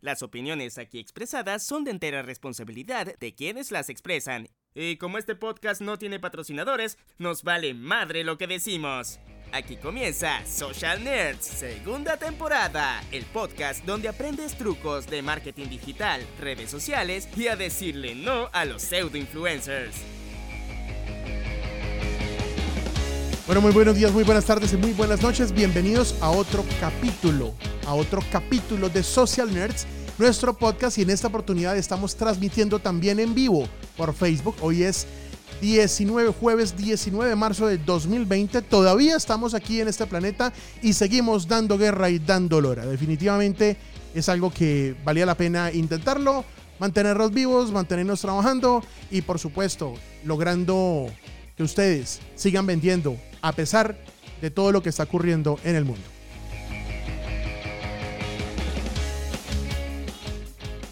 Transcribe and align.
Las 0.00 0.22
opiniones 0.22 0.78
aquí 0.78 0.98
expresadas 0.98 1.62
son 1.64 1.84
de 1.84 1.90
entera 1.90 2.22
responsabilidad 2.22 3.16
de 3.18 3.34
quienes 3.34 3.70
las 3.70 3.88
expresan. 3.88 4.48
Y 4.74 4.96
como 4.96 5.16
este 5.18 5.34
podcast 5.34 5.80
no 5.80 5.98
tiene 5.98 6.20
patrocinadores, 6.20 6.98
nos 7.18 7.42
vale 7.42 7.72
madre 7.72 8.24
lo 8.24 8.36
que 8.36 8.46
decimos. 8.46 9.18
Aquí 9.52 9.76
comienza 9.76 10.44
Social 10.44 11.02
Nerds, 11.02 11.46
segunda 11.46 12.16
temporada, 12.16 13.02
el 13.12 13.24
podcast 13.24 13.84
donde 13.84 14.08
aprendes 14.08 14.56
trucos 14.58 15.06
de 15.06 15.22
marketing 15.22 15.68
digital, 15.68 16.26
redes 16.40 16.70
sociales 16.70 17.28
y 17.36 17.46
a 17.48 17.56
decirle 17.56 18.14
no 18.14 18.50
a 18.52 18.64
los 18.64 18.82
pseudo 18.82 19.16
influencers. 19.16 20.15
Bueno, 23.46 23.60
muy 23.60 23.70
buenos 23.70 23.94
días, 23.94 24.10
muy 24.10 24.24
buenas 24.24 24.44
tardes 24.44 24.72
y 24.72 24.76
muy 24.76 24.92
buenas 24.92 25.22
noches. 25.22 25.52
Bienvenidos 25.52 26.16
a 26.20 26.30
otro 26.30 26.64
capítulo, 26.80 27.54
a 27.86 27.94
otro 27.94 28.20
capítulo 28.32 28.88
de 28.88 29.04
Social 29.04 29.54
Nerds, 29.54 29.86
nuestro 30.18 30.52
podcast. 30.52 30.98
Y 30.98 31.02
en 31.02 31.10
esta 31.10 31.28
oportunidad 31.28 31.76
estamos 31.76 32.16
transmitiendo 32.16 32.80
también 32.80 33.20
en 33.20 33.36
vivo 33.36 33.68
por 33.96 34.14
Facebook. 34.14 34.56
Hoy 34.60 34.82
es 34.82 35.06
19, 35.60 36.32
jueves 36.32 36.76
19 36.76 37.30
de 37.30 37.36
marzo 37.36 37.68
de 37.68 37.78
2020. 37.78 38.62
Todavía 38.62 39.14
estamos 39.14 39.54
aquí 39.54 39.80
en 39.80 39.86
este 39.86 40.06
planeta 40.06 40.52
y 40.82 40.94
seguimos 40.94 41.46
dando 41.46 41.78
guerra 41.78 42.10
y 42.10 42.18
dando 42.18 42.60
lora. 42.60 42.84
Definitivamente 42.84 43.76
es 44.12 44.28
algo 44.28 44.50
que 44.50 44.96
valía 45.04 45.24
la 45.24 45.36
pena 45.36 45.70
intentarlo, 45.70 46.44
mantenernos 46.80 47.30
vivos, 47.30 47.70
mantenernos 47.70 48.20
trabajando 48.20 48.82
y 49.08 49.22
por 49.22 49.38
supuesto 49.38 49.94
logrando 50.24 51.06
que 51.56 51.62
ustedes 51.62 52.20
sigan 52.34 52.66
vendiendo 52.66 53.16
a 53.46 53.52
pesar 53.52 53.96
de 54.40 54.50
todo 54.50 54.72
lo 54.72 54.82
que 54.82 54.88
está 54.88 55.04
ocurriendo 55.04 55.60
en 55.62 55.76
el 55.76 55.84
mundo. 55.84 56.02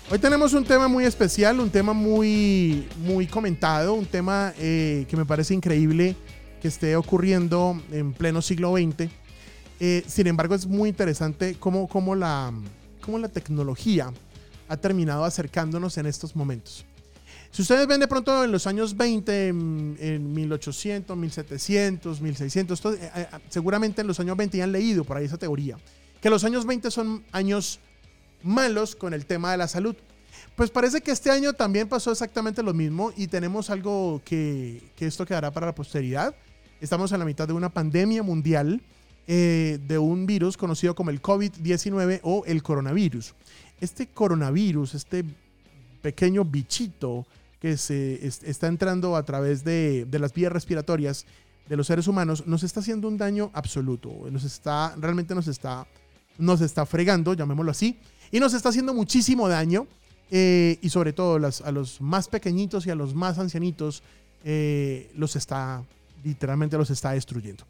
Hoy 0.08 0.20
tenemos 0.20 0.52
un 0.52 0.64
tema 0.64 0.86
muy 0.86 1.04
especial, 1.04 1.58
un 1.58 1.70
tema 1.70 1.92
muy, 1.92 2.86
muy 2.98 3.26
comentado, 3.26 3.94
un 3.94 4.06
tema 4.06 4.54
eh, 4.58 5.04
que 5.08 5.16
me 5.16 5.24
parece 5.24 5.52
increíble 5.54 6.14
que 6.62 6.68
esté 6.68 6.94
ocurriendo 6.94 7.82
en 7.90 8.12
pleno 8.12 8.40
siglo 8.40 8.74
XX. 8.76 9.10
Eh, 9.80 10.04
sin 10.06 10.28
embargo, 10.28 10.54
es 10.54 10.66
muy 10.66 10.88
interesante 10.88 11.56
cómo, 11.58 11.88
cómo, 11.88 12.14
la, 12.14 12.52
cómo 13.00 13.18
la 13.18 13.28
tecnología 13.28 14.12
ha 14.68 14.76
terminado 14.76 15.24
acercándonos 15.24 15.98
en 15.98 16.06
estos 16.06 16.36
momentos. 16.36 16.84
Si 17.54 17.62
ustedes 17.62 17.86
ven 17.86 18.00
de 18.00 18.08
pronto 18.08 18.42
en 18.42 18.50
los 18.50 18.66
años 18.66 18.96
20, 18.96 19.46
en, 19.46 20.34
1800, 20.34 21.16
1700, 21.16 22.20
1600, 22.20 22.82
seguramente 23.48 24.00
en 24.00 24.08
los 24.08 24.18
años 24.18 24.36
20 24.36 24.58
ya 24.58 24.64
han 24.64 24.72
leído 24.72 25.04
por 25.04 25.16
ahí 25.16 25.26
esa 25.26 25.38
teoría, 25.38 25.78
que 26.20 26.30
los 26.30 26.42
años 26.42 26.66
20 26.66 26.90
son 26.90 27.22
años 27.30 27.78
malos 28.42 28.96
con 28.96 29.14
el 29.14 29.24
tema 29.24 29.52
de 29.52 29.58
la 29.58 29.68
salud. 29.68 29.94
Pues 30.56 30.70
parece 30.70 31.00
que 31.00 31.12
este 31.12 31.30
año 31.30 31.52
también 31.52 31.88
pasó 31.88 32.10
exactamente 32.10 32.60
lo 32.60 32.74
mismo 32.74 33.12
y 33.16 33.28
tenemos 33.28 33.70
algo 33.70 34.20
que, 34.24 34.82
que 34.96 35.06
esto 35.06 35.24
quedará 35.24 35.52
para 35.52 35.66
la 35.66 35.76
posteridad. 35.76 36.34
Estamos 36.80 37.12
en 37.12 37.20
la 37.20 37.24
mitad 37.24 37.46
de 37.46 37.54
una 37.54 37.68
pandemia 37.68 38.24
mundial 38.24 38.82
eh, 39.28 39.78
de 39.86 39.96
un 39.96 40.26
virus 40.26 40.56
conocido 40.56 40.96
como 40.96 41.10
el 41.10 41.22
COVID-19 41.22 42.18
o 42.24 42.42
el 42.46 42.64
coronavirus. 42.64 43.32
Este 43.80 44.08
coronavirus, 44.08 44.94
este 44.96 45.24
pequeño 46.02 46.44
bichito, 46.44 47.24
que 47.64 47.78
se 47.78 48.26
está 48.26 48.66
entrando 48.66 49.16
a 49.16 49.22
través 49.22 49.64
de, 49.64 50.06
las 50.10 50.34
vías 50.34 50.52
respiratorias 50.52 51.24
de 51.66 51.78
los 51.78 51.86
seres 51.86 52.06
humanos 52.08 52.46
nos 52.46 52.62
está 52.62 52.80
haciendo 52.80 53.08
un 53.08 53.16
daño 53.16 53.50
absoluto. 53.54 54.10
Nos 54.30 54.44
está, 54.44 54.94
realmente 54.98 55.34
nos 55.34 55.48
está, 55.48 55.86
nos 56.36 56.60
está 56.60 56.84
fregando, 56.84 57.32
llamémoslo 57.32 57.70
así, 57.70 57.98
y 58.30 58.38
nos 58.38 58.52
está 58.52 58.68
haciendo 58.68 58.92
muchísimo 58.92 59.48
daño. 59.48 59.86
Eh, 60.30 60.78
y 60.82 60.90
sobre 60.90 61.14
todo 61.14 61.36
a 61.36 61.72
los 61.72 62.00
más 62.02 62.28
pequeñitos 62.28 62.86
y 62.86 62.90
a 62.90 62.94
los 62.94 63.14
más 63.14 63.38
ancianitos 63.38 64.02
eh, 64.44 65.10
los 65.16 65.34
está, 65.34 65.82
literalmente 66.22 66.76
los 66.76 66.90
está 66.90 67.12
destruyendo. 67.12 67.64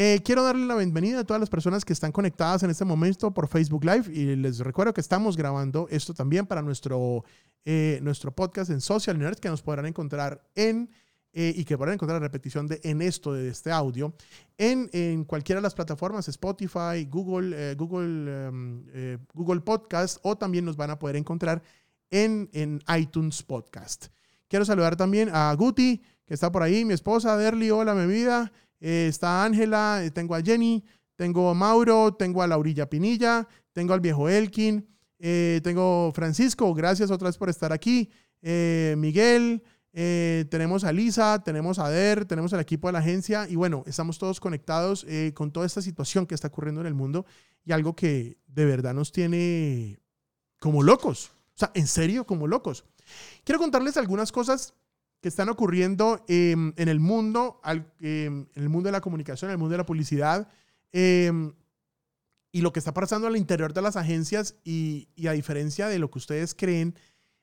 Eh, 0.00 0.20
quiero 0.24 0.44
darle 0.44 0.64
la 0.64 0.76
bienvenida 0.76 1.18
a 1.18 1.24
todas 1.24 1.40
las 1.40 1.50
personas 1.50 1.84
que 1.84 1.92
están 1.92 2.12
conectadas 2.12 2.62
en 2.62 2.70
este 2.70 2.84
momento 2.84 3.34
por 3.34 3.48
Facebook 3.48 3.84
Live 3.84 4.04
y 4.12 4.36
les 4.36 4.60
recuerdo 4.60 4.94
que 4.94 5.00
estamos 5.00 5.36
grabando 5.36 5.88
esto 5.90 6.14
también 6.14 6.46
para 6.46 6.62
nuestro, 6.62 7.24
eh, 7.64 7.98
nuestro 8.00 8.30
podcast 8.30 8.70
en 8.70 8.80
Social 8.80 9.18
Nerds 9.18 9.40
que 9.40 9.48
nos 9.48 9.60
podrán 9.60 9.86
encontrar 9.86 10.40
en 10.54 10.88
eh, 11.32 11.52
y 11.56 11.64
que 11.64 11.76
podrán 11.76 11.94
encontrar 11.94 12.20
la 12.20 12.28
repetición 12.28 12.68
de 12.68 12.80
en 12.84 13.02
esto 13.02 13.32
de 13.32 13.48
este 13.48 13.72
audio 13.72 14.14
en, 14.56 14.88
en 14.92 15.24
cualquiera 15.24 15.58
de 15.58 15.64
las 15.64 15.74
plataformas 15.74 16.28
Spotify, 16.28 17.04
Google, 17.10 17.74
Google, 17.74 18.46
em, 18.46 19.18
Google 19.34 19.62
Podcast 19.62 20.18
o 20.22 20.38
también 20.38 20.64
nos 20.64 20.76
van 20.76 20.90
a 20.90 20.98
poder 21.00 21.16
encontrar 21.16 21.60
en, 22.08 22.48
en 22.52 22.80
iTunes 22.96 23.42
Podcast. 23.42 24.06
Quiero 24.46 24.64
saludar 24.64 24.94
también 24.94 25.28
a 25.32 25.52
Guti 25.54 26.00
que 26.24 26.34
está 26.34 26.52
por 26.52 26.62
ahí, 26.62 26.84
mi 26.84 26.94
esposa 26.94 27.36
Derly, 27.36 27.72
hola 27.72 27.94
mi 27.94 28.06
vida. 28.06 28.52
Eh, 28.80 29.06
está 29.08 29.44
Ángela, 29.44 30.02
eh, 30.04 30.10
tengo 30.10 30.34
a 30.34 30.42
Jenny, 30.42 30.84
tengo 31.16 31.50
a 31.50 31.54
Mauro, 31.54 32.14
tengo 32.14 32.42
a 32.42 32.46
Laurilla 32.46 32.88
Pinilla, 32.88 33.48
tengo 33.72 33.92
al 33.92 34.00
viejo 34.00 34.28
Elkin, 34.28 34.86
eh, 35.18 35.60
tengo 35.64 36.12
Francisco, 36.14 36.72
gracias 36.74 37.10
otra 37.10 37.28
vez 37.28 37.36
por 37.36 37.48
estar 37.48 37.72
aquí, 37.72 38.10
Miguel, 38.40 39.64
tenemos 39.92 40.84
a 40.84 40.92
Lisa, 40.92 41.42
tenemos 41.42 41.80
a 41.80 41.90
Der, 41.90 42.24
tenemos 42.24 42.52
al 42.52 42.60
equipo 42.60 42.86
de 42.86 42.92
la 42.92 43.00
agencia 43.00 43.48
y 43.48 43.56
bueno, 43.56 43.82
estamos 43.86 44.16
todos 44.18 44.38
conectados 44.38 45.04
con 45.34 45.50
toda 45.50 45.66
esta 45.66 45.82
situación 45.82 46.24
que 46.24 46.36
está 46.36 46.46
ocurriendo 46.46 46.80
en 46.80 46.86
el 46.86 46.94
mundo 46.94 47.26
y 47.64 47.72
algo 47.72 47.96
que 47.96 48.38
de 48.46 48.64
verdad 48.64 48.94
nos 48.94 49.10
tiene 49.10 49.98
como 50.60 50.84
locos, 50.84 51.32
o 51.56 51.58
sea, 51.58 51.72
en 51.74 51.88
serio, 51.88 52.24
como 52.24 52.46
locos. 52.46 52.84
Quiero 53.42 53.58
contarles 53.58 53.96
algunas 53.96 54.30
cosas 54.30 54.74
que 55.20 55.28
están 55.28 55.48
ocurriendo 55.48 56.24
em, 56.28 56.72
en 56.76 56.88
el 56.88 57.00
mundo, 57.00 57.60
em, 58.00 58.46
en 58.54 58.62
el 58.62 58.68
mundo 58.68 58.88
de 58.88 58.92
la 58.92 59.00
comunicación, 59.00 59.50
en 59.50 59.52
el 59.52 59.58
mundo 59.58 59.72
de 59.72 59.78
la 59.78 59.86
publicidad, 59.86 60.48
em, 60.92 61.52
y 62.52 62.60
lo 62.60 62.72
que 62.72 62.78
está 62.78 62.94
pasando 62.94 63.26
al 63.26 63.36
interior 63.36 63.72
de 63.72 63.82
las 63.82 63.96
agencias, 63.96 64.56
y, 64.64 65.08
a 65.26 65.32
diferencia 65.32 65.88
de 65.88 65.98
lo 65.98 66.10
que 66.10 66.18
ustedes 66.18 66.54
creen, 66.54 66.94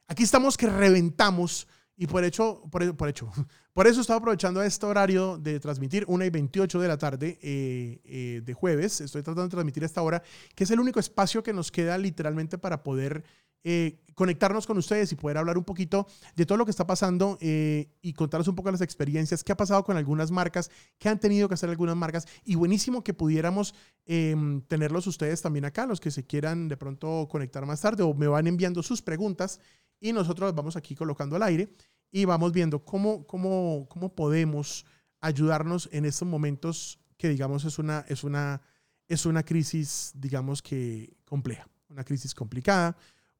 aquí 0.07 0.23
estamos 0.23 0.57
que 0.57 0.67
reventamos, 0.67 1.67
y 1.97 2.07
por 2.07 2.23
hecho, 2.23 2.63
por, 2.71 2.95
por 2.95 3.09
hecho, 3.09 3.29
por 3.73 3.87
eso 3.87 4.01
estaba 4.01 4.19
aprovechando 4.19 4.61
este 4.63 4.85
horario 4.85 5.37
de 5.37 5.59
transmitir 5.59 6.05
1 6.07 6.25
y 6.25 6.29
28 6.29 6.79
de 6.79 6.87
la 6.87 6.97
tarde 6.97 7.39
eh, 7.41 8.01
eh, 8.05 8.41
de 8.43 8.53
jueves, 8.53 9.01
estoy 9.01 9.21
tratando 9.21 9.43
de 9.43 9.49
transmitir 9.49 9.83
esta 9.83 10.01
hora, 10.01 10.23
que 10.55 10.63
es 10.63 10.71
el 10.71 10.79
único 10.79 10.99
espacio 10.99 11.43
que 11.43 11.53
nos 11.53 11.71
queda 11.71 11.97
literalmente 11.97 12.57
para 12.57 12.83
poder 12.83 13.23
eh, 13.67 13.97
conectarnos 14.13 14.67
con 14.67 14.77
ustedes 14.77 15.11
y 15.11 15.15
poder 15.15 15.39
hablar 15.39 15.57
un 15.57 15.63
poquito 15.63 16.05
de 16.35 16.45
todo 16.45 16.55
lo 16.55 16.65
que 16.65 16.71
está 16.71 16.85
pasando 16.85 17.39
eh, 17.41 17.89
y 17.99 18.13
contarles 18.13 18.47
un 18.47 18.53
poco 18.53 18.69
las 18.69 18.81
experiencias, 18.81 19.43
qué 19.43 19.53
ha 19.53 19.57
pasado 19.57 19.83
con 19.83 19.97
algunas 19.97 20.29
marcas, 20.29 20.69
qué 20.99 21.09
han 21.09 21.19
tenido 21.19 21.47
que 21.47 21.55
hacer 21.55 21.71
algunas 21.71 21.95
marcas. 21.95 22.27
Y 22.43 22.53
buenísimo 22.53 23.03
que 23.03 23.15
pudiéramos 23.15 23.73
em, 24.05 24.61
tenerlos 24.61 25.07
ustedes 25.07 25.41
también 25.41 25.65
acá, 25.65 25.87
los 25.87 25.99
que 25.99 26.11
se 26.11 26.23
quieran 26.27 26.67
de 26.67 26.77
pronto 26.77 27.27
conectar 27.27 27.65
más 27.65 27.81
tarde 27.81 28.03
o 28.03 28.13
me 28.13 28.27
van 28.27 28.45
enviando 28.45 28.83
sus 28.83 29.01
preguntas 29.01 29.59
y 29.99 30.13
nosotros 30.13 30.49
las 30.49 30.55
vamos 30.55 30.75
aquí 30.75 30.93
colocando 30.93 31.35
al 31.35 31.43
aire 31.43 31.73
y 32.11 32.25
vamos 32.25 32.53
viendo 32.53 32.85
cómo, 32.85 33.25
cómo, 33.25 33.87
cómo 33.89 34.13
podemos 34.13 34.85
ayudarnos 35.21 35.89
en 35.91 36.05
estos 36.05 36.27
momentos 36.27 36.99
que 37.17 37.29
digamos 37.29 37.65
es 37.65 37.79
una, 37.79 38.05
es 38.07 38.23
una, 38.23 38.61
es 39.07 39.25
una 39.25 39.43
crisis 39.43 40.11
digamos 40.13 40.61
que 40.61 41.17
compleja, 41.25 41.67
una 41.89 42.03
crisis 42.03 42.35
complicada 42.35 42.95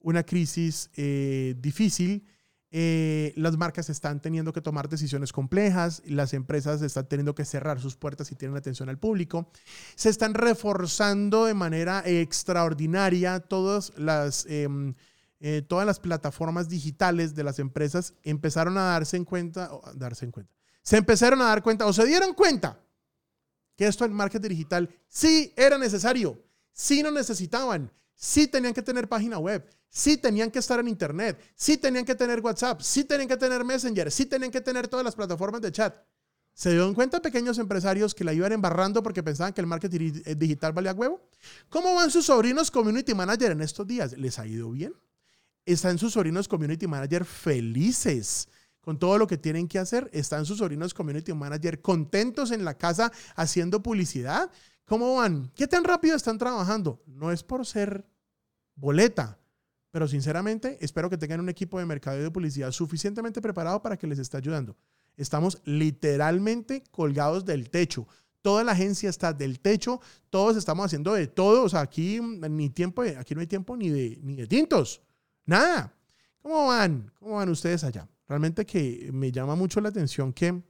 una 0.06 0.24
crisis 0.24 0.92
eh, 0.96 1.56
difícil. 1.58 2.28
Eh, 2.70 3.34
las 3.38 3.58
marcas 3.58 3.90
están 3.90 4.22
teniendo 4.22 4.54
que 4.54 4.62
tomar 4.62 4.88
decisiones 4.88 5.32
complejas, 5.32 6.04
las 6.06 6.34
empresas 6.34 6.82
están 6.82 7.08
teniendo 7.08 7.34
que 7.34 7.44
cerrar 7.44 7.80
sus 7.80 7.96
puertas 7.96 8.32
y 8.32 8.36
tienen 8.36 8.56
atención 8.56 8.88
al 8.90 9.00
público. 9.00 9.50
Se 9.96 10.10
están 10.10 10.36
reforzando 10.36 11.46
de 11.46 11.56
manera 11.56 12.04
extraordinaria 12.06 13.40
todas 13.40 13.94
las, 13.98 14.46
em, 14.48 14.94
eh, 15.40 15.64
todas 15.68 15.88
las 15.88 16.00
plataformas 16.00 16.70
digitales 16.70 17.34
de 17.34 17.44
las 17.44 17.58
empresas. 17.58 18.14
Empezaron 18.24 18.78
a 18.78 18.84
darse 18.84 19.18
en 19.18 19.26
cuenta, 19.26 19.72
darse 19.96 20.26
en 20.26 20.32
cuenta, 20.32 20.54
se 20.84 20.98
empezaron 20.98 21.42
a 21.42 21.46
dar 21.46 21.64
cuenta 21.64 21.88
o 21.88 21.94
se 21.94 22.06
dieron 22.06 22.34
cuenta 22.34 22.80
que 23.76 23.88
esto 23.88 24.06
en 24.06 24.14
marketing 24.14 24.50
digital 24.50 24.90
sí 25.08 25.52
era 25.56 25.80
necesario, 25.80 26.40
sí 26.72 27.02
lo 27.02 27.10
necesitaban, 27.10 27.92
sí 28.14 28.48
tenían 28.48 28.74
que 28.74 28.82
tener 28.82 29.08
página 29.08 29.40
web, 29.40 29.68
sí 29.96 30.18
tenían 30.18 30.52
que 30.52 30.60
estar 30.60 30.78
en 30.78 30.90
Internet, 30.90 31.40
sí 31.56 31.78
tenían 31.78 32.04
que 32.04 32.16
tener 32.16 32.42
WhatsApp, 32.42 32.82
sí 32.82 33.06
tenían 33.06 33.30
que 33.30 33.38
tener 33.38 33.64
Messenger, 33.64 34.12
sí 34.12 34.26
tenían 34.26 34.52
que 34.52 34.60
tener 34.60 34.90
todas 34.90 35.06
las 35.06 35.16
plataformas 35.16 35.62
de 35.62 35.72
chat. 35.72 35.96
¿Se 36.54 36.70
dieron 36.72 36.94
cuenta 36.94 37.22
pequeños 37.22 37.58
empresarios 37.60 38.14
que 38.14 38.26
la 38.26 38.34
iban 38.34 38.52
embarrando 38.52 39.02
porque 39.02 39.24
pensaban 39.24 39.54
que 39.54 39.62
el 39.62 39.68
marketing 39.68 40.22
eh, 40.26 40.36
digital 40.36 40.74
valía 40.74 40.94
huevo? 40.94 41.30
¿Cómo 41.70 41.96
van 41.96 42.12
sus 42.12 42.26
sobrinos 42.26 42.70
community 42.72 43.14
manager 43.14 43.54
en 43.54 43.62
estos 43.62 43.88
días? 43.88 44.18
¿Les 44.18 44.38
ha 44.38 44.46
ido 44.46 44.70
bien? 44.72 44.94
¿Están 45.66 45.98
sus 45.98 46.12
sobrinos 46.12 46.50
community 46.50 46.88
manager 46.88 47.24
felices? 47.24 48.50
con 48.82 49.00
todo 49.00 49.18
lo 49.18 49.26
que 49.26 49.40
tienen 49.40 49.68
que 49.68 49.80
hacer. 49.80 50.12
Están 50.14 50.46
sus 50.46 50.60
sobrinos 50.60 50.94
community 50.94 51.34
manager 51.34 51.82
contentos 51.82 52.52
en 52.52 52.64
la 52.64 52.78
casa 52.78 53.12
haciendo 53.36 53.82
publicidad. 53.82 54.52
¿Cómo 54.86 55.16
van? 55.16 55.52
¿Qué 55.56 55.66
tan 55.66 55.84
rápido 55.84 56.16
están 56.16 56.38
trabajando? 56.38 57.02
No 57.08 57.32
es 57.32 57.42
por 57.42 57.66
ser 57.66 58.06
boleta, 58.76 59.40
pero 59.96 60.10
sinceramente 60.10 60.78
espero 60.82 61.10
que 61.10 61.18
tengan 61.18 61.40
un 61.40 61.48
equipo 61.48 61.80
de 61.80 61.86
mercado 61.86 62.20
y 62.20 62.22
de 62.22 62.30
publicidad 62.30 62.70
suficientemente 62.74 63.42
preparado 63.42 63.82
para 63.82 63.96
que 63.96 64.06
les 64.06 64.20
esté 64.20 64.36
ayudando. 64.36 64.76
Estamos 65.16 65.62
literalmente 65.64 66.84
colgados 66.92 67.46
del 67.46 67.70
techo. 67.70 68.06
Toda 68.42 68.66
la 68.66 68.74
agencia 68.74 69.10
está 69.10 69.32
del 69.32 69.62
techo, 69.62 70.02
todos 70.30 70.58
estamos 70.58 70.88
haciendo 70.88 71.14
de 71.14 71.28
todo, 71.28 71.64
o 71.64 71.70
sea, 71.70 71.80
aquí 71.80 72.20
ni 72.20 72.70
tiempo, 72.72 73.04
aquí 73.04 73.36
no 73.36 73.40
hay 73.40 73.48
tiempo 73.48 73.78
ni 73.78 73.88
de, 73.88 74.20
ni 74.22 74.36
de 74.36 74.48
tintos, 74.48 75.02
nada. 75.46 75.94
¿Cómo 76.42 76.68
van? 76.68 77.10
¿Cómo 77.18 77.36
van 77.36 77.48
ustedes 77.48 77.86
allá? 77.86 78.06
Realmente 78.28 78.66
que 78.66 79.10
me 79.14 79.32
llama 79.32 79.56
mucho 79.56 79.80
la 79.80 79.88
atención 79.88 80.34
que, 80.34 80.62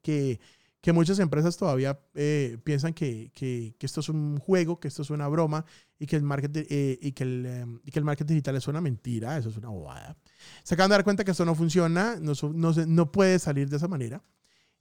que, 0.00 0.38
que 0.80 0.92
muchas 0.92 1.18
empresas 1.18 1.56
todavía 1.56 2.00
eh, 2.14 2.58
piensan 2.62 2.94
que, 2.94 3.32
que, 3.34 3.74
que, 3.78 3.86
esto 3.86 4.00
es 4.00 4.08
un 4.08 4.38
juego, 4.38 4.78
que 4.78 4.88
esto 4.88 5.02
es 5.02 5.10
una 5.10 5.26
broma 5.26 5.64
y 5.98 6.06
que 6.06 6.16
el 6.16 6.22
marketing, 6.22 6.64
eh, 6.70 6.98
y, 7.02 7.12
que 7.12 7.24
el, 7.24 7.46
em, 7.46 7.80
y 7.84 7.90
que 7.90 7.98
el 7.98 8.04
marketing 8.04 8.34
digital 8.34 8.56
es 8.56 8.68
una 8.68 8.80
mentira, 8.80 9.36
eso 9.36 9.48
es 9.48 9.56
una 9.56 9.70
bobada. 9.70 10.16
Se 10.62 10.74
acaban 10.74 10.90
de 10.90 10.94
dar 10.94 11.04
cuenta 11.04 11.24
que 11.24 11.32
esto 11.32 11.44
no 11.44 11.54
funciona, 11.54 12.16
no, 12.20 12.32
no, 12.54 12.72
no 12.72 13.12
puede 13.12 13.38
salir 13.38 13.68
de 13.68 13.76
esa 13.76 13.88
manera 13.88 14.22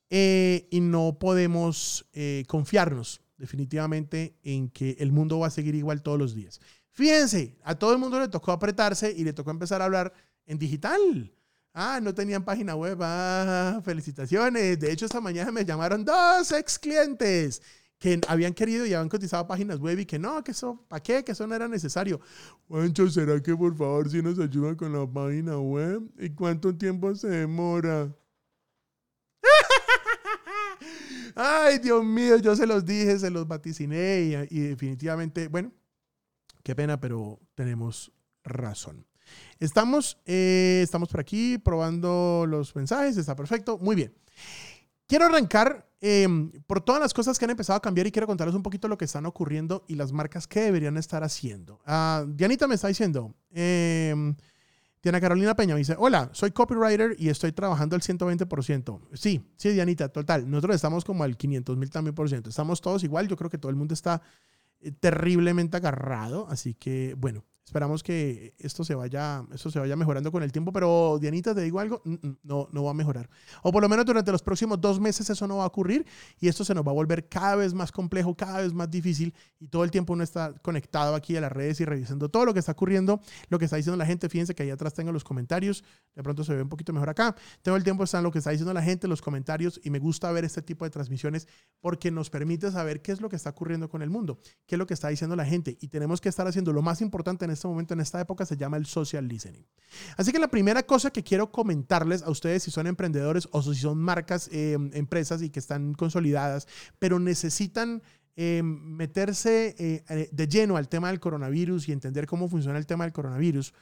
eh, 0.10 0.68
y 0.70 0.82
no 0.82 1.18
podemos 1.20 2.06
confiarnos 2.48 3.22
definitivamente 3.38 4.38
en 4.44 4.70
que 4.70 4.98
el 5.00 5.12
mundo 5.12 5.40
va 5.40 5.48
a 5.48 5.52
seguir 5.52 5.76
igual 5.76 6.02
todos 6.02 6.20
los 6.20 6.36
días. 6.36 6.60
Fíjense, 6.92 7.58
a 7.64 7.76
todo 7.76 7.94
el 7.94 8.00
mundo 8.00 8.20
le 8.20 8.28
tocó 8.28 8.52
apretarse 8.52 9.12
y 9.12 9.24
le 9.24 9.34
tocó 9.34 9.52
empezar 9.52 9.82
a 9.82 9.86
hablar 9.86 10.14
en 10.46 10.58
digital. 10.58 11.32
Ah, 11.79 12.00
no 12.01 12.12
tenían 12.12 12.44
página 12.44 12.75
web. 12.75 12.97
Ah, 13.03 13.79
felicitaciones. 13.85 14.79
De 14.79 14.91
hecho, 14.91 15.06
esta 15.06 15.21
mañana 15.21 15.51
me 15.51 15.63
llamaron 15.63 16.03
dos 16.03 16.51
ex 16.51 16.79
clientes 16.79 17.62
que 18.00 18.19
habían 18.27 18.56
querido 18.56 18.83
y 18.83 18.95
habían 18.95 19.09
cotizado 19.09 19.45
páginas 19.45 19.77
web 19.77 20.00
y 20.00 20.06
que 20.07 20.18
no, 20.18 20.44
que 20.44 20.51
eso, 20.51 20.83
¿para 20.88 21.03
qué? 21.03 21.24
Que 21.24 21.33
eso 21.33 21.45
no 21.45 21.53
era 21.53 21.68
necesario. 21.68 22.19
Juancho, 22.68 23.07
¿será 23.12 23.39
que 23.44 23.56
por 23.56 23.77
favor 23.77 24.09
si 24.09 24.24
nos 24.24 24.39
ayudan 24.39 24.75
con 24.75 24.91
la 24.91 25.06
página 25.06 25.59
web? 25.59 26.01
¿Y 26.18 26.31
cuánto 26.31 26.75
tiempo 26.75 27.13
se 27.13 27.27
demora? 27.27 28.12
Ay, 31.35 31.77
Dios 31.77 32.03
mío, 32.03 32.38
yo 32.38 32.56
se 32.56 32.65
los 32.65 32.85
dije, 32.85 33.19
se 33.19 33.29
los 33.29 33.47
vaticiné 33.47 34.47
y 34.50 34.59
definitivamente, 34.62 35.47
bueno, 35.47 35.71
qué 36.63 36.75
pena, 36.75 37.00
pero 37.00 37.39
tenemos 37.53 38.12
razón. 38.44 39.06
Estamos, 39.59 40.18
eh, 40.25 40.81
estamos 40.83 41.09
por 41.09 41.19
aquí 41.19 41.57
probando 41.57 42.45
los 42.47 42.75
mensajes, 42.75 43.18
está 43.18 43.35
perfecto, 43.35 43.77
muy 43.79 43.95
bien. 43.95 44.13
Quiero 45.07 45.25
arrancar 45.25 45.89
em, 46.01 46.51
por 46.68 46.81
todas 46.81 47.01
las 47.01 47.13
cosas 47.13 47.39
que 47.39 47.45
han 47.45 47.51
empezado 47.51 47.77
a 47.77 47.81
cambiar 47.81 48.06
y 48.07 48.12
quiero 48.12 48.27
contarles 48.27 48.56
un 48.56 48.63
poquito 48.63 48.88
lo 48.88 48.97
que 48.97 49.06
están 49.06 49.25
ocurriendo 49.25 49.85
y 49.88 49.95
las 49.95 50.12
marcas 50.12 50.47
que 50.47 50.62
deberían 50.62 50.97
estar 50.97 51.24
haciendo. 51.24 51.79
Uh, 51.88 52.27
Dianita 52.27 52.68
me 52.68 52.75
está 52.75 52.88
diciendo, 52.88 53.33
eh, 53.51 54.33
Diana 55.01 55.21
Carolina 55.21 55.56
Peña 55.56 55.74
me 55.74 55.79
dice, 55.79 55.95
hola, 55.97 56.29
soy 56.33 56.51
copywriter 56.51 57.15
y 57.18 57.29
estoy 57.29 57.51
trabajando 57.51 57.95
al 57.95 58.01
120%. 58.01 59.00
Sí, 59.13 59.41
sí, 59.56 59.69
Dianita, 59.69 60.09
total. 60.09 60.50
Nosotros 60.50 60.75
estamos 60.75 61.06
como 61.06 61.24
al 61.24 61.38
500 61.38 61.77
mil 61.77 61.89
también 61.89 62.13
por 62.13 62.27
ciento. 62.27 62.50
Estamos 62.50 62.81
todos 62.81 63.03
igual, 63.03 63.27
yo 63.27 63.38
creo 63.38 63.50
que 63.50 63.57
todo 63.57 63.69
el 63.69 63.75
mundo 63.75 63.94
está 63.94 64.21
eh, 64.81 64.91
terriblemente 64.91 65.77
agarrado, 65.77 66.47
así 66.50 66.74
que 66.74 67.15
bueno, 67.18 67.45
Esperamos 67.68 68.02
que 68.02 68.56
esto 68.60 68.86
se 68.86 68.96
vaya, 68.96 69.44
esto 69.54 69.69
se 69.69 69.78
vaya 69.78 69.98
mejorando 69.98 70.31
con 70.31 70.42
el 70.42 70.54
tiempo, 70.54 70.72
pero 70.72 71.18
Dianita, 71.19 71.54
te 71.54 71.60
digo 71.60 71.81
algo, 71.81 72.02
mm, 72.06 72.14
mm, 72.14 72.38
no, 72.44 72.69
no 72.72 72.86
va 72.86 72.92
a 72.92 72.94
mejorar. 72.94 73.30
O 73.62 73.74
por 73.74 73.84
lo 73.84 73.90
menos 73.90 74.06
durante 74.06 74.31
los 74.31 74.42
próximos 74.42 74.80
dos 74.80 75.02
meses 75.02 75.30
eso 75.30 75.46
no 75.50 75.58
va 75.58 75.66
a 75.66 75.68
ocurrir 75.68 76.06
y 76.40 76.48
esto 76.48 76.64
se 76.64 76.74
nos 76.74 76.88
va 76.88 76.92
a 76.92 76.94
volver 76.94 77.28
cada 77.28 77.58
vez 77.58 77.74
más 77.74 77.92
complejo, 77.92 78.38
cada 78.38 78.62
vez 78.62 78.72
más 78.72 78.90
difícil 78.90 79.36
y 79.60 79.68
todo 79.68 79.84
el 79.84 79.92
tiempo 79.92 80.14
uno 80.14 80.24
está 80.24 80.54
conectado 80.62 81.14
aquí 81.14 81.36
a 81.36 81.42
las 81.42 81.52
redes 81.52 81.81
y 81.81 81.84
revisando 81.84 82.30
todo 82.30 82.46
lo 82.46 82.54
que 82.54 82.62
está 82.62 82.72
ocurriendo, 82.72 83.19
lo 83.50 83.60
que 83.60 83.66
está 83.66 83.75
diciendo 83.75 83.98
la 83.98 84.06
gente. 84.06 84.30
Fíjense 84.30 84.56
que 84.56 84.63
ahí 84.63 84.70
atrás 84.70 84.94
tengo 84.94 85.12
los 85.12 85.25
comentarios, 85.25 85.84
de 86.16 86.24
pronto 86.24 86.46
se 86.46 86.56
ve 86.56 86.62
un 86.62 86.70
poquito 86.70 86.94
mejor 86.94 87.10
acá. 87.10 87.36
Todo 87.63 87.75
el 87.75 87.84
tiempo 87.84 88.06
están 88.06 88.24
lo 88.24 88.31
que 88.31 88.38
está 88.38 88.52
diciendo 88.52 88.74
la 88.74 88.81
gente, 88.81 89.10
los 89.10 89.22
comentarios 89.22 89.81
y 89.84 89.90
me 89.90 90.00
gusta 90.00 90.31
ver 90.31 90.46
este 90.46 90.62
tipo 90.62 90.86
de 90.86 90.92
transmisiones 90.92 91.50
porque 91.81 92.12
nos 92.12 92.30
permite 92.30 92.72
saber 92.72 93.02
qué 93.02 93.12
es 93.12 93.20
lo 93.20 93.28
que 93.28 93.36
está 93.36 93.50
ocurriendo 93.50 93.90
con 93.90 94.02
el 94.02 94.10
mundo, 94.10 94.40
qué 94.66 94.75
es 94.75 94.80
lo 94.80 94.88
que 94.88 94.94
está 94.94 95.10
diciendo 95.10 95.36
la 95.36 95.44
gente 95.44 95.78
y 95.81 95.90
tenemos 95.90 96.22
que 96.22 96.30
estar 96.30 96.48
haciendo 96.48 96.72
lo 96.72 96.81
más 96.81 97.02
importante 97.02 97.44
en 97.44 97.56
este 97.57 97.68
momento, 97.68 97.94
en 97.94 98.00
esta 98.00 98.21
época, 98.21 98.45
se 98.45 98.56
llama 98.56 98.77
el 98.77 98.86
social 98.86 99.27
listening. 99.27 99.65
Así 100.15 100.31
que 100.31 100.39
la 100.39 100.48
primera 100.48 100.83
cosa 100.83 101.12
que 101.12 101.24
quiero 101.24 101.51
comentarles 101.51 102.24
a 102.24 102.30
ustedes, 102.30 102.63
si 102.63 102.71
son 102.71 102.88
emprendedores 102.88 103.48
o 103.51 103.62
si 103.62 103.75
son 103.75 103.98
marcas, 103.98 104.50
em, 104.51 104.92
empresas 104.94 105.42
y 105.42 105.50
que 105.50 105.59
están 105.59 105.94
consolidadas, 105.94 106.68
pero 107.00 107.19
necesitan 107.19 108.01
em, 108.39 108.65
meterse 108.95 109.75
eh, 109.80 110.04
eh, 110.09 110.30
de 110.31 110.48
lleno 110.48 110.77
al 110.77 110.88
tema 110.88 111.07
del 111.07 111.19
coronavirus 111.19 111.89
y 111.89 111.92
entender 111.92 112.27
cómo 112.27 112.48
funciona 112.48 112.77
el 112.77 112.86
tema 112.86 113.04
del 113.04 113.12
coronavirus. 113.12 113.74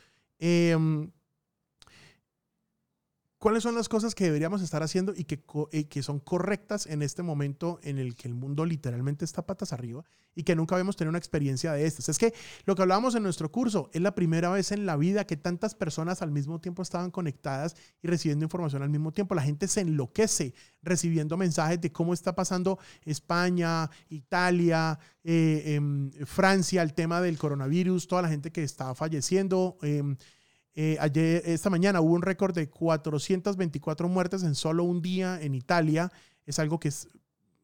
Cuáles 3.46 3.62
son 3.62 3.76
las 3.76 3.90
cosas 3.90 4.16
que 4.16 4.24
deberíamos 4.24 4.64
estar 4.64 4.82
haciendo 4.82 5.14
y 5.16 5.26
que, 5.26 5.40
eh, 5.72 5.88
que, 5.88 6.02
son 6.02 6.20
correctas 6.20 6.88
en 6.88 7.04
este 7.04 7.22
momento 7.22 7.80
en 7.84 8.00
el 8.00 8.16
que 8.16 8.28
el 8.28 8.34
mundo 8.34 8.66
literalmente 8.66 9.24
está 9.24 9.46
patas 9.46 9.72
arriba 9.72 10.04
y 10.34 10.42
que 10.42 10.56
nunca 10.56 10.74
habíamos 10.74 10.96
tenido 10.96 11.12
una 11.12 11.20
experiencia 11.20 11.72
de 11.72 11.86
estas. 11.86 12.10
Es 12.10 12.18
que 12.18 12.34
lo 12.66 12.76
que 12.76 12.82
hablábamos 12.82 13.14
en 13.14 13.22
nuestro 13.22 13.52
curso 13.52 13.92
es 13.94 14.02
la 14.02 14.16
primera 14.16 14.50
vez 14.50 14.72
en 14.72 14.88
la 14.88 14.98
vida 14.98 15.28
que 15.28 15.38
tantas 15.38 15.76
personas 15.76 16.24
al 16.24 16.32
mismo 16.32 16.60
tiempo 16.60 16.82
estaban 16.82 17.12
conectadas 17.12 17.76
y 18.02 18.08
recibiendo 18.08 18.46
información 18.46 18.82
al 18.82 18.90
mismo 18.90 19.12
tiempo. 19.12 19.36
La 19.36 19.44
gente 19.44 19.68
se 19.68 19.82
enloquece 19.82 20.56
recibiendo 20.82 21.38
mensajes 21.38 21.80
de 21.80 21.92
cómo 21.92 22.16
está 22.16 22.34
pasando 22.34 22.80
España, 23.04 23.92
Italia, 24.10 24.98
eh, 25.24 25.76
em, 25.76 26.10
Francia, 26.26 26.82
el 26.82 26.96
tema 26.96 27.22
del 27.22 27.38
coronavirus, 27.38 28.08
toda 28.08 28.24
la 28.24 28.30
gente 28.30 28.52
que 28.52 28.64
está 28.64 28.96
falleciendo. 28.96 29.78
Em, 29.84 30.18
eh, 30.76 31.42
esta 31.46 31.70
mañana 31.70 32.02
hubo 32.02 32.14
un 32.14 32.22
récord 32.22 32.54
de 32.54 32.70
424 32.70 34.10
muertes 34.10 34.44
en 34.44 34.56
solo 34.56 34.84
un 34.84 35.02
día 35.02 35.42
en 35.42 35.56
Italia. 35.56 36.12
Es 36.46 36.60
algo 36.60 36.80
que 36.80 36.90
es, 36.90 37.08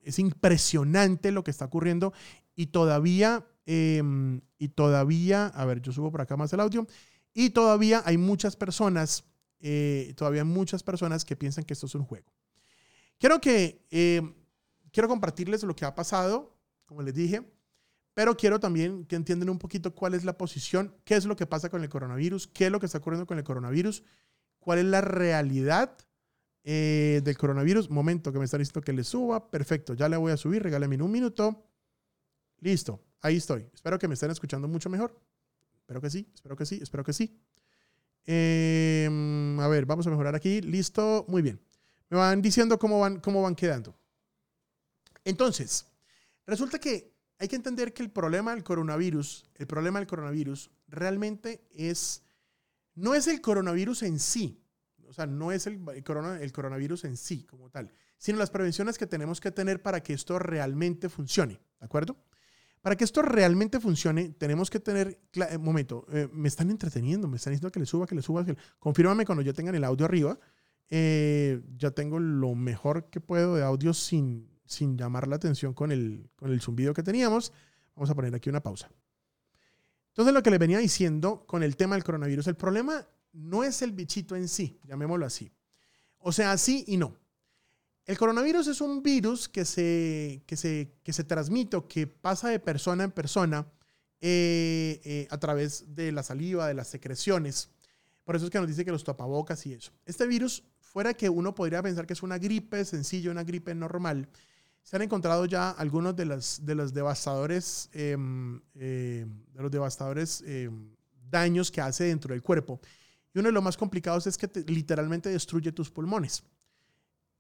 es 0.02 0.20
impresionante 0.20 1.32
lo 1.32 1.44
que 1.44 1.52
está 1.52 1.66
ocurriendo 1.66 2.14
y 2.56 2.68
todavía, 2.68 3.46
em, 3.66 4.42
y 4.58 4.70
todavía, 4.70 5.48
a 5.48 5.66
ver, 5.66 5.82
yo 5.82 5.92
subo 5.92 6.12
por 6.12 6.22
acá 6.22 6.38
más 6.38 6.54
el 6.54 6.60
audio, 6.60 6.88
y 7.34 7.52
todavía 7.52 8.02
hay 8.06 8.18
muchas 8.18 8.56
personas, 8.56 9.24
eh, 9.60 10.14
todavía 10.16 10.44
muchas 10.44 10.84
personas 10.84 11.24
que 11.26 11.36
piensan 11.36 11.64
que 11.64 11.74
esto 11.74 11.86
es 11.86 11.96
un 11.96 12.04
juego. 12.04 12.32
Quiero 13.18 13.40
que, 13.40 13.86
em, 13.92 14.34
quiero 14.92 15.08
compartirles 15.08 15.64
lo 15.64 15.76
que 15.76 15.86
ha 15.86 15.96
pasado, 15.96 16.58
como 16.86 17.02
les 17.02 17.14
dije. 17.14 17.42
Pero 18.22 18.38
quiero 18.38 18.60
también 18.60 19.04
que 19.06 19.16
entiendan 19.16 19.50
un 19.50 19.58
poquito 19.58 19.96
cuál 19.96 20.14
es 20.14 20.24
la 20.24 20.38
posición, 20.38 20.96
qué 21.06 21.16
es 21.16 21.26
lo 21.26 21.36
que 21.36 21.48
pasa 21.48 21.72
con 21.72 21.82
el 21.82 21.90
coronavirus, 21.90 22.46
qué 22.46 22.68
es 22.68 22.72
lo 22.72 22.80
que 22.80 22.86
está 22.86 23.00
ocurriendo 23.00 23.26
con 23.26 23.40
el 23.40 23.44
coronavirus, 23.44 24.04
cuál 24.60 24.78
es 24.78 24.86
la 24.86 25.02
realidad 25.02 25.98
eh, 26.64 27.22
del 27.24 27.36
coronavirus. 27.36 27.90
Momento 27.90 28.32
que 28.32 28.38
me 28.38 28.46
está 28.46 28.60
diciendo 28.60 28.82
que 28.82 28.94
le 28.94 29.04
suba. 29.04 29.50
Perfecto, 29.50 29.96
ya 29.96 30.08
le 30.08 30.18
voy 30.18 30.32
a 30.32 30.38
subir, 30.38 30.62
regálame 30.62 31.02
un 31.02 31.10
minuto. 31.10 31.66
Listo, 32.60 33.02
ahí 33.22 33.38
estoy. 33.38 33.66
Espero 33.74 33.98
que 33.98 34.08
me 34.08 34.14
estén 34.14 34.30
escuchando 34.30 34.68
mucho 34.68 34.88
mejor. 34.88 35.20
Espero 35.80 36.00
que 36.00 36.12
sí, 36.12 36.30
espero 36.32 36.56
que 36.56 36.68
sí, 36.68 36.80
espero 36.80 37.04
que 37.04 37.14
sí. 37.14 37.42
Em, 38.28 39.60
a 39.60 39.68
ver, 39.68 39.88
vamos 39.88 40.06
a 40.06 40.12
mejorar 40.12 40.36
aquí. 40.36 40.62
Listo, 40.62 41.26
muy 41.28 41.42
bien. 41.42 41.60
Me 42.12 42.20
van 42.20 42.40
diciendo 42.40 42.78
cómo 42.78 43.00
van, 43.00 43.20
cómo 43.20 43.42
van 43.42 43.56
quedando. 43.56 43.96
Entonces, 45.26 45.88
resulta 46.46 46.78
que 46.78 47.11
hay 47.42 47.48
que 47.48 47.56
entender 47.56 47.92
que 47.92 48.04
el 48.04 48.12
problema 48.12 48.54
del 48.54 48.64
coronavirus, 48.64 49.46
el 49.56 49.66
problema 49.66 49.98
del 49.98 50.08
coronavirus 50.08 50.70
realmente 50.88 51.66
es, 51.72 52.22
no 52.94 53.16
es 53.16 53.26
el 53.26 53.42
coronavirus 53.42 54.04
en 54.04 54.20
sí, 54.20 54.64
o 55.08 55.12
sea, 55.12 55.26
no 55.26 55.52
es 55.52 55.66
el, 55.66 55.82
coronavirus 56.04 57.06
en 57.06 57.18
sí 57.18 57.44
como 57.46 57.72
tal, 57.72 57.92
sino 58.20 58.38
las 58.38 58.52
prevenciones 58.52 59.00
que 59.00 59.08
tenemos 59.08 59.42
que 59.42 59.50
tener 59.50 59.82
para 59.82 60.04
que 60.04 60.14
esto 60.14 60.38
realmente 60.38 61.10
funcione, 61.10 61.60
¿de 61.80 61.86
acuerdo? 61.86 62.16
Para 62.80 62.96
que 62.96 63.06
esto 63.06 63.24
realmente 63.24 63.80
funcione, 63.80 64.30
tenemos 64.30 64.70
que 64.70 64.80
tener, 64.80 65.20
un 65.36 65.42
eh, 65.42 65.58
momento, 65.58 66.06
eh, 66.12 66.30
me 66.32 66.48
están 66.48 66.70
entreteniendo, 66.70 67.28
me 67.28 67.38
están 67.38 67.54
diciendo 67.54 67.72
que 67.72 67.80
le 67.80 67.88
suba, 67.88 68.06
que 68.06 68.14
le 68.14 68.22
suba, 68.22 68.46
que 68.46 68.56
confírmame 68.78 69.26
cuando 69.26 69.42
ya 69.42 69.54
tengan 69.54 69.74
el 69.74 69.84
audio 69.84 70.06
arriba. 70.06 70.38
Eh, 70.94 71.62
ya 71.78 71.92
tengo 71.92 72.20
lo 72.20 72.54
mejor 72.54 73.10
que 73.10 73.22
puedo 73.22 73.56
de 73.56 73.64
audio 73.64 73.94
sin, 73.94 74.51
sin 74.72 74.98
llamar 74.98 75.28
la 75.28 75.36
atención 75.36 75.74
con 75.74 75.92
el, 75.92 76.30
con 76.36 76.52
el 76.52 76.62
zumbido 76.62 76.94
que 76.94 77.04
teníamos. 77.04 77.52
Vamos 77.96 78.10
a 78.10 78.16
poner 78.16 78.34
aquí 78.34 78.50
una 78.50 78.64
pausa. 78.64 78.90
Entonces, 80.10 80.34
lo 80.34 80.44
que 80.44 80.52
le 80.52 80.58
venía 80.58 80.80
diciendo 80.80 81.46
con 81.46 81.64
el 81.64 81.76
tema 81.76 81.96
del 81.96 82.04
coronavirus, 82.04 82.48
el 82.48 82.56
problema 82.56 83.08
no 83.34 83.64
es 83.64 83.82
el 83.82 83.92
bichito 83.92 84.36
en 84.36 84.48
sí, 84.48 84.80
llamémoslo 84.84 85.26
así. 85.26 85.52
O 86.18 86.32
sea, 86.32 86.58
sí 86.58 86.84
y 86.88 86.98
no. 86.98 87.16
El 88.06 88.18
coronavirus 88.18 88.68
es 88.68 88.82
un 88.82 89.04
virus 89.04 89.48
que 89.48 89.64
se, 89.64 90.44
que 90.46 90.58
se, 90.58 90.96
que 91.04 91.14
se 91.14 91.24
transmite 91.24 91.78
o 91.78 91.88
que 91.88 92.08
pasa 92.08 92.50
de 92.50 92.60
persona 92.60 93.04
en 93.04 93.12
persona 93.12 93.68
eh, 94.20 95.00
eh, 95.04 95.28
a 95.30 95.38
través 95.40 95.96
de 95.96 96.12
la 96.12 96.24
saliva, 96.24 96.68
de 96.68 96.74
las 96.74 96.88
secreciones. 96.88 97.70
Por 98.24 98.36
eso 98.36 98.46
es 98.46 98.52
que 98.52 98.60
nos 98.60 98.68
dice 98.68 98.86
que 98.86 98.92
los 98.92 99.04
tapabocas 99.04 99.66
y 99.66 99.74
eso. 99.74 99.92
Este 100.06 100.28
virus, 100.28 100.64
fuera 100.80 101.14
que 101.14 101.30
uno 101.30 101.56
podría 101.56 101.82
pensar 101.82 102.06
que 102.06 102.14
es 102.14 102.24
una 102.24 102.38
gripe 102.38 102.84
sencilla, 102.86 103.32
una 103.32 103.44
gripe 103.44 103.74
normal, 103.74 104.28
se 104.84 104.96
han 104.96 105.02
encontrado 105.04 105.46
ya 105.46 105.72
algunos 105.72 106.16
de, 106.16 106.26
las, 106.26 106.66
de 106.66 106.76
los 106.76 106.94
devastadores, 106.94 107.90
em, 107.94 108.60
em, 108.76 109.44
de 109.54 109.62
los 109.62 109.72
devastadores 109.72 110.44
em, 110.46 110.90
daños 111.30 111.72
que 111.72 111.82
hace 111.82 112.06
dentro 112.06 112.34
del 112.34 112.42
cuerpo. 112.42 112.80
Y 113.34 113.40
uno 113.40 113.50
de 113.50 113.54
los 113.54 113.64
más 113.64 113.78
complicados 113.78 114.28
es 114.28 114.38
que 114.38 114.50
literalmente 114.68 115.30
destruye 115.30 115.72
tus 115.72 115.90
pulmones. 115.90 116.44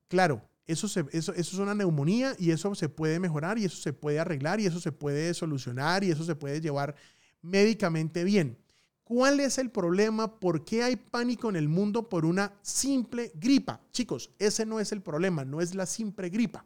Claro, 0.08 0.42
eso, 0.66 0.88
eso, 0.88 1.10
eso 1.12 1.34
es 1.34 1.54
una 1.54 1.76
neumonía 1.76 2.36
y 2.38 2.52
eso 2.52 2.74
se 2.76 2.88
puede 2.88 3.20
mejorar 3.20 3.58
y 3.58 3.66
eso 3.66 3.78
se 3.78 3.92
puede 3.92 4.20
arreglar 4.20 4.60
y 4.60 4.66
eso 4.66 4.80
se 4.80 4.92
puede 4.92 5.34
solucionar 5.34 6.04
y 6.04 6.12
eso 6.12 6.24
se 6.24 6.36
puede 6.36 6.62
llevar 6.62 6.96
médicamente 7.42 8.24
bien. 8.24 8.58
¿Cuál 9.04 9.42
es 9.42 9.58
el 9.58 9.70
problema? 9.70 10.40
¿Por 10.40 10.64
qué 10.64 10.84
hay 10.84 10.96
pánico 10.96 11.50
en 11.50 11.58
el 11.58 11.68
mundo 11.68 12.08
por 12.08 12.24
una 12.24 12.54
simple 12.62 13.34
gripa? 13.36 13.82
Chicos, 13.92 14.32
ese 14.40 14.66
no 14.66 14.80
es 14.80 14.94
el 14.94 15.02
problema, 15.02 15.44
no 15.44 15.60
es 15.60 15.76
la 15.76 15.86
simple 15.86 16.30
gripa. 16.30 16.66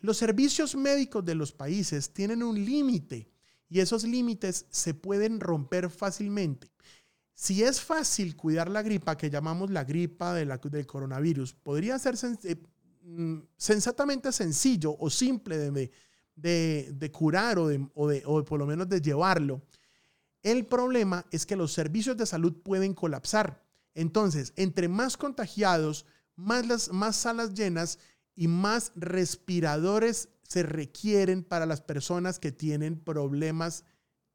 Los 0.00 0.16
servicios 0.16 0.74
médicos 0.74 1.24
de 1.24 1.34
los 1.34 1.52
países 1.52 2.10
tienen 2.12 2.42
un 2.42 2.64
límite 2.64 3.28
y 3.68 3.80
esos 3.80 4.04
límites 4.04 4.66
se 4.70 4.94
pueden 4.94 5.40
romper 5.40 5.90
fácilmente. 5.90 6.70
Si 7.34 7.62
es 7.62 7.80
fácil 7.80 8.36
cuidar 8.36 8.70
la 8.70 8.82
gripa, 8.82 9.16
que 9.16 9.30
llamamos 9.30 9.70
la 9.70 9.84
gripa 9.84 10.32
de 10.34 10.46
del 10.46 10.86
coronavirus, 10.86 11.52
podría 11.54 11.98
ser 11.98 12.14
eh, 12.44 12.56
mm, 13.02 13.38
sensatamente 13.56 14.32
sencillo 14.32 14.96
o 14.98 15.10
simple 15.10 15.58
de, 15.58 15.90
de, 16.34 17.10
curar 17.12 17.58
o, 17.58 17.68
o, 17.94 18.12
o 18.24 18.44
por 18.44 18.58
lo 18.58 18.66
menos 18.66 18.88
de 18.88 19.00
llevarlo 19.00 19.62
el 20.46 20.64
problema 20.64 21.26
es 21.32 21.44
que 21.44 21.56
los 21.56 21.72
servicios 21.72 22.16
de 22.16 22.24
salud 22.24 22.54
pueden 22.62 22.94
colapsar. 22.94 23.66
Entonces, 23.94 24.52
entre 24.54 24.86
más 24.86 25.16
contagiados, 25.16 26.06
más, 26.36 26.64
las, 26.68 26.92
más 26.92 27.16
salas 27.16 27.52
llenas 27.52 27.98
y 28.36 28.48
más 28.48 28.92
respiradores 28.94 30.28
se 30.42 30.62
requieren 30.62 31.42
para 31.42 31.66
las 31.66 31.80
personas 31.80 32.38
que 32.38 32.52
tienen 32.52 33.00
problemas 33.00 33.84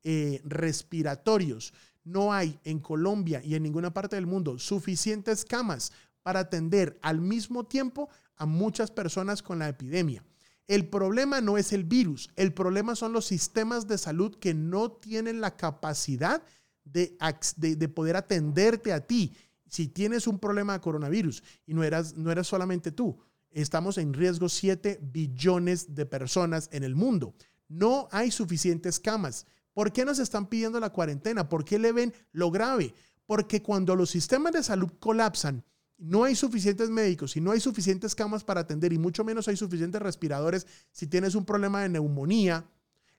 eh, 0.04 0.42
respiratorios. 0.44 1.74
No 2.04 2.34
hay 2.34 2.60
en 2.64 2.80
Colombia 2.80 3.42
y 3.44 3.56
en 3.56 3.64
ninguna 3.64 3.94
parte 3.94 4.16
del 4.16 4.26
mundo 4.26 4.58
suficientes 4.58 5.46
camas 5.46 5.92
para 6.24 6.42
atender 6.42 7.00
al 7.02 7.22
mismo 7.22 7.66
tiempo 7.66 8.10
a 8.36 8.46
muchas 8.46 8.92
personas 8.92 9.42
con 9.44 9.60
la 9.60 9.70
epidemia. 9.70 10.24
El 10.68 10.88
problema 10.88 11.42
no 11.42 11.58
es 11.58 11.74
el 11.74 11.84
virus, 11.84 12.30
el 12.36 12.54
problema 12.54 12.96
son 12.96 13.14
los 13.14 13.26
sistemas 13.26 13.88
de 13.88 13.98
salud 13.98 14.36
que 14.38 14.54
no 14.54 14.92
tienen 14.92 15.42
la 15.42 15.58
capacidad 15.58 16.44
de, 16.84 17.18
de, 17.58 17.90
poder 17.90 18.16
atenderte 18.16 18.94
a 18.94 19.06
ti. 19.06 19.36
Si 19.68 19.88
tienes 19.88 20.28
un 20.28 20.40
problema 20.40 20.74
de 20.74 20.82
coronavirus 20.82 21.44
y 21.66 21.74
no 21.74 21.84
eras, 21.84 22.16
no 22.16 22.32
eras 22.32 22.48
solamente 22.48 22.92
tú, 22.92 23.20
estamos 23.52 23.98
en 23.98 24.14
riesgo 24.14 24.50
7 24.50 25.00
billones 25.02 25.96
de 25.96 26.06
personas 26.06 26.70
en 26.72 26.84
el 26.84 26.96
mundo. 26.96 27.34
No 27.68 28.08
hay 28.12 28.32
suficientes 28.32 29.00
camas. 29.00 29.46
¿Por 29.74 29.94
qué 29.94 30.06
nos 30.06 30.20
están 30.20 30.48
pidiendo 30.48 30.80
la 30.80 30.92
cuarentena? 30.92 31.48
¿Por 31.48 31.64
qué 31.64 31.80
le 31.80 31.92
ven 31.92 32.14
lo 32.32 32.52
grave? 32.52 32.94
Porque 33.26 33.62
cuando 33.62 33.96
los 33.96 34.10
sistemas 34.10 34.54
de 34.54 34.64
salud 34.64 34.92
colapsan 35.00 35.64
no 36.02 36.24
hay 36.24 36.36
suficientes 36.36 36.90
médicos 36.90 37.38
y 37.38 37.42
no 37.42 37.52
hay 37.52 37.60
suficientes 37.60 38.16
camas 38.16 38.44
para 38.44 38.62
atender 38.62 38.92
y 38.92 38.98
mucho 38.98 39.24
menos 39.24 39.48
hay 39.48 39.56
suficientes 39.56 40.02
respiradores 40.02 40.66
si 40.92 41.06
tienes 41.06 41.36
un 41.36 41.46
problema 41.46 41.84
de 41.84 41.90
neumonía, 41.90 42.66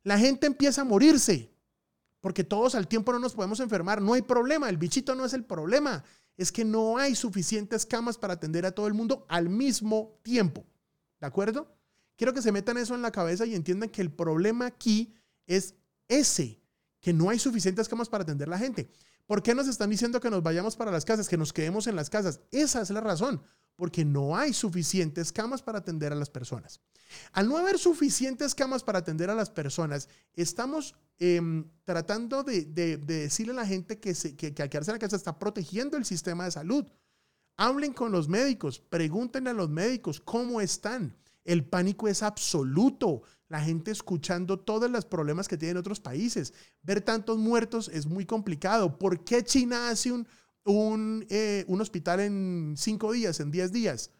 la 0.02 0.18
gente 0.18 0.48
empieza 0.48 0.80
a 0.80 0.84
morirse. 0.84 1.48
Porque 2.20 2.42
todos 2.42 2.74
al 2.74 2.88
tiempo 2.88 3.12
no 3.12 3.20
nos 3.20 3.34
podemos 3.34 3.60
enfermar, 3.60 4.02
no 4.02 4.14
hay 4.14 4.22
problema, 4.22 4.68
el 4.68 4.78
bichito 4.78 5.14
no 5.14 5.24
es 5.24 5.32
el 5.32 5.44
problema, 5.44 6.04
es 6.36 6.52
que 6.52 6.64
no 6.64 6.98
hay 6.98 7.14
suficientes 7.14 7.86
camas 7.86 8.18
para 8.18 8.34
atender 8.34 8.66
a 8.66 8.72
todo 8.72 8.86
el 8.86 8.94
mundo 8.94 9.26
al 9.28 9.48
mismo 9.48 10.18
tiempo. 10.22 10.64
¿De 11.20 11.26
acuerdo? 11.26 11.74
Quiero 12.16 12.32
que 12.32 12.42
se 12.42 12.52
metan 12.52 12.78
eso 12.78 12.94
en 12.94 13.02
la 13.02 13.12
cabeza 13.12 13.46
y 13.46 13.54
entiendan 13.54 13.88
que 13.88 14.02
el 14.02 14.12
problema 14.12 14.66
aquí 14.66 15.14
es 15.46 15.74
ese, 16.08 16.62
que 17.00 17.12
no 17.12 17.30
hay 17.30 17.38
suficientes 17.38 17.88
camas 17.88 18.08
para 18.08 18.22
atender 18.22 18.48
a 18.48 18.52
la 18.52 18.58
gente. 18.58 18.90
¿Por 19.26 19.42
qué 19.42 19.54
nos 19.54 19.68
están 19.68 19.90
diciendo 19.90 20.20
que 20.20 20.30
nos 20.30 20.42
vayamos 20.42 20.76
para 20.76 20.90
las 20.90 21.04
casas, 21.04 21.28
que 21.28 21.36
nos 21.36 21.52
quedemos 21.52 21.86
en 21.86 21.96
las 21.96 22.10
casas? 22.10 22.40
Esa 22.50 22.82
es 22.82 22.90
la 22.90 23.00
razón, 23.00 23.42
porque 23.76 24.04
no 24.04 24.36
hay 24.36 24.52
suficientes 24.52 25.32
camas 25.32 25.62
para 25.62 25.78
atender 25.78 26.12
a 26.12 26.16
las 26.16 26.30
personas. 26.30 26.80
Al 27.32 27.48
no 27.48 27.56
haber 27.56 27.78
suficientes 27.78 28.54
camas 28.54 28.82
para 28.82 29.00
atender 29.00 29.30
a 29.30 29.34
las 29.34 29.50
personas, 29.50 30.08
estamos 30.34 30.94
em, 31.18 31.68
tratando 31.84 32.42
de, 32.42 32.64
decirle 32.64 33.52
a 33.52 33.56
la 33.56 33.66
gente 33.66 33.98
que, 33.98 34.14
se, 34.14 34.34
que, 34.34 34.54
al 34.62 34.70
quedarse 34.70 34.90
en 34.90 34.94
la 34.94 34.98
casa 34.98 35.16
está 35.16 35.38
protegiendo 35.38 35.96
el 35.96 36.04
sistema 36.04 36.44
de 36.44 36.50
salud. 36.50 36.86
Hablen 37.56 37.92
con 37.92 38.12
los 38.12 38.28
médicos, 38.28 38.80
pregúntenle 38.80 39.50
a 39.50 39.54
los 39.54 39.68
médicos 39.68 40.20
cómo 40.20 40.60
están. 40.60 41.16
El 41.44 41.64
pánico 41.64 42.08
es 42.08 42.22
absoluto 42.22 43.22
la 43.48 43.60
gente 43.60 43.90
escuchando 43.90 44.58
todos 44.58 44.90
los 44.90 45.04
problemas 45.04 45.46
que 45.46 45.58
tienen 45.58 45.76
otros 45.76 46.00
países. 46.00 46.54
Ver 46.82 47.02
tantos 47.02 47.36
muertos 47.36 47.90
es 47.92 48.06
muy 48.06 48.24
complicado. 48.24 48.98
¿Por 48.98 49.24
qué 49.24 49.44
China 49.44 49.90
hace 49.90 50.10
un, 50.10 50.26
un, 50.64 51.26
eh, 51.30 51.64
un 51.68 51.80
hospital 51.80 52.20
en 52.20 52.74
cinco 52.76 53.12
días, 53.12 53.40
en 53.40 53.50
diez 53.50 53.72
días? 53.72 54.10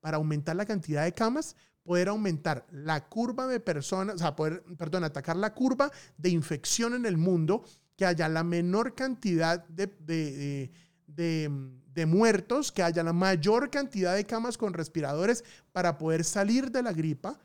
Para 0.00 0.16
aumentar 0.16 0.56
la 0.56 0.66
cantidad 0.66 1.04
de 1.04 1.12
camas, 1.12 1.56
poder 1.82 2.08
aumentar 2.08 2.66
la 2.70 3.08
curva 3.08 3.46
de 3.46 3.60
personas, 3.60 4.16
o 4.16 4.18
sea, 4.18 4.36
poder, 4.36 4.62
perdón, 4.78 5.04
atacar 5.04 5.36
la 5.36 5.54
curva 5.54 5.90
de 6.16 6.30
infección 6.30 6.94
en 6.94 7.06
el 7.06 7.16
mundo, 7.16 7.64
que 7.96 8.06
haya 8.06 8.28
la 8.28 8.44
menor 8.44 8.94
cantidad 8.94 9.66
de, 9.68 9.86
de, 9.98 10.70
de, 11.06 12.06
muertos, 12.06 12.72
que 12.72 12.82
haya 12.82 13.02
la 13.02 13.12
mayor 13.12 13.68
cantidad 13.70 14.14
de 14.14 14.24
camas 14.24 14.56
con 14.56 14.72
respiradores 14.72 15.44
para 15.72 15.98
poder 15.98 16.24
salir 16.24 16.70
de 16.70 16.82
la 16.82 16.94
gripa 16.94 17.38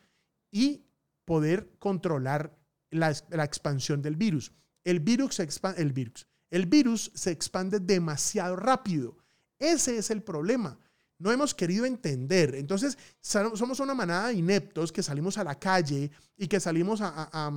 y 0.51 0.85
poder 1.25 1.71
controlar 1.77 2.57
la, 2.89 3.09
expansión 3.43 4.01
del 4.01 4.15
virus. 4.15 4.53
El 4.85 5.01
virus, 5.01 5.39
el, 5.39 5.91
virus, 5.91 6.27
el 6.55 6.67
virus 6.67 7.11
se 7.13 7.31
expande 7.31 7.81
demasiado 7.81 8.55
rápido. 8.55 9.17
Ese 9.59 9.97
es 9.97 10.09
el 10.09 10.23
problema. 10.23 10.79
No 11.17 11.29
hemos 11.29 11.53
querido 11.53 11.83
entender. 11.83 12.55
Entonces, 12.55 12.97
somos 13.19 13.81
una 13.81 13.93
manada 13.93 14.29
de 14.29 14.35
ineptos 14.35 14.89
que 14.93 15.03
salimos 15.03 15.37
a 15.37 15.43
la 15.43 15.59
calle 15.59 16.09
y 16.37 16.47
que 16.47 16.61
salimos 16.61 17.01
a, 17.01 17.51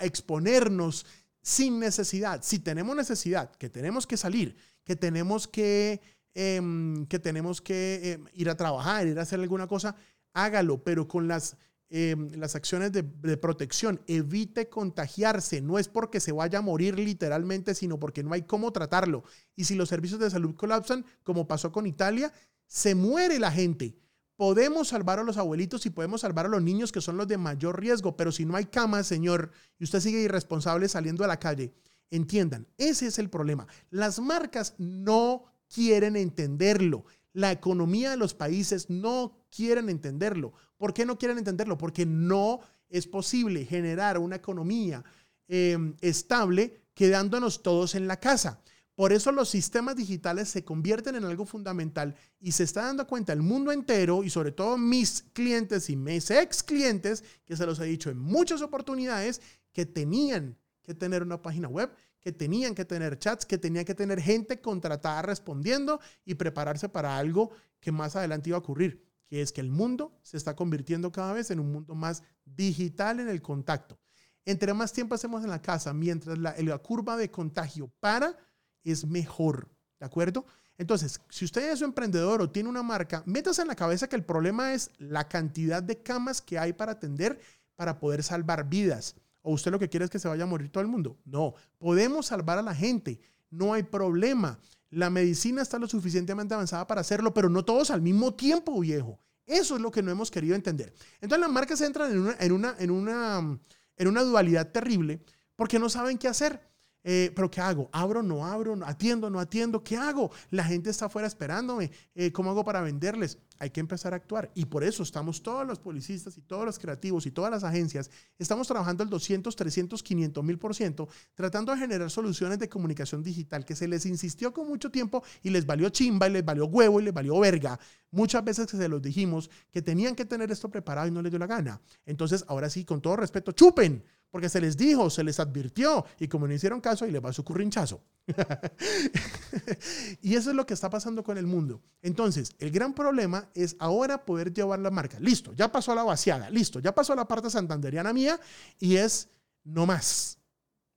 exponernos 0.00 1.04
sin 1.42 1.78
necesidad. 1.78 2.40
Si 2.42 2.60
tenemos 2.60 2.96
necesidad, 2.96 3.54
que 3.56 3.68
tenemos 3.68 4.06
que 4.06 4.16
salir, 4.16 4.56
que 4.82 4.96
tenemos 4.96 5.46
que, 5.46 6.00
em, 6.32 7.04
que, 7.08 7.18
tenemos 7.18 7.60
que 7.60 8.12
em, 8.12 8.24
ir 8.32 8.48
a 8.48 8.56
trabajar, 8.56 9.06
ir 9.06 9.18
a 9.18 9.22
hacer 9.22 9.38
alguna 9.38 9.66
cosa, 9.66 9.94
hágalo, 10.32 10.82
pero 10.82 11.06
con 11.06 11.28
las 11.28 11.58
Em, 11.90 12.28
las 12.34 12.54
acciones 12.54 12.92
de, 12.92 13.02
protección, 13.38 14.02
evite 14.06 14.68
contagiarse. 14.68 15.62
No 15.62 15.78
es 15.78 15.88
porque 15.88 16.20
se 16.20 16.32
vaya 16.32 16.58
a 16.58 16.62
morir 16.62 16.98
literalmente, 16.98 17.74
sino 17.74 17.98
porque 17.98 18.22
no 18.22 18.34
hay 18.34 18.42
cómo 18.42 18.72
tratarlo. 18.72 19.24
Y 19.56 19.64
si 19.64 19.74
los 19.74 19.88
servicios 19.88 20.20
de 20.20 20.28
salud 20.28 20.54
colapsan, 20.54 21.06
como 21.22 21.48
pasó 21.48 21.72
con 21.72 21.86
Italia, 21.86 22.30
se 22.66 22.94
muere 22.94 23.38
la 23.38 23.50
gente. 23.50 23.96
Podemos 24.36 24.88
salvar 24.88 25.18
a 25.18 25.22
los 25.22 25.38
abuelitos 25.38 25.86
y 25.86 25.90
podemos 25.90 26.20
salvar 26.20 26.44
a 26.44 26.50
los 26.50 26.62
niños 26.62 26.92
que 26.92 27.00
son 27.00 27.16
los 27.16 27.26
de 27.26 27.38
mayor 27.38 27.80
riesgo, 27.80 28.16
pero 28.16 28.32
si 28.32 28.44
no 28.44 28.54
hay 28.54 28.66
camas, 28.66 29.06
señor, 29.06 29.50
y 29.78 29.84
usted 29.84 30.00
sigue 30.00 30.20
irresponsable 30.20 30.88
saliendo 30.88 31.24
a 31.24 31.26
la 31.26 31.40
calle, 31.40 31.72
entiendan, 32.10 32.68
ese 32.76 33.06
es 33.06 33.18
el 33.18 33.30
problema. 33.30 33.66
Las 33.90 34.20
marcas 34.20 34.74
no 34.76 35.46
quieren 35.74 36.16
entenderlo. 36.16 37.04
La 37.32 37.50
economía 37.50 38.10
de 38.10 38.16
los 38.18 38.34
países 38.34 38.90
no 38.90 39.37
quieren 39.50 39.88
entenderlo. 39.88 40.52
¿Por 40.76 40.94
qué 40.94 41.04
no 41.04 41.18
quieren 41.18 41.38
entenderlo? 41.38 41.76
Porque 41.78 42.06
no 42.06 42.60
es 42.88 43.06
posible 43.06 43.64
generar 43.64 44.18
una 44.18 44.36
economía 44.36 45.04
em, 45.46 45.94
estable 46.00 46.80
quedándonos 46.94 47.62
todos 47.62 47.94
en 47.94 48.06
la 48.06 48.18
casa. 48.18 48.60
Por 48.94 49.12
eso 49.12 49.30
los 49.30 49.48
sistemas 49.48 49.94
digitales 49.94 50.48
se 50.48 50.64
convierten 50.64 51.14
en 51.14 51.24
algo 51.24 51.46
fundamental 51.46 52.16
y 52.40 52.50
se 52.50 52.64
está 52.64 52.82
dando 52.82 53.06
cuenta 53.06 53.32
el 53.32 53.42
mundo 53.42 53.70
entero 53.70 54.24
y 54.24 54.30
sobre 54.30 54.50
todo 54.50 54.76
mis 54.76 55.22
clientes 55.32 55.88
y 55.88 55.94
mis 55.94 56.32
ex 56.32 56.64
clientes, 56.64 57.22
que 57.44 57.56
se 57.56 57.64
los 57.64 57.78
he 57.78 57.84
dicho 57.84 58.10
en 58.10 58.18
muchas 58.18 58.60
oportunidades, 58.60 59.40
que 59.72 59.86
tenían 59.86 60.58
que 60.82 60.94
tener 60.94 61.22
una 61.22 61.40
página 61.40 61.68
web, 61.68 61.92
que 62.18 62.32
tenían 62.32 62.74
que 62.74 62.84
tener 62.84 63.20
chats, 63.20 63.46
que 63.46 63.58
tenían 63.58 63.84
que 63.84 63.94
tener 63.94 64.20
gente 64.20 64.60
contratada 64.60 65.22
respondiendo 65.22 66.00
y 66.24 66.34
prepararse 66.34 66.88
para 66.88 67.16
algo 67.16 67.52
que 67.78 67.92
más 67.92 68.16
adelante 68.16 68.50
iba 68.50 68.56
a 68.56 68.60
ocurrir 68.60 69.07
que 69.28 69.42
es 69.42 69.52
que 69.52 69.60
el 69.60 69.70
mundo 69.70 70.18
se 70.22 70.36
está 70.36 70.56
convirtiendo 70.56 71.12
cada 71.12 71.32
vez 71.32 71.50
en 71.50 71.60
un 71.60 71.70
mundo 71.70 71.94
más 71.94 72.22
digital 72.44 73.20
en 73.20 73.28
el 73.28 73.42
contacto. 73.42 73.98
Entre 74.44 74.72
más 74.72 74.92
tiempo 74.92 75.14
hacemos 75.14 75.44
en 75.44 75.50
la 75.50 75.60
casa, 75.60 75.92
mientras 75.92 76.38
la, 76.38 76.78
curva 76.78 77.16
de 77.16 77.30
contagio 77.30 77.92
para, 78.00 78.36
es 78.82 79.06
mejor. 79.06 79.68
¿De 80.00 80.06
acuerdo? 80.06 80.46
Entonces, 80.78 81.20
si 81.28 81.44
usted 81.44 81.70
es 81.70 81.80
un 81.80 81.88
emprendedor 81.88 82.40
o 82.40 82.50
tiene 82.50 82.68
una 82.68 82.82
marca, 82.82 83.22
métase 83.26 83.62
en 83.62 83.68
la 83.68 83.74
cabeza 83.74 84.08
que 84.08 84.16
el 84.16 84.24
problema 84.24 84.72
es 84.72 84.90
la 84.98 85.28
cantidad 85.28 85.82
de 85.82 86.02
camas 86.02 86.40
que 86.40 86.58
hay 86.58 86.72
para 86.72 86.92
atender 86.92 87.40
para 87.74 87.98
poder 87.98 88.22
salvar 88.22 88.68
vidas. 88.68 89.14
¿O 89.42 89.52
usted 89.52 89.70
lo 89.70 89.78
que 89.78 89.88
quiere 89.88 90.04
es 90.04 90.10
que 90.10 90.18
se 90.18 90.28
vaya 90.28 90.44
a 90.44 90.46
morir 90.46 90.70
todo 90.70 90.82
el 90.82 90.88
mundo? 90.88 91.18
No, 91.24 91.54
podemos 91.78 92.26
salvar 92.26 92.58
a 92.58 92.62
la 92.62 92.74
gente, 92.74 93.20
no 93.50 93.72
hay 93.74 93.82
problema. 93.82 94.58
La 94.90 95.10
medicina 95.10 95.62
está 95.62 95.78
lo 95.78 95.86
suficientemente 95.86 96.54
avanzada 96.54 96.86
para 96.86 97.02
hacerlo, 97.02 97.34
pero 97.34 97.48
no 97.48 97.64
todos 97.64 97.90
al 97.90 98.00
mismo 98.00 98.34
tiempo, 98.34 98.78
viejo. 98.80 99.20
Eso 99.44 99.76
es 99.76 99.82
lo 99.82 99.90
que 99.90 100.02
no 100.02 100.10
hemos 100.10 100.30
querido 100.30 100.54
entender. 100.54 100.92
Entonces 101.20 101.40
las 101.40 101.50
marcas 101.50 101.80
entran 101.80 102.12
en 102.12 102.18
una, 102.18 102.36
en 102.38 102.52
una, 102.52 102.76
en 102.78 102.90
una, 102.90 103.58
en 103.96 104.08
una 104.08 104.22
dualidad 104.22 104.70
terrible 104.70 105.22
porque 105.56 105.78
no 105.78 105.88
saben 105.88 106.18
qué 106.18 106.28
hacer. 106.28 106.67
Eh, 107.04 107.32
pero 107.34 107.50
¿qué 107.50 107.60
hago? 107.60 107.88
¿Abro, 107.92 108.22
no 108.22 108.44
abro? 108.44 108.78
¿Atiendo, 108.84 109.30
no 109.30 109.40
atiendo? 109.40 109.82
¿Qué 109.82 109.96
hago? 109.96 110.30
La 110.50 110.64
gente 110.64 110.90
está 110.90 111.06
afuera 111.06 111.28
esperándome. 111.28 111.90
Eh, 112.14 112.32
¿Cómo 112.32 112.50
hago 112.50 112.64
para 112.64 112.80
venderles? 112.80 113.38
Hay 113.58 113.70
que 113.70 113.80
empezar 113.80 114.12
a 114.12 114.16
actuar. 114.16 114.50
Y 114.54 114.66
por 114.66 114.84
eso 114.84 115.02
estamos 115.02 115.42
todos 115.42 115.66
los 115.66 115.78
publicistas 115.78 116.36
y 116.36 116.42
todos 116.42 116.64
los 116.64 116.78
creativos 116.78 117.26
y 117.26 117.30
todas 117.30 117.50
las 117.50 117.64
agencias, 117.64 118.10
estamos 118.38 118.66
trabajando 118.68 119.02
el 119.02 119.10
200, 119.10 119.54
300, 119.54 120.02
500 120.02 120.44
mil 120.44 120.58
por 120.58 120.74
ciento, 120.74 121.08
tratando 121.34 121.72
de 121.72 121.78
generar 121.78 122.10
soluciones 122.10 122.58
de 122.58 122.68
comunicación 122.68 123.22
digital 123.22 123.64
que 123.64 123.74
se 123.74 123.88
les 123.88 124.06
insistió 124.06 124.52
con 124.52 124.68
mucho 124.68 124.90
tiempo 124.90 125.22
y 125.42 125.50
les 125.50 125.66
valió 125.66 125.88
chimba 125.88 126.28
y 126.28 126.32
les 126.32 126.44
valió 126.44 126.66
huevo 126.66 127.00
y 127.00 127.04
les 127.04 127.14
valió 127.14 127.38
verga. 127.38 127.78
Muchas 128.10 128.44
veces 128.44 128.70
se 128.70 128.88
los 128.88 129.02
dijimos 129.02 129.50
que 129.70 129.82
tenían 129.82 130.14
que 130.14 130.24
tener 130.24 130.50
esto 130.50 130.70
preparado 130.70 131.08
y 131.08 131.10
no 131.10 131.22
les 131.22 131.30
dio 131.30 131.38
la 131.38 131.46
gana. 131.46 131.80
Entonces, 132.06 132.44
ahora 132.48 132.70
sí, 132.70 132.84
con 132.84 133.00
todo 133.00 133.16
respeto, 133.16 133.52
chupen 133.52 134.04
porque 134.30 134.48
se 134.48 134.60
les 134.60 134.76
dijo, 134.76 135.08
se 135.10 135.24
les 135.24 135.40
advirtió 135.40 136.04
y 136.18 136.28
como 136.28 136.46
no 136.46 136.54
hicieron 136.54 136.80
caso, 136.80 137.04
ahí 137.04 137.10
les 137.10 137.24
va 137.24 137.32
su 137.32 137.44
currinchazo. 137.44 138.02
y 140.22 140.34
eso 140.34 140.50
es 140.50 140.56
lo 140.56 140.66
que 140.66 140.74
está 140.74 140.90
pasando 140.90 141.22
con 141.22 141.38
el 141.38 141.46
mundo. 141.46 141.80
Entonces, 142.02 142.52
el 142.58 142.70
gran 142.70 142.92
problema 142.92 143.48
es 143.54 143.76
ahora 143.78 144.24
poder 144.24 144.52
llevar 144.52 144.80
la 144.80 144.90
marca. 144.90 145.18
Listo, 145.18 145.54
ya 145.54 145.72
pasó 145.72 145.94
la 145.94 146.04
vaciada, 146.04 146.50
listo, 146.50 146.80
ya 146.80 146.94
pasó 146.94 147.14
la 147.14 147.26
parte 147.26 147.48
santanderiana 147.48 148.12
mía 148.12 148.38
y 148.78 148.96
es 148.96 149.28
no 149.64 149.86
más, 149.86 150.38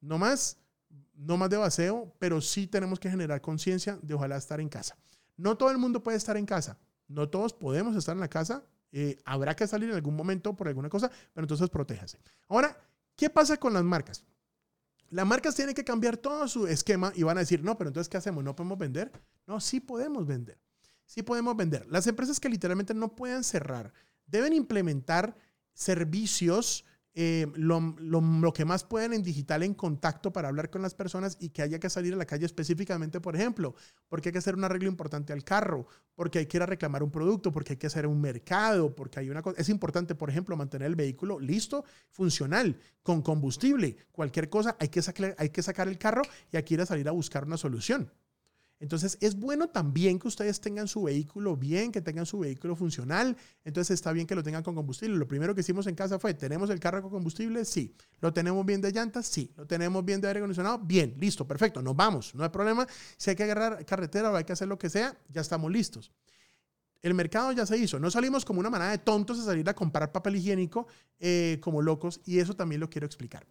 no 0.02 0.18
más, 0.18 0.58
no 1.16 1.38
más 1.38 1.50
de 1.50 1.58
vaceo, 1.58 2.14
pero 2.20 2.42
sí 2.42 2.68
tenemos 2.68 3.00
que 3.00 3.10
generar 3.10 3.42
conciencia 3.42 3.98
de 4.02 4.14
ojalá 4.14 4.38
estar 4.38 4.60
en 4.60 4.70
casa. 4.70 4.98
No 5.38 5.58
todo 5.58 5.72
el 5.72 5.78
mundo 5.78 6.04
puede 6.04 6.18
estar 6.18 6.36
en 6.36 6.46
casa, 6.46 6.78
no 7.08 7.30
todos 7.30 7.54
podemos 7.54 7.96
estar 7.96 8.16
en 8.16 8.22
la 8.22 8.30
casa. 8.30 8.64
Eh, 8.94 9.18
habrá 9.24 9.56
que 9.56 9.66
salir 9.68 9.90
en 9.90 9.96
algún 9.96 10.18
momento 10.18 10.54
por 10.54 10.68
alguna 10.68 10.90
cosa, 10.90 11.10
pero 11.34 11.46
entonces 11.46 11.70
protéjase. 11.70 12.20
Ahora, 12.50 12.78
¿Qué 13.22 13.30
pasa 13.30 13.56
con 13.58 13.72
las 13.72 13.84
marcas? 13.84 14.26
Las 15.12 15.28
marcas 15.28 15.54
tienen 15.54 15.76
que 15.76 15.84
cambiar 15.84 16.18
todo 16.18 16.48
su 16.48 16.66
esquema 16.66 17.14
y 17.16 17.22
van 17.22 17.38
a 17.38 17.42
decir, 17.42 17.64
no, 17.64 17.78
pero 17.78 17.90
entonces, 17.90 18.10
¿qué 18.10 18.18
hacemos? 18.18 18.44
¿No 18.44 18.56
podemos 18.56 18.80
vender? 18.80 19.12
No, 19.46 19.60
sí 19.60 19.80
podemos 19.80 20.26
vender. 20.26 20.60
Sí 21.06 21.22
podemos 21.22 21.56
vender. 21.56 21.86
Las 21.86 22.08
empresas 22.08 22.40
que 22.40 22.50
literalmente 22.50 22.96
no 22.96 23.16
pueden 23.16 23.44
cerrar 23.44 23.94
deben 24.26 24.54
implementar 24.54 25.38
servicios 25.72 26.84
eh, 27.14 27.48
lo, 27.56 28.54
que 28.54 28.64
más 28.64 28.86
pueden 28.86 29.12
en 29.14 29.22
digital 29.22 29.64
en 29.64 29.74
contacto 29.74 30.32
para 30.32 30.48
hablar 30.48 30.70
con 30.70 30.82
las 30.82 30.96
personas 30.96 31.36
y 31.42 31.50
que 31.50 31.62
haya 31.62 31.80
que 31.80 31.90
salir 31.90 32.14
a 32.14 32.18
la 32.18 32.26
calle 32.26 32.46
específicamente, 32.46 33.20
por 33.20 33.36
ejemplo, 33.36 33.76
porque 34.08 34.30
hay 34.30 34.34
que 34.34 34.40
hacer 34.40 34.56
un 34.56 34.64
arreglo 34.64 34.88
importante 34.88 35.34
al 35.34 35.44
carro, 35.44 35.88
porque 36.16 36.40
hay 36.40 36.46
que 36.46 36.58
ir 36.58 36.64
a 36.64 36.68
reclamar 36.68 37.04
un 37.04 37.12
producto, 37.12 37.52
porque 37.52 37.74
hay 37.74 37.78
que 37.78 37.88
hacer 37.88 38.08
un 38.08 38.22
mercado, 38.22 38.96
porque 38.96 39.20
hay 39.20 39.30
una 39.30 39.42
cosa. 39.42 39.60
Es 39.60 39.68
importante, 39.68 40.16
por 40.16 40.30
ejemplo, 40.30 40.56
mantener 40.56 40.88
el 40.88 40.96
vehículo 40.96 41.40
listo, 41.40 41.84
funcional, 42.10 42.80
con 43.04 43.22
combustible. 43.22 43.98
Cualquier 44.12 44.50
cosa, 44.50 44.78
hay 44.80 44.88
que, 44.88 45.02
sacar, 45.02 45.36
hay 45.38 45.50
que 45.50 45.62
sacar 45.62 45.90
el 45.90 45.98
carro 45.98 46.22
y 46.52 46.58
aquí 46.58 46.76
ir 46.76 46.82
a 46.82 46.86
salir 46.86 47.10
a 47.10 47.12
buscar 47.12 47.44
una 47.44 47.58
solución. 47.58 48.10
Entonces 48.82 49.16
es 49.22 49.36
bueno 49.36 49.70
también 49.70 50.18
que 50.18 50.28
ustedes 50.28 50.60
tengan 50.60 50.88
su 50.88 51.04
vehículo 51.04 51.56
bien, 51.56 51.92
que 51.92 52.02
tengan 52.02 52.26
su 52.26 52.40
vehículo 52.40 52.76
funcional. 52.76 53.38
Entonces 53.64 53.94
está 53.94 54.12
bien 54.12 54.26
que 54.26 54.34
lo 54.34 54.42
tengan 54.42 54.64
con 54.64 54.74
combustible. 54.74 55.18
Lo 55.18 55.28
primero 55.28 55.54
que 55.54 55.62
hicimos 55.62 55.86
en 55.86 55.94
casa 55.94 56.18
fue, 56.18 56.34
¿tenemos 56.34 56.68
el 56.72 56.80
carro 56.80 57.04
con 57.04 57.12
combustible? 57.12 57.64
Sí. 57.64 57.94
¿Lo 58.22 58.34
tenemos 58.34 58.66
bien 58.66 58.82
de 58.82 58.92
llantas? 58.92 59.28
Sí. 59.28 59.54
¿Lo 59.56 59.68
tenemos 59.68 60.04
bien 60.04 60.20
de 60.20 60.30
aire 60.30 60.40
acondicionado? 60.40 60.80
Bien, 60.80 61.16
listo, 61.20 61.48
perfecto. 61.48 61.80
Nos 61.84 61.96
vamos, 61.96 62.34
no 62.34 62.44
hay 62.44 62.50
problema. 62.50 62.88
Si 63.18 63.30
hay 63.30 63.36
que 63.36 63.44
agarrar 63.44 63.86
carretera 63.86 64.32
o 64.32 64.36
hay 64.36 64.46
que 64.46 64.54
hacer 64.54 64.68
lo 64.68 64.80
que 64.80 64.90
sea, 64.90 65.16
ya 65.30 65.42
estamos 65.42 65.72
listos. 65.72 66.12
El 67.04 67.14
mercado 67.14 67.52
ya 67.52 67.68
se 67.68 67.78
hizo. 67.78 68.00
No 68.00 68.10
salimos 68.10 68.44
como 68.44 68.62
una 68.62 68.72
manada 68.72 68.92
de 68.92 68.98
tontos 68.98 69.40
a 69.40 69.44
salir 69.44 69.70
a 69.70 69.76
comprar 69.76 70.12
papel 70.12 70.38
higiénico 70.38 70.88
eh, 71.20 71.60
como 71.62 71.84
locos 71.84 72.20
y 72.26 72.40
eso 72.40 72.56
también 72.56 72.82
lo 72.82 72.90
quiero 72.90 73.06
explicar. 73.06 73.46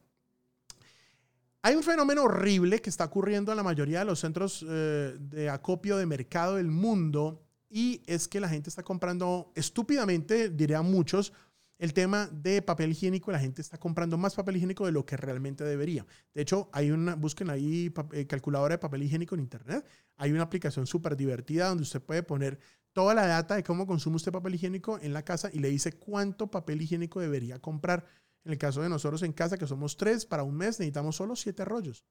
Hay 1.62 1.74
un 1.74 1.82
fenómeno 1.82 2.22
horrible 2.22 2.80
que 2.80 2.88
está 2.88 3.04
ocurriendo 3.04 3.52
en 3.52 3.56
la 3.56 3.62
mayoría 3.62 3.98
de 3.98 4.06
los 4.06 4.20
centros 4.20 4.64
eh, 4.66 5.14
de 5.18 5.50
acopio 5.50 5.98
de 5.98 6.06
mercado 6.06 6.56
del 6.56 6.68
mundo 6.68 7.42
y 7.68 8.02
es 8.06 8.28
que 8.28 8.40
la 8.40 8.49
gente 8.49 8.70
está 8.70 8.82
comprando 8.82 9.52
estúpidamente, 9.54 10.49
diría 10.49 10.80
muchos, 10.80 11.34
el 11.78 11.92
tema 11.94 12.28
de 12.32 12.62
papel 12.62 12.92
higiénico. 12.92 13.30
La 13.30 13.38
gente 13.38 13.62
está 13.62 13.78
comprando 13.78 14.16
más 14.16 14.34
papel 14.34 14.56
higiénico 14.56 14.86
de 14.86 14.92
lo 14.92 15.04
que 15.04 15.16
realmente 15.16 15.64
debería. 15.64 16.06
De 16.34 16.42
hecho, 16.42 16.70
hay 16.73 16.90
una, 16.90 17.14
busquen 17.14 17.50
ahí 17.50 17.92
eh, 18.12 18.26
calculadora 18.26 18.75
de 18.75 18.78
papel 18.78 19.02
higiénico 19.02 19.34
en 19.34 19.42
internet. 19.42 19.86
Hay 20.16 20.32
una 20.32 20.42
aplicación 20.42 20.86
súper 20.86 21.16
divertida 21.16 21.68
donde 21.68 21.82
usted 21.82 22.00
puede 22.00 22.23
poner 22.23 22.58
toda 22.92 23.14
la 23.14 23.26
data 23.26 23.54
de 23.54 23.62
cómo 23.62 23.86
consume 23.86 24.16
usted 24.16 24.32
papel 24.32 24.54
higiénico 24.54 24.99
en 25.00 25.12
la 25.12 25.25
casa 25.25 25.50
y 25.52 25.58
le 25.58 25.68
dice 25.68 25.92
cuánto 25.92 26.50
papel 26.50 26.82
higiénico 26.82 27.20
debería 27.20 27.58
comprar. 27.58 28.04
En 28.44 28.52
el 28.52 28.58
caso 28.58 28.82
de 28.82 28.88
nosotros 28.88 29.22
en 29.22 29.32
casa, 29.32 29.58
que 29.58 29.66
somos 29.66 29.96
tres, 29.96 30.24
para 30.24 30.42
un 30.42 30.56
mes 30.56 30.78
necesitamos 30.78 31.16
solo 31.16 31.36
siete 31.36 31.64
rollos. 31.64 32.04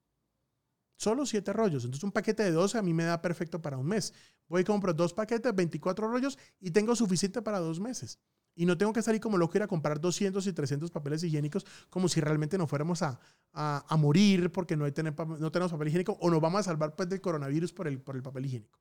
Solo 0.96 1.26
siete 1.26 1.54
rollos. 1.54 1.86
Entonces 1.86 2.04
un 2.04 2.12
paquete 2.12 2.44
de 2.44 2.52
12 2.52 2.78
a 2.78 2.82
mí 2.82 2.94
me 2.94 3.06
da 3.06 3.22
perfecto 3.22 3.62
para 3.62 3.78
un 3.78 3.88
mes. 3.88 4.14
Voy 4.48 4.62
y 4.62 4.66
compro 4.66 4.94
dos 4.94 5.14
paquetes, 5.14 5.56
24 5.56 6.10
rollos 6.10 6.38
y 6.60 6.72
tengo 6.72 6.96
suficiente 6.96 7.42
para 7.42 7.60
dos 7.60 7.80
meses. 7.80 8.20
Y 8.54 8.66
no 8.66 8.78
tengo 8.78 8.92
que 8.92 9.02
salir 9.02 9.22
como 9.22 9.38
loco 9.38 9.58
ir 9.58 9.64
a 9.64 9.68
comprar 9.68 10.02
200 10.02 10.46
y 10.46 10.52
300 10.52 10.92
papeles 10.92 11.24
higiénicos 11.24 11.66
como 11.90 12.10
si 12.10 12.20
realmente 12.20 12.58
no 12.58 12.68
fuéramos 12.68 13.02
a, 13.02 13.18
a, 13.54 13.96
morir 13.98 14.52
porque 14.52 14.76
no, 14.76 14.84
hay 14.84 14.92
tener, 14.92 15.16
no 15.18 15.52
tenemos 15.52 15.72
papel 15.72 15.88
higiénico 15.88 16.18
o 16.20 16.30
nos 16.30 16.42
vamos 16.42 16.60
a 16.60 16.64
salvar 16.64 16.94
pues, 16.96 17.08
del 17.08 17.22
coronavirus 17.22 17.72
por 17.72 17.88
el, 17.88 18.02
por 18.02 18.18
el 18.18 18.22
papel 18.22 18.48
higiénico. 18.48 18.78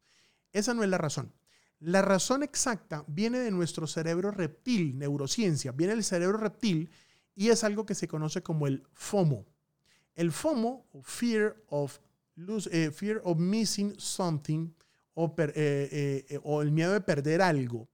Esa 0.52 0.74
no 0.74 0.82
es 0.82 0.90
la 0.90 0.98
razón. 0.98 1.32
La 1.78 2.02
razón 2.02 2.42
exacta 2.42 3.04
viene 3.06 3.38
de 3.38 3.52
nuestro 3.52 3.86
cerebro 3.86 4.32
reptil, 4.32 4.98
neurociencia. 4.98 5.70
Viene 5.70 5.94
del 5.94 6.02
cerebro 6.02 6.38
reptil 6.38 6.90
y 7.38 7.50
es 7.50 7.62
algo 7.62 7.86
que 7.86 7.94
se 7.94 8.08
conoce 8.08 8.42
como 8.42 8.66
el 8.66 8.82
FOMO. 8.94 9.46
El 10.16 10.32
FOMO, 10.32 10.84
Fear 11.04 11.56
of, 11.68 12.00
eh, 12.72 12.90
fear 12.90 13.20
of 13.22 13.38
Missing 13.38 13.94
Something, 13.96 14.72
o, 15.14 15.32
eh, 15.38 16.26
eh, 16.28 16.40
o 16.42 16.62
el 16.62 16.72
miedo 16.72 16.92
de 16.92 17.00
perder 17.00 17.40
algo, 17.40 17.88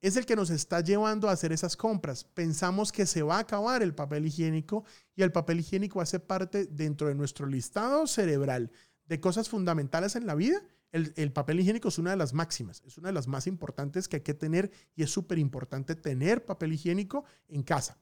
es 0.00 0.16
el 0.16 0.26
que 0.26 0.34
nos 0.34 0.50
está 0.50 0.80
llevando 0.80 1.28
a 1.28 1.32
hacer 1.32 1.52
esas 1.52 1.76
compras. 1.76 2.24
Pensamos 2.24 2.90
que 2.90 3.06
se 3.06 3.22
va 3.22 3.36
a 3.36 3.40
acabar 3.40 3.80
el 3.84 3.94
papel 3.94 4.26
higiénico 4.26 4.84
y 5.14 5.22
el 5.22 5.30
papel 5.30 5.60
higiénico 5.60 6.00
hace 6.00 6.18
parte 6.18 6.66
dentro 6.66 7.06
de 7.06 7.14
nuestro 7.14 7.46
listado 7.46 8.08
cerebral 8.08 8.72
de 9.06 9.20
cosas 9.20 9.48
fundamentales 9.48 10.16
en 10.16 10.26
la 10.26 10.34
vida. 10.34 10.60
El, 10.90 11.12
el, 11.14 11.30
papel 11.30 11.60
higiénico 11.60 11.86
es 11.86 11.98
una 11.98 12.10
de 12.10 12.16
las 12.16 12.32
máximas, 12.32 12.82
es 12.84 12.98
una 12.98 13.10
de 13.10 13.14
las 13.14 13.28
más 13.28 13.46
importantes 13.46 14.08
que 14.08 14.16
hay 14.16 14.22
que 14.22 14.34
tener 14.34 14.72
y 14.96 15.04
es 15.04 15.12
súper 15.12 15.38
importante 15.38 15.94
tener 15.94 16.44
papel 16.44 16.72
higiénico 16.72 17.24
en 17.46 17.62
casa. 17.62 17.96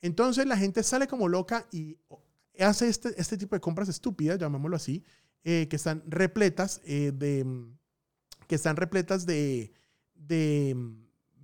Entonces 0.00 0.46
la 0.46 0.56
gente 0.56 0.82
sale 0.82 1.06
como 1.06 1.28
loca 1.28 1.66
y 1.72 1.98
hace 2.58 2.88
este, 2.88 3.20
este 3.20 3.36
tipo 3.36 3.56
de 3.56 3.60
compras 3.60 3.88
estúpidas, 3.88 4.38
llamémoslo 4.38 4.76
así, 4.76 5.04
eh, 5.44 5.66
que 5.68 5.76
están 5.76 6.02
repletas 6.06 6.80
eh, 6.84 7.12
de 7.14 7.46
que 8.46 8.54
están 8.54 8.76
repletas 8.76 9.26
de, 9.26 9.72
de, 10.14 10.76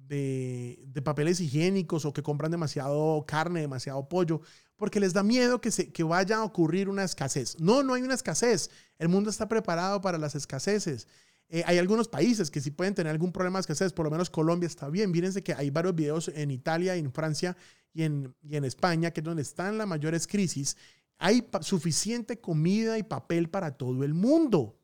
de, 0.09 1.03
papeles 1.03 1.41
higiénicos 1.41 2.05
o 2.05 2.13
que 2.13 2.23
compran 2.23 2.51
demasiado 2.51 3.25
carne, 3.27 3.61
demasiado 3.61 4.09
pollo, 4.09 4.41
porque 4.77 5.01
les 5.01 5.13
da 5.13 5.23
miedo 5.23 5.61
que, 5.61 5.71
se, 5.71 5.93
que 5.93 6.05
vaya 6.05 6.37
a 6.37 6.45
ocurrir 6.45 6.89
una 6.89 7.05
escasez. 7.05 7.59
No, 7.59 7.83
no 7.83 7.95
hay 7.95 8.03
una 8.03 8.15
escasez. 8.15 8.71
El 8.99 9.09
mundo 9.09 9.31
está 9.31 9.49
preparado 9.49 10.01
para 10.01 10.19
las 10.19 10.35
escaseces. 10.35 11.09
Eh, 11.55 11.63
hay 11.67 11.77
algunos 11.77 12.09
países 12.09 12.51
que 12.51 12.63
sí 12.63 12.71
pueden 12.71 12.95
tener 12.95 13.11
algún 13.11 13.31
problema 13.31 13.59
de 13.59 13.61
escasez, 13.61 13.93
por 13.93 14.07
lo 14.07 14.11
menos 14.11 14.31
Colombia 14.31 14.67
está 14.67 14.89
bien. 14.89 15.13
Fíjense 15.13 15.43
que 15.43 15.53
hay 15.53 15.69
varios 15.69 15.95
videos 15.95 16.29
en 16.29 16.51
Italia 16.51 16.97
en 16.97 17.13
Francia 17.13 17.59
y 17.93 18.05
en, 18.05 18.35
y 18.43 18.57
en 18.57 18.65
España, 18.65 19.11
que 19.11 19.21
es 19.21 19.25
donde 19.25 19.43
están 19.43 19.77
las 19.77 19.87
mayores 19.87 20.27
crisis. 20.27 20.79
Hay 21.19 21.47
suficiente 21.61 22.41
comida 22.41 22.97
y 22.97 23.03
papel 23.03 23.51
para 23.51 23.77
todo 23.77 24.03
el 24.03 24.15
mundo. 24.15 24.81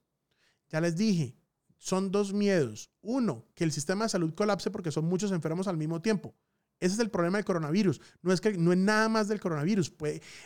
Ya 0.68 0.82
les 0.82 0.94
dije, 0.94 1.38
son 1.78 2.10
dos 2.10 2.34
miedos. 2.34 2.90
Uno, 3.00 3.46
que 3.54 3.64
el 3.64 3.72
sistema 3.72 4.04
de 4.04 4.10
salud 4.10 4.34
colapse 4.34 4.70
porque 4.70 4.92
son 4.92 5.06
muchos 5.06 5.32
enfermos 5.32 5.68
al 5.68 5.78
mismo 5.78 6.02
tiempo. 6.02 6.34
Ese 6.80 6.94
es 6.94 7.00
el 7.00 7.10
problema 7.10 7.38
del 7.38 7.44
coronavirus. 7.44 8.00
No 8.22 8.32
es, 8.32 8.40
que, 8.40 8.52
no 8.52 8.72
es 8.72 8.78
nada 8.78 9.08
más 9.08 9.28
del 9.28 9.40
coronavirus. 9.40 9.92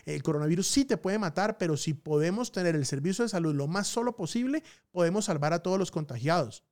el 0.07 0.23
coronavirus 0.23 0.67
sí 0.67 0.85
te 0.85 0.97
puede 0.97 1.19
matar, 1.19 1.59
pero 1.59 1.77
si 1.77 1.93
podemos 1.93 2.53
tener 2.53 2.75
el 2.75 2.87
servicio 2.87 3.25
de 3.25 3.29
salud 3.29 3.55
lo 3.55 3.69
más 3.69 3.87
solo 3.87 4.17
posible, 4.17 4.63
podemos 4.91 5.27
salvar 5.27 5.53
a 5.53 5.63
todos 5.63 5.79
los 5.79 5.91
contagiados. 5.91 6.65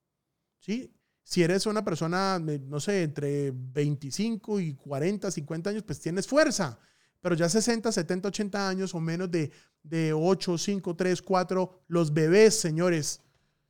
¿Sí? 0.61 0.95
Si 1.23 1.43
eres 1.43 1.67
una 1.67 1.85
persona, 1.85 2.39
no 2.39 2.81
sé, 2.81 3.03
entre 3.03 3.53
25 3.55 4.61
y 4.61 4.75
40, 4.75 5.31
50 5.31 5.71
años, 5.71 5.83
pues 5.83 6.01
tienes 6.01 6.27
fuerza. 6.27 6.79
Pero 7.21 7.35
ya 7.35 7.49
60, 7.49 7.93
70, 7.93 8.29
80 8.29 8.69
años 8.69 8.95
o 8.95 9.01
menos 9.01 9.31
de, 9.31 9.53
de 9.83 10.15
8, 10.15 10.57
5, 10.57 10.97
3, 10.97 11.21
4, 11.21 11.83
los 11.89 12.15
bebés, 12.15 12.59
señores, 12.59 13.21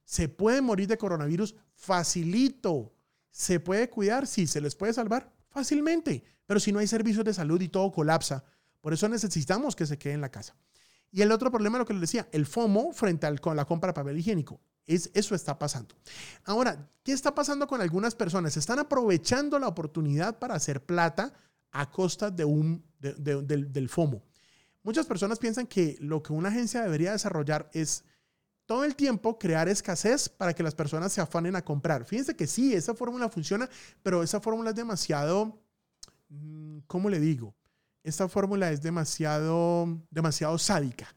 se 0.04 0.28
pueden 0.28 0.64
morir 0.64 0.86
de 0.86 0.98
coronavirus 0.98 1.56
facilito. 1.74 2.94
¿Se 3.32 3.58
puede 3.58 3.90
cuidar? 3.90 4.28
Sí, 4.28 4.46
se 4.46 4.60
les 4.60 4.76
puede 4.76 4.92
salvar 4.92 5.39
fácilmente. 5.50 6.24
Pero 6.46 6.58
si 6.60 6.72
no 6.72 6.78
hay 6.78 6.86
servicios 6.86 7.24
de 7.24 7.34
salud 7.34 7.60
y 7.60 7.68
todo 7.68 7.92
colapsa, 7.92 8.44
por 8.80 8.92
eso 8.92 9.08
necesitamos 9.08 9.76
que 9.76 9.86
se 9.86 9.98
quede 9.98 10.14
en 10.14 10.20
la 10.20 10.30
casa. 10.30 10.56
Y 11.12 11.22
el 11.22 11.32
otro 11.32 11.50
problema, 11.50 11.78
lo 11.78 11.84
que 11.84 11.92
les 11.92 12.02
decía, 12.02 12.28
el 12.32 12.46
FOMO 12.46 12.92
frente 12.92 13.38
con 13.38 13.56
la 13.56 13.64
compra 13.64 13.88
de 13.88 13.94
papel 13.94 14.18
higiénico. 14.18 14.60
Es, 14.86 15.10
eso 15.14 15.34
está 15.34 15.58
pasando. 15.58 15.94
Ahora, 16.44 16.88
¿qué 17.02 17.12
está 17.12 17.34
pasando 17.34 17.66
con 17.66 17.80
algunas 17.80 18.14
personas? 18.14 18.56
Están 18.56 18.78
aprovechando 18.78 19.58
la 19.58 19.68
oportunidad 19.68 20.38
para 20.38 20.54
hacer 20.54 20.84
plata 20.84 21.32
a 21.72 21.90
costa 21.90 22.30
de 22.30 22.44
un, 22.44 22.84
del, 22.98 23.72
del 23.72 23.88
FOMO. 23.88 24.22
Muchas 24.82 25.06
personas 25.06 25.38
piensan 25.38 25.66
que 25.66 25.96
lo 26.00 26.22
que 26.22 26.32
una 26.32 26.48
agencia 26.48 26.82
debería 26.82 27.12
desarrollar 27.12 27.70
es 27.74 28.04
todo 28.70 28.84
el 28.84 28.94
tiempo 28.94 29.36
crear 29.36 29.68
escasez 29.68 30.28
para 30.28 30.54
que 30.54 30.62
las 30.62 30.76
personas 30.76 31.12
se 31.12 31.20
afanen 31.20 31.56
a 31.56 31.64
comprar. 31.64 32.04
Fíjense 32.04 32.36
que 32.36 32.46
sí, 32.46 32.72
esa 32.72 32.94
fórmula 32.94 33.28
funciona, 33.28 33.68
pero 34.00 34.22
esa 34.22 34.40
fórmula 34.40 34.70
es 34.70 34.76
demasiado, 34.76 35.60
mm, 36.28 36.78
¿cómo 36.86 37.10
le 37.10 37.18
digo? 37.18 37.52
Esta 38.04 38.28
fórmula 38.28 38.70
es 38.70 38.80
demasiado, 38.80 39.88
demasiado 40.08 40.56
sádica. 40.56 41.12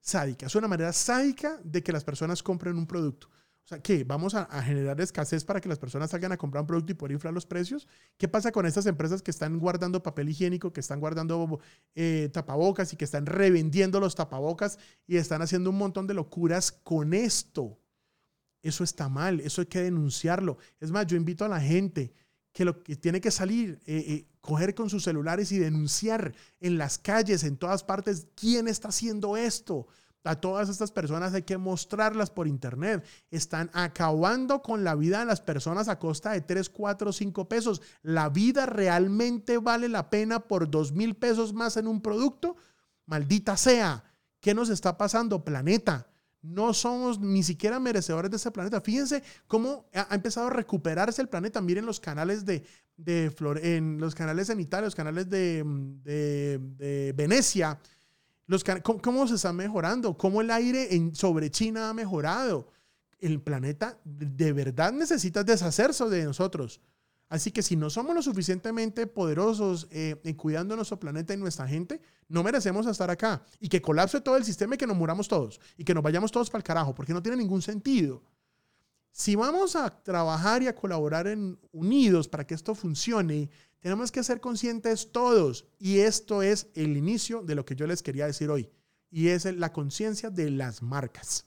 Sádica. 0.00 0.46
Es 0.46 0.54
una 0.54 0.66
manera 0.66 0.94
sádica 0.94 1.60
de 1.62 1.82
que 1.82 1.92
las 1.92 2.04
personas 2.04 2.42
compren 2.42 2.78
un 2.78 2.86
producto. 2.86 3.28
O 3.64 3.68
sea, 3.68 3.80
¿qué? 3.80 4.02
¿Vamos 4.02 4.34
a, 4.34 4.46
generar 4.62 5.00
escasez 5.00 5.44
para 5.44 5.60
que 5.60 5.68
las 5.68 5.78
personas 5.78 6.10
salgan 6.10 6.32
a 6.32 6.36
comprar 6.36 6.62
un 6.62 6.66
producto 6.66 6.92
y 6.92 6.94
poder 6.96 7.12
inflar 7.12 7.32
los 7.32 7.46
precios? 7.46 7.86
¿Qué 8.18 8.26
pasa 8.26 8.50
con 8.50 8.66
estas 8.66 8.86
empresas 8.86 9.22
que 9.22 9.30
están 9.30 9.58
guardando 9.58 10.02
papel 10.02 10.28
higiénico, 10.28 10.72
que 10.72 10.80
están 10.80 10.98
guardando 10.98 11.60
eh, 11.94 12.28
tapabocas 12.32 12.92
y 12.92 12.96
que 12.96 13.04
están 13.04 13.26
revendiendo 13.26 14.00
los 14.00 14.16
tapabocas 14.16 14.78
y 15.06 15.16
están 15.16 15.42
haciendo 15.42 15.70
un 15.70 15.78
montón 15.78 16.08
de 16.08 16.14
locuras 16.14 16.72
con 16.72 17.14
esto? 17.14 17.78
Eso 18.62 18.82
está 18.82 19.08
mal, 19.08 19.40
eso 19.40 19.60
hay 19.60 19.66
que 19.68 19.82
denunciarlo. 19.82 20.58
Es 20.80 20.90
más, 20.90 21.06
yo 21.06 21.16
invito 21.16 21.44
a 21.44 21.48
la 21.48 21.60
gente 21.60 22.12
que 22.52 22.64
lo 22.64 22.82
que 22.82 22.96
tiene 22.96 23.20
que 23.20 23.30
salir, 23.30 23.80
eh, 23.86 24.04
eh, 24.08 24.26
coger 24.40 24.74
con 24.74 24.90
sus 24.90 25.04
celulares 25.04 25.52
y 25.52 25.58
denunciar 25.58 26.34
en 26.60 26.78
las 26.78 26.98
calles, 26.98 27.44
en 27.44 27.56
todas 27.56 27.82
partes, 27.82 28.26
quién 28.34 28.68
está 28.68 28.88
haciendo 28.88 29.36
esto. 29.36 29.86
A 30.24 30.36
todas 30.36 30.68
estas 30.68 30.92
personas 30.92 31.34
hay 31.34 31.42
que 31.42 31.58
mostrarlas 31.58 32.30
por 32.30 32.46
internet. 32.46 33.04
Están 33.30 33.70
acabando 33.72 34.62
con 34.62 34.84
la 34.84 34.94
vida 34.94 35.18
de 35.18 35.26
las 35.26 35.40
personas 35.40 35.88
a 35.88 35.98
costa 35.98 36.30
de 36.30 36.40
3, 36.40 36.68
4, 36.68 37.12
5 37.12 37.48
pesos. 37.48 37.82
¿La 38.02 38.28
vida 38.28 38.66
realmente 38.66 39.58
vale 39.58 39.88
la 39.88 40.10
pena 40.10 40.40
por 40.40 40.70
2 40.70 40.92
mil 40.92 41.16
pesos 41.16 41.52
más 41.52 41.76
en 41.76 41.88
un 41.88 42.00
producto? 42.00 42.56
Maldita 43.06 43.56
sea. 43.56 44.04
¿Qué 44.38 44.54
nos 44.54 44.70
está 44.70 44.96
pasando, 44.96 45.44
planeta? 45.44 46.06
No 46.40 46.72
somos 46.72 47.18
ni 47.18 47.42
siquiera 47.42 47.80
merecedores 47.80 48.30
de 48.30 48.36
ese 48.36 48.50
planeta. 48.52 48.80
Fíjense 48.80 49.24
cómo 49.48 49.88
ha 49.92 50.14
empezado 50.14 50.46
a 50.48 50.50
recuperarse 50.50 51.20
el 51.20 51.28
planeta. 51.28 51.60
Miren 51.60 51.86
los 51.86 51.98
canales 51.98 52.44
de, 52.44 52.64
de 52.96 53.34
en 53.62 53.98
los 53.98 54.14
canales 54.14 54.50
en 54.50 54.60
Italia, 54.60 54.86
los 54.86 54.94
canales 54.94 55.28
de, 55.28 55.64
de 56.04 57.12
Venecia 57.16 57.80
¿cómo, 58.82 59.28
se 59.28 59.36
está 59.36 59.52
mejorando? 59.52 60.16
¿Cómo 60.16 60.40
el 60.40 60.50
aire 60.50 60.88
sobre 61.14 61.50
China 61.50 61.90
ha 61.90 61.94
mejorado? 61.94 62.68
El 63.18 63.40
planeta 63.40 63.98
de 64.04 64.52
verdad 64.52 64.92
necesita 64.92 65.44
deshacerse 65.44 66.04
de 66.08 66.24
nosotros. 66.24 66.80
Así 67.28 67.50
que 67.50 67.62
si 67.62 67.76
no 67.76 67.88
somos 67.88 68.14
lo 68.14 68.20
suficientemente 68.20 69.06
poderosos 69.06 69.88
eh, 69.90 70.20
en 70.22 70.34
cuidando 70.34 70.76
nuestro 70.76 71.00
planeta 71.00 71.32
y 71.32 71.38
nuestra 71.38 71.66
gente, 71.66 72.02
no 72.28 72.42
merecemos 72.42 72.86
estar 72.86 73.10
acá. 73.10 73.42
Y 73.58 73.70
que 73.70 73.80
colapse 73.80 74.20
todo 74.20 74.36
el 74.36 74.44
sistema 74.44 74.74
y 74.74 74.78
que 74.78 74.86
nos 74.86 74.98
muramos 74.98 75.28
todos. 75.28 75.58
Y 75.78 75.84
que 75.84 75.94
nos 75.94 76.02
vayamos 76.02 76.30
todos 76.30 76.50
para 76.50 76.58
el 76.58 76.64
carajo, 76.64 76.94
porque 76.94 77.14
no 77.14 77.22
tiene 77.22 77.38
ningún 77.38 77.62
sentido. 77.62 78.22
Si 79.12 79.34
vamos 79.34 79.76
a 79.76 79.88
trabajar 80.02 80.62
y 80.62 80.66
a 80.66 80.74
colaborar 80.74 81.26
en, 81.26 81.58
unidos 81.70 82.28
para 82.28 82.46
que 82.46 82.54
esto 82.54 82.74
funcione, 82.74 83.48
tenemos 83.82 84.12
que 84.12 84.22
ser 84.22 84.40
conscientes 84.40 85.10
todos 85.10 85.66
y 85.78 85.98
esto 85.98 86.40
es 86.42 86.68
el 86.74 86.96
inicio 86.96 87.42
de 87.42 87.56
lo 87.56 87.64
que 87.64 87.74
yo 87.74 87.86
les 87.88 88.02
quería 88.02 88.26
decir 88.26 88.48
hoy 88.48 88.70
y 89.10 89.28
es 89.28 89.44
la 89.44 89.72
conciencia 89.72 90.30
de 90.30 90.50
las 90.50 90.82
marcas. 90.82 91.46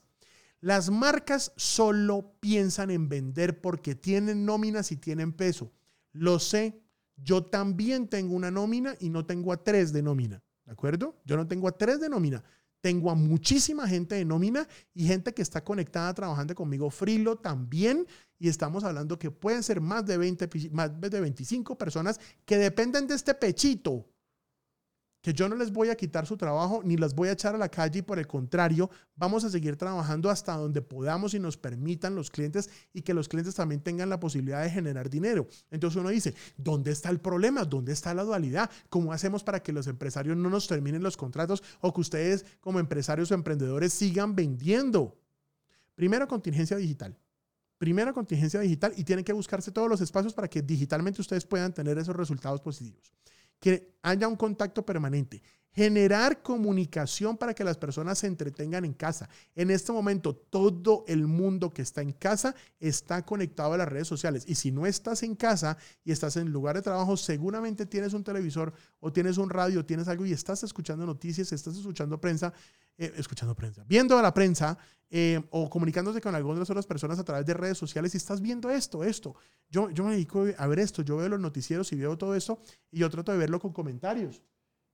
Las 0.60 0.90
marcas 0.90 1.52
solo 1.56 2.36
piensan 2.40 2.90
en 2.90 3.08
vender 3.08 3.62
porque 3.62 3.94
tienen 3.94 4.44
nóminas 4.44 4.92
y 4.92 4.96
tienen 4.96 5.32
peso. 5.32 5.72
Lo 6.12 6.38
sé, 6.38 6.82
yo 7.16 7.44
también 7.44 8.06
tengo 8.06 8.34
una 8.34 8.50
nómina 8.50 8.96
y 9.00 9.08
no 9.08 9.24
tengo 9.24 9.50
a 9.52 9.64
tres 9.64 9.92
de 9.94 10.02
nómina. 10.02 10.42
¿De 10.66 10.72
acuerdo? 10.72 11.16
Yo 11.24 11.38
no 11.38 11.48
tengo 11.48 11.68
a 11.68 11.78
tres 11.78 12.00
de 12.00 12.10
nómina. 12.10 12.44
Tengo 12.80 13.10
a 13.10 13.14
muchísima 13.14 13.88
gente 13.88 14.14
de 14.14 14.24
nómina 14.24 14.68
y 14.94 15.06
gente 15.06 15.34
que 15.34 15.42
está 15.42 15.64
conectada 15.64 16.12
trabajando 16.14 16.54
conmigo. 16.54 16.90
Frilo 16.90 17.36
también 17.36 18.06
y 18.38 18.48
estamos 18.48 18.84
hablando 18.84 19.18
que 19.18 19.30
pueden 19.30 19.62
ser 19.62 19.80
más 19.80 20.04
de 20.06 20.18
20, 20.18 20.48
más 20.72 21.00
de 21.00 21.20
25 21.20 21.78
personas 21.78 22.20
que 22.44 22.58
dependen 22.58 23.06
de 23.06 23.14
este 23.14 23.34
pechito, 23.34 24.06
que 25.26 25.32
yo 25.32 25.48
no 25.48 25.56
les 25.56 25.72
voy 25.72 25.88
a 25.88 25.96
quitar 25.96 26.24
su 26.24 26.36
trabajo 26.36 26.82
ni 26.84 26.96
las 26.96 27.12
voy 27.12 27.28
a 27.28 27.32
echar 27.32 27.56
a 27.56 27.58
la 27.58 27.68
calle 27.68 27.98
y 27.98 28.02
por 28.02 28.20
el 28.20 28.28
contrario, 28.28 28.88
vamos 29.16 29.42
a 29.42 29.50
seguir 29.50 29.74
trabajando 29.74 30.30
hasta 30.30 30.56
donde 30.56 30.82
podamos 30.82 31.34
y 31.34 31.40
nos 31.40 31.56
permitan 31.56 32.14
los 32.14 32.30
clientes 32.30 32.70
y 32.92 33.02
que 33.02 33.12
los 33.12 33.28
clientes 33.28 33.56
también 33.56 33.80
tengan 33.80 34.08
la 34.08 34.20
posibilidad 34.20 34.62
de 34.62 34.70
generar 34.70 35.10
dinero. 35.10 35.48
Entonces 35.72 36.00
uno 36.00 36.10
dice, 36.10 36.36
¿dónde 36.56 36.92
está 36.92 37.10
el 37.10 37.18
problema? 37.18 37.64
¿Dónde 37.64 37.92
está 37.92 38.14
la 38.14 38.22
dualidad? 38.22 38.70
¿Cómo 38.88 39.12
hacemos 39.12 39.42
para 39.42 39.60
que 39.64 39.72
los 39.72 39.88
empresarios 39.88 40.36
no 40.36 40.48
nos 40.48 40.68
terminen 40.68 41.02
los 41.02 41.16
contratos 41.16 41.60
o 41.80 41.92
que 41.92 42.02
ustedes 42.02 42.46
como 42.60 42.78
empresarios 42.78 43.32
o 43.32 43.34
emprendedores 43.34 43.92
sigan 43.92 44.36
vendiendo? 44.36 45.18
Primero, 45.96 46.28
contingencia 46.28 46.76
digital 46.76 47.18
primera 47.78 48.12
contingencia 48.12 48.58
digital 48.60 48.94
y 48.96 49.04
tienen 49.04 49.22
que 49.22 49.34
buscarse 49.34 49.70
todos 49.70 49.88
los 49.88 50.00
espacios 50.00 50.32
para 50.32 50.48
que 50.48 50.62
digitalmente 50.62 51.20
ustedes 51.20 51.44
puedan 51.44 51.74
tener 51.74 51.98
esos 51.98 52.16
resultados 52.16 52.60
positivos. 52.62 53.12
Que 53.60 53.96
haya 54.02 54.28
un 54.28 54.36
contacto 54.36 54.84
permanente. 54.84 55.42
Generar 55.76 56.42
comunicación 56.42 57.36
para 57.36 57.54
que 57.54 57.62
las 57.62 57.76
personas 57.76 58.18
se 58.18 58.26
entretengan 58.26 58.84
en 58.84 58.94
casa. 58.94 59.28
En 59.54 59.70
este 59.70 59.92
momento, 59.92 60.34
todo 60.34 61.04
el 61.06 61.26
mundo 61.26 61.72
que 61.72 61.82
está 61.82 62.00
en 62.00 62.12
casa 62.12 62.54
está 62.80 63.24
conectado 63.24 63.74
a 63.74 63.76
las 63.76 63.88
redes 63.88 64.08
sociales. 64.08 64.44
Y 64.48 64.54
si 64.54 64.72
no 64.72 64.86
estás 64.86 65.22
en 65.22 65.36
casa 65.36 65.76
y 66.02 66.10
estás 66.10 66.36
en 66.36 66.50
lugar 66.50 66.76
de 66.76 66.82
trabajo, 66.82 67.16
seguramente 67.16 67.86
tienes 67.86 68.14
un 68.14 68.24
televisor 68.24 68.72
o 69.00 69.12
tienes 69.12 69.36
un 69.36 69.50
radio, 69.50 69.84
tienes 69.84 70.08
algo 70.08 70.26
y 70.26 70.32
estás 70.32 70.64
escuchando 70.64 71.06
noticias, 71.06 71.52
estás 71.52 71.76
escuchando 71.76 72.18
prensa 72.18 72.52
eh, 72.98 73.12
escuchando 73.18 73.54
prensa, 73.54 73.84
viendo 73.86 74.18
a 74.18 74.22
la 74.22 74.32
prensa 74.32 74.78
eh, 75.10 75.38
o 75.50 75.68
comunicándose 75.68 76.18
con 76.22 76.34
algunas 76.34 76.70
otras 76.70 76.86
personas 76.86 77.18
a 77.18 77.24
través 77.24 77.44
de 77.44 77.52
redes 77.52 77.76
sociales 77.76 78.14
y 78.14 78.16
estás 78.16 78.40
viendo 78.40 78.70
esto, 78.70 79.04
esto. 79.04 79.36
Yo, 79.68 79.90
yo 79.90 80.04
me 80.04 80.12
dedico 80.12 80.46
a 80.56 80.66
ver 80.66 80.78
esto, 80.78 81.02
yo 81.02 81.18
veo 81.18 81.28
los 81.28 81.38
noticieros 81.38 81.92
y 81.92 81.96
veo 81.96 82.16
todo 82.16 82.34
esto 82.34 82.58
y 82.90 83.00
yo 83.00 83.10
trato 83.10 83.32
de 83.32 83.38
verlo 83.38 83.60
con 83.60 83.74
comentarios. 83.74 84.40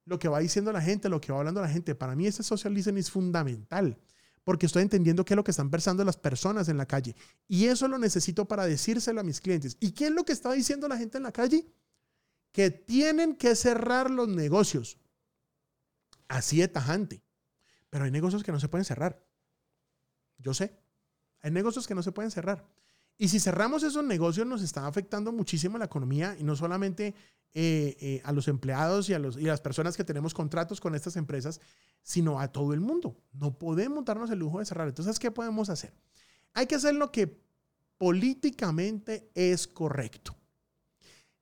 Lo 0.04 0.18
que 0.18 0.28
va 0.28 0.40
diciendo 0.40 0.72
la 0.72 0.82
gente, 0.82 1.08
lo 1.08 1.20
que 1.20 1.32
va 1.32 1.38
hablando 1.38 1.60
la 1.60 1.68
gente. 1.68 1.94
Para 1.94 2.16
mí 2.16 2.26
ese 2.26 2.42
social 2.42 2.74
listening 2.74 2.98
es 2.98 3.10
fundamental 3.10 3.98
porque 4.44 4.66
estoy 4.66 4.82
entendiendo 4.82 5.24
qué 5.24 5.34
es 5.34 5.36
lo 5.36 5.44
que 5.44 5.52
están 5.52 5.70
pensando 5.70 6.04
las 6.04 6.16
personas 6.16 6.68
en 6.68 6.76
la 6.76 6.86
calle. 6.86 7.14
Y 7.46 7.66
eso 7.66 7.86
lo 7.88 7.98
necesito 7.98 8.46
para 8.46 8.66
decírselo 8.66 9.20
a 9.20 9.24
mis 9.24 9.40
clientes. 9.40 9.76
¿Y 9.80 9.92
qué 9.92 10.06
es 10.06 10.10
lo 10.10 10.24
que 10.24 10.32
está 10.32 10.52
diciendo 10.52 10.88
la 10.88 10.96
gente 10.96 11.18
en 11.18 11.24
la 11.24 11.32
calle? 11.32 11.66
Que 12.50 12.70
tienen 12.70 13.36
que 13.36 13.54
cerrar 13.54 14.10
los 14.10 14.28
negocios. 14.28 14.98
Así 16.28 16.58
de 16.58 16.68
tajante. 16.68 17.22
Pero 17.88 18.04
hay 18.04 18.10
negocios 18.10 18.42
que 18.42 18.52
no 18.52 18.58
se 18.58 18.68
pueden 18.68 18.84
cerrar. 18.84 19.24
Yo 20.38 20.54
sé. 20.54 20.76
Hay 21.40 21.50
negocios 21.50 21.86
que 21.86 21.94
no 21.94 22.02
se 22.02 22.12
pueden 22.12 22.30
cerrar. 22.30 22.66
Y 23.18 23.28
si 23.28 23.38
cerramos 23.38 23.82
esos 23.82 24.04
negocios 24.04 24.46
nos 24.46 24.62
está 24.62 24.86
afectando 24.86 25.32
muchísimo 25.32 25.78
la 25.78 25.84
economía 25.84 26.36
y 26.38 26.44
no 26.44 26.56
solamente 26.56 27.14
eh, 27.54 27.96
eh, 28.00 28.22
a 28.24 28.32
los 28.32 28.48
empleados 28.48 29.10
y 29.10 29.14
a, 29.14 29.18
y 29.18 29.44
las 29.44 29.60
personas 29.60 29.96
que 29.96 30.04
tenemos 30.04 30.32
contratos 30.32 30.80
con 30.80 30.94
estas 30.94 31.16
empresas, 31.16 31.60
sino 32.02 32.40
a 32.40 32.48
todo 32.48 32.72
el 32.72 32.80
mundo. 32.80 33.16
No 33.32 33.58
podemos 33.58 34.04
darnos 34.04 34.30
el 34.30 34.38
lujo 34.38 34.58
de 34.58 34.64
cerrar. 34.64 34.88
Entonces, 34.88 35.18
¿qué 35.18 35.30
podemos 35.30 35.68
hacer? 35.68 35.92
Hay 36.54 36.66
que 36.66 36.74
hacer 36.74 36.94
lo 36.94 37.12
que 37.12 37.42
políticamente 37.98 39.30
es 39.34 39.68
correcto. 39.68 40.34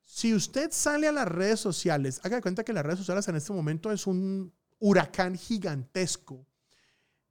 Si 0.00 0.35
usted 0.35 0.72
sale 0.72 1.06
a 1.06 1.12
las 1.12 1.28
redes 1.28 1.61
sociales, 1.61 2.20
haga 2.24 2.40
cuenta 2.40 2.64
que 2.64 2.72
las 2.72 2.85
redes 2.85 2.98
sociales 2.98 3.28
en 3.28 3.37
este 3.37 3.52
momento 3.52 3.92
es 3.92 4.06
un 4.06 4.52
huracán 4.80 5.37
gigantesco 5.37 6.44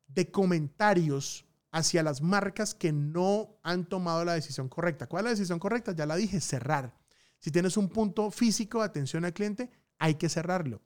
de 0.07 0.31
comentarios 0.31 1.45
hacia 1.71 2.03
las 2.03 2.21
marcas 2.21 2.73
que 2.73 2.91
no 2.91 3.59
han 3.63 3.85
tomado 3.85 4.25
la 4.25 4.33
decisión 4.33 4.69
correcta. 4.69 5.07
¿Cuál 5.07 5.21
es 5.21 5.25
la 5.25 5.29
decisión 5.31 5.59
correcta? 5.59 5.93
Ya 5.93 6.05
la 6.05 6.15
dije, 6.15 6.41
cerrar. 6.41 6.95
Si 7.39 7.51
tienes 7.51 7.77
un 7.77 7.89
punto 7.89 8.31
físico 8.31 8.79
de 8.79 8.85
atención 8.85 9.25
al 9.25 9.33
cliente, 9.33 9.69
hay 9.97 10.15
que 10.15 10.29
cerrarlo. 10.29 10.81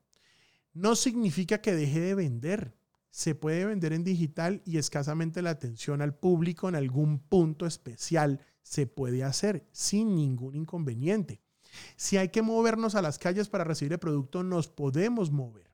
No 0.73 0.95
significa 0.95 1.61
que 1.61 1.73
deje 1.73 1.99
de 1.99 2.15
vender. 2.15 2.75
Se 3.09 3.35
puede 3.35 3.65
vender 3.65 3.93
en 3.93 4.03
digital 4.03 4.61
y 4.65 4.77
escasamente 4.77 5.41
la 5.41 5.51
atención 5.51 6.01
al 6.01 6.15
público 6.15 6.67
en 6.67 6.75
algún 6.75 7.19
punto 7.19 7.65
especial 7.65 8.41
se 8.63 8.87
puede 8.87 9.23
hacer 9.23 9.67
sin 9.71 10.15
ningún 10.15 10.55
inconveniente. 10.55 11.41
Si 11.95 12.17
hay 12.17 12.29
que 12.29 12.41
movernos 12.41 12.95
a 12.95 13.01
las 13.01 13.19
calles 13.19 13.49
para 13.49 13.63
recibir 13.63 13.93
el 13.93 13.99
producto, 13.99 14.43
nos 14.43 14.67
podemos 14.67 15.31
mover. 15.31 15.72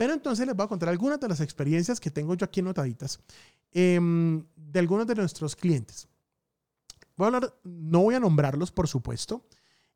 Pero 0.00 0.14
entonces 0.14 0.46
les 0.46 0.56
voy 0.56 0.64
a 0.64 0.66
contar 0.66 0.88
algunas 0.88 1.20
de 1.20 1.28
las 1.28 1.42
experiencias 1.42 2.00
que 2.00 2.10
tengo 2.10 2.34
yo 2.34 2.46
aquí 2.46 2.62
notaditas 2.62 3.20
em, 3.70 4.42
de 4.56 4.78
algunos 4.80 5.06
de 5.06 5.14
nuestros 5.14 5.54
clientes. 5.54 6.08
Voy 7.18 7.26
a 7.26 7.26
hablar, 7.26 7.54
no 7.64 8.04
voy 8.04 8.14
a 8.14 8.20
nombrarlos, 8.20 8.72
por 8.72 8.88
supuesto, 8.88 9.44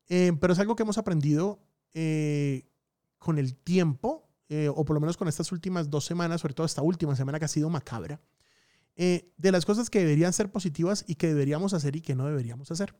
em, 0.07 0.37
pero 0.37 0.53
es 0.53 0.59
algo 0.59 0.77
que 0.77 0.83
hemos 0.83 0.99
aprendido 0.99 1.59
eh, 1.95 2.67
con 3.17 3.39
el 3.39 3.57
tiempo, 3.57 4.29
eh, 4.51 4.69
o 4.69 4.85
por 4.85 4.93
lo 4.93 5.01
menos 5.01 5.17
con 5.17 5.27
estas 5.27 5.51
últimas 5.53 5.89
dos 5.89 6.05
semanas, 6.05 6.43
sobre 6.43 6.53
todo 6.53 6.67
esta 6.67 6.83
última 6.83 7.17
semana 7.17 7.39
que 7.39 7.47
ha 7.47 7.49
sido 7.49 7.71
macabra, 7.71 8.21
eh, 8.97 9.33
de 9.39 9.53
las 9.53 9.65
cosas 9.65 9.89
que 9.89 10.01
deberían 10.01 10.35
ser 10.35 10.53
positivas 10.53 11.07
y 11.09 11.15
que 11.15 11.29
deberíamos 11.29 11.73
hacer 11.73 11.97
y 11.97 12.03
que 12.03 12.15
no 12.15 12.27
deberíamos 12.27 12.71
hacer. 12.71 12.95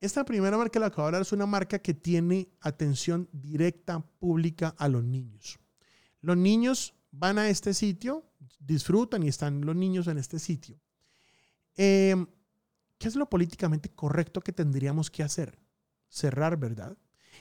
Esta 0.00 0.24
primera 0.24 0.56
marca 0.56 0.70
que 0.70 0.78
la 0.78 0.86
acabo 0.86 1.02
de 1.02 1.06
hablar 1.08 1.22
es 1.22 1.32
una 1.32 1.46
marca 1.46 1.80
que 1.80 1.92
tiene 1.92 2.50
atención 2.60 3.28
directa 3.32 3.98
pública 4.20 4.76
a 4.78 4.86
los 4.86 5.02
niños. 5.02 5.58
Los 6.20 6.36
niños 6.36 6.94
van 7.10 7.38
a 7.38 7.48
este 7.48 7.74
sitio, 7.74 8.24
disfrutan 8.58 9.22
y 9.22 9.28
están 9.28 9.64
los 9.64 9.76
niños 9.76 10.06
en 10.08 10.18
este 10.18 10.38
sitio. 10.38 10.80
Em, 11.76 12.26
¿Qué 12.98 13.08
es 13.08 13.14
lo 13.14 13.30
políticamente 13.30 13.90
correcto 13.90 14.40
que 14.40 14.52
tendríamos 14.52 15.10
que 15.10 15.22
hacer? 15.22 15.58
Cerrar, 16.08 16.56
¿verdad? 16.56 16.96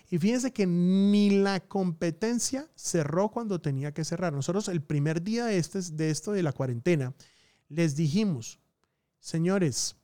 Y 0.10 0.20
fíjense 0.20 0.54
que 0.54 0.68
ni 0.68 1.32
la 1.32 1.60
competencia 1.60 2.70
cerró 2.76 3.30
cuando 3.30 3.60
tenía 3.60 3.94
que 3.94 4.06
cerrar. 4.06 4.34
Nosotros 4.34 4.68
el 4.68 4.82
primer 4.82 5.24
día 5.24 5.46
de, 5.46 5.58
este, 5.58 5.82
de 5.82 6.12
esto 6.12 6.32
de 6.32 6.44
la 6.44 6.54
cuarentena 6.54 7.14
les 7.70 7.96
dijimos, 7.96 8.60
señores, 9.20 9.98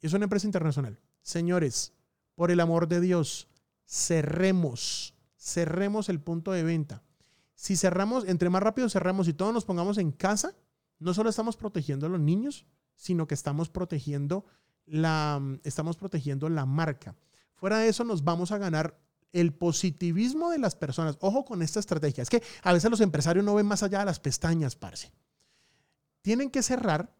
es 0.00 0.12
una 0.12 0.24
empresa 0.24 0.46
internacional, 0.46 1.00
señores, 1.22 1.92
por 2.34 2.50
el 2.50 2.60
amor 2.60 2.86
de 2.86 3.00
Dios, 3.00 3.48
cerremos, 3.84 5.14
cerremos 5.36 6.08
el 6.08 6.20
punto 6.20 6.52
de 6.52 6.62
venta. 6.62 7.02
Si 7.58 7.76
cerramos, 7.76 8.24
entre 8.28 8.50
más 8.50 8.62
rápido 8.62 8.88
cerramos 8.88 9.26
y 9.26 9.32
todos 9.32 9.52
nos 9.52 9.64
pongamos 9.64 9.98
en 9.98 10.12
casa, 10.12 10.54
no 11.00 11.12
solo 11.12 11.28
estamos 11.28 11.56
protegiendo 11.56 12.06
a 12.06 12.08
los 12.08 12.20
niños, 12.20 12.66
sino 12.94 13.26
que 13.26 13.34
estamos 13.34 13.68
protegiendo 13.68 14.44
la, 14.86 15.42
estamos 15.64 15.96
protegiendo 15.96 16.48
la 16.48 16.66
marca. 16.66 17.16
Fuera 17.56 17.78
de 17.78 17.88
eso, 17.88 18.04
nos 18.04 18.22
vamos 18.22 18.52
a 18.52 18.58
ganar 18.58 19.00
el 19.32 19.52
positivismo 19.52 20.50
de 20.50 20.60
las 20.60 20.76
personas. 20.76 21.18
Ojo 21.20 21.44
con 21.44 21.60
esta 21.60 21.80
estrategia. 21.80 22.22
Es 22.22 22.30
que 22.30 22.44
a 22.62 22.72
veces 22.72 22.92
los 22.92 23.00
empresarios 23.00 23.44
no 23.44 23.56
ven 23.56 23.66
más 23.66 23.82
allá 23.82 23.98
de 23.98 24.04
las 24.04 24.20
pestañas, 24.20 24.76
parce. 24.76 25.10
Tienen 26.22 26.50
que 26.50 26.62
cerrar 26.62 27.12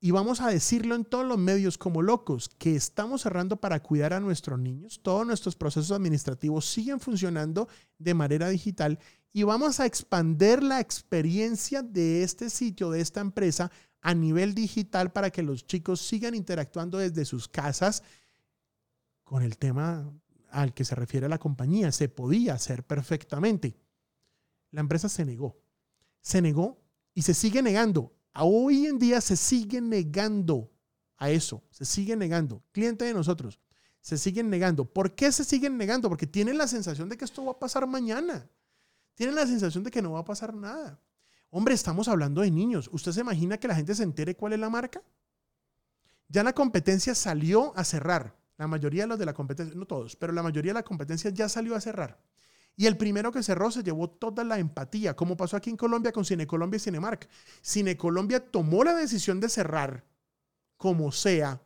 y 0.00 0.10
vamos 0.10 0.40
a 0.40 0.48
decirlo 0.48 0.94
en 0.94 1.04
todos 1.04 1.26
los 1.26 1.36
medios 1.36 1.76
como 1.76 2.00
locos, 2.00 2.48
que 2.48 2.76
estamos 2.76 3.22
cerrando 3.22 3.58
para 3.58 3.82
cuidar 3.82 4.14
a 4.14 4.20
nuestros 4.20 4.58
niños. 4.58 5.00
Todos 5.02 5.26
nuestros 5.26 5.54
procesos 5.54 5.90
administrativos 5.90 6.64
siguen 6.64 6.98
funcionando 6.98 7.68
de 7.98 8.14
manera 8.14 8.48
digital 8.48 8.98
y 9.36 9.42
vamos 9.42 9.80
a 9.80 9.84
expandir 9.84 10.62
la 10.62 10.80
experiencia 10.80 11.82
de 11.82 12.22
este 12.22 12.48
sitio, 12.48 12.90
de 12.90 13.02
esta 13.02 13.20
empresa, 13.20 13.70
a 14.00 14.14
nivel 14.14 14.54
digital 14.54 15.12
para 15.12 15.28
que 15.28 15.42
los 15.42 15.66
chicos 15.66 16.00
sigan 16.00 16.34
interactuando 16.34 16.96
desde 16.96 17.26
sus 17.26 17.46
casas 17.46 18.02
con 19.24 19.42
el 19.42 19.58
tema 19.58 20.10
al 20.50 20.72
que 20.72 20.86
se 20.86 20.94
refiere 20.94 21.28
la 21.28 21.36
compañía. 21.36 21.92
Se 21.92 22.08
podía 22.08 22.54
hacer 22.54 22.82
perfectamente. 22.82 23.76
La 24.70 24.80
empresa 24.80 25.10
se 25.10 25.26
negó. 25.26 25.60
Se 26.22 26.40
negó 26.40 26.82
y 27.12 27.20
se 27.20 27.34
sigue 27.34 27.60
negando. 27.60 28.16
Hoy 28.36 28.86
en 28.86 28.98
día 28.98 29.20
se 29.20 29.36
sigue 29.36 29.82
negando 29.82 30.72
a 31.18 31.28
eso. 31.28 31.62
Se 31.72 31.84
sigue 31.84 32.16
negando. 32.16 32.64
Cliente 32.72 33.04
de 33.04 33.12
nosotros. 33.12 33.60
Se 34.00 34.16
siguen 34.16 34.48
negando. 34.48 34.90
¿Por 34.90 35.14
qué 35.14 35.30
se 35.30 35.44
siguen 35.44 35.76
negando? 35.76 36.08
Porque 36.08 36.26
tienen 36.26 36.56
la 36.56 36.66
sensación 36.66 37.10
de 37.10 37.18
que 37.18 37.26
esto 37.26 37.44
va 37.44 37.52
a 37.52 37.58
pasar 37.58 37.86
mañana. 37.86 38.48
Tienen 39.16 39.34
la 39.34 39.46
sensación 39.46 39.82
de 39.82 39.90
que 39.90 40.02
no 40.02 40.12
va 40.12 40.20
a 40.20 40.24
pasar 40.24 40.54
nada. 40.54 41.00
Hombre, 41.50 41.74
estamos 41.74 42.06
hablando 42.06 42.42
de 42.42 42.50
niños. 42.50 42.88
¿Usted 42.92 43.12
se 43.12 43.22
imagina 43.22 43.58
que 43.58 43.66
la 43.66 43.74
gente 43.74 43.94
se 43.94 44.02
entere 44.02 44.36
cuál 44.36 44.52
es 44.52 44.60
la 44.60 44.70
marca? 44.70 45.02
Ya 46.28 46.44
la 46.44 46.52
competencia 46.52 47.14
salió 47.14 47.76
a 47.76 47.82
cerrar. 47.82 48.36
La 48.58 48.66
mayoría 48.66 49.04
de 49.04 49.08
los 49.08 49.18
de 49.18 49.24
la 49.24 49.32
competencia, 49.32 49.74
no 49.74 49.86
todos, 49.86 50.16
pero 50.16 50.34
la 50.34 50.42
mayoría 50.42 50.70
de 50.70 50.80
la 50.80 50.82
competencia 50.82 51.30
ya 51.30 51.48
salió 51.48 51.74
a 51.74 51.80
cerrar. 51.80 52.20
Y 52.76 52.84
el 52.84 52.98
primero 52.98 53.32
que 53.32 53.42
cerró 53.42 53.70
se 53.70 53.82
llevó 53.82 54.10
toda 54.10 54.44
la 54.44 54.58
empatía, 54.58 55.16
como 55.16 55.36
pasó 55.36 55.56
aquí 55.56 55.70
en 55.70 55.78
Colombia 55.78 56.12
con 56.12 56.26
Cine 56.26 56.46
Colombia 56.46 56.76
y 56.76 56.80
Cinemark. 56.80 57.26
Cine 57.62 57.96
Colombia 57.96 58.50
tomó 58.50 58.84
la 58.84 58.94
decisión 58.94 59.40
de 59.40 59.48
cerrar, 59.48 60.04
como 60.76 61.10
sea, 61.10 61.62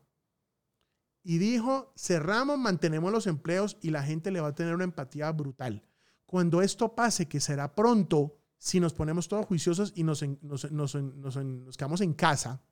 y 1.24 1.38
dijo, 1.38 1.92
cerramos, 1.96 2.58
mantenemos 2.58 3.10
los 3.12 3.26
empleos 3.26 3.76
y 3.82 3.90
la 3.90 4.04
gente 4.04 4.30
le 4.30 4.40
va 4.40 4.48
a 4.48 4.54
tener 4.54 4.74
una 4.74 4.84
empatía 4.84 5.30
brutal. 5.32 5.84
Cuando 6.30 6.62
esto 6.62 6.94
pase, 6.94 7.26
que 7.26 7.40
será 7.40 7.74
pronto, 7.74 8.36
si 8.56 8.78
nos 8.78 8.94
ponemos 8.94 9.26
todos 9.26 9.46
juiciosos 9.46 9.92
y 9.96 10.04
nos, 10.04 10.20
quedamos 11.76 12.00
en 12.02 12.14
casa, 12.14 12.62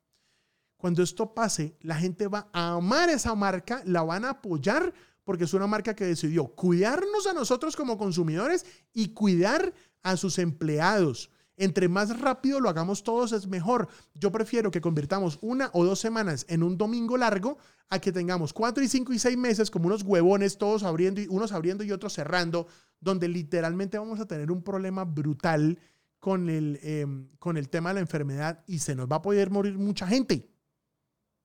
cuando 0.77 1.03
esto 1.03 1.35
pase, 1.35 1.77
la 1.81 1.97
gente 1.97 2.29
va 2.29 2.49
a 2.53 2.75
amar 2.75 3.11
esa 3.11 3.35
marca, 3.35 3.83
la 3.85 4.05
van 4.05 4.25
a 4.25 4.31
apoyar 4.31 4.95
porque 5.25 5.43
es 5.43 5.55
una 5.55 5.67
marca 5.67 5.97
que 5.97 6.05
decidió 6.05 6.47
cuidarnos 6.55 7.27
a 7.27 7.33
nosotros 7.33 7.75
como 7.75 7.99
consumidores 7.99 8.65
y 8.95 9.09
cuidar 9.09 9.75
a 10.05 10.17
sus 10.17 10.39
empleados. 10.39 11.33
Entre 11.59 11.89
más 11.89 12.21
rápido 12.21 12.61
lo 12.61 12.69
hagamos 12.69 13.03
todos 13.03 13.33
es 13.33 13.49
mejor. 13.49 13.89
Yo 14.15 14.31
prefiero 14.31 14.71
que 14.71 14.81
convirtamos 14.81 15.39
una 15.43 15.71
o 15.73 15.85
dos 15.85 15.99
semanas 15.99 16.47
en 16.49 16.63
un 16.63 16.79
domingo 16.79 17.17
largo 17.17 17.59
a 17.91 17.99
que 17.99 18.13
tengamos 18.13 18.53
cuatro 18.53 18.83
y 18.83 18.89
cinco 18.89 19.13
y 19.13 19.19
seis 19.19 19.37
meses 19.37 19.69
como 19.71 19.89
unos 19.89 20.05
huevones, 20.05 20.57
todos 20.57 20.85
abriendo 20.85 21.21
y 21.21 21.27
unos 21.29 21.51
abriendo 21.51 21.83
y 21.83 21.91
otros 21.91 22.13
cerrando, 22.13 22.69
donde 23.01 23.27
literalmente 23.27 23.99
vamos 23.99 24.21
a 24.21 24.27
tener 24.27 24.53
un 24.53 24.63
problema 24.63 25.05
brutal 25.05 25.81
con 26.21 26.49
el, 26.49 26.79
em, 26.83 27.29
con 27.41 27.57
el 27.57 27.69
tema 27.69 27.91
de 27.91 27.95
la 27.95 28.01
enfermedad 28.01 28.63
y 28.69 28.79
se 28.79 28.95
nos 28.95 29.09
va 29.09 29.17
a 29.17 29.23
poder 29.23 29.51
morir 29.51 29.77
mucha 29.79 30.07
gente. 30.07 30.49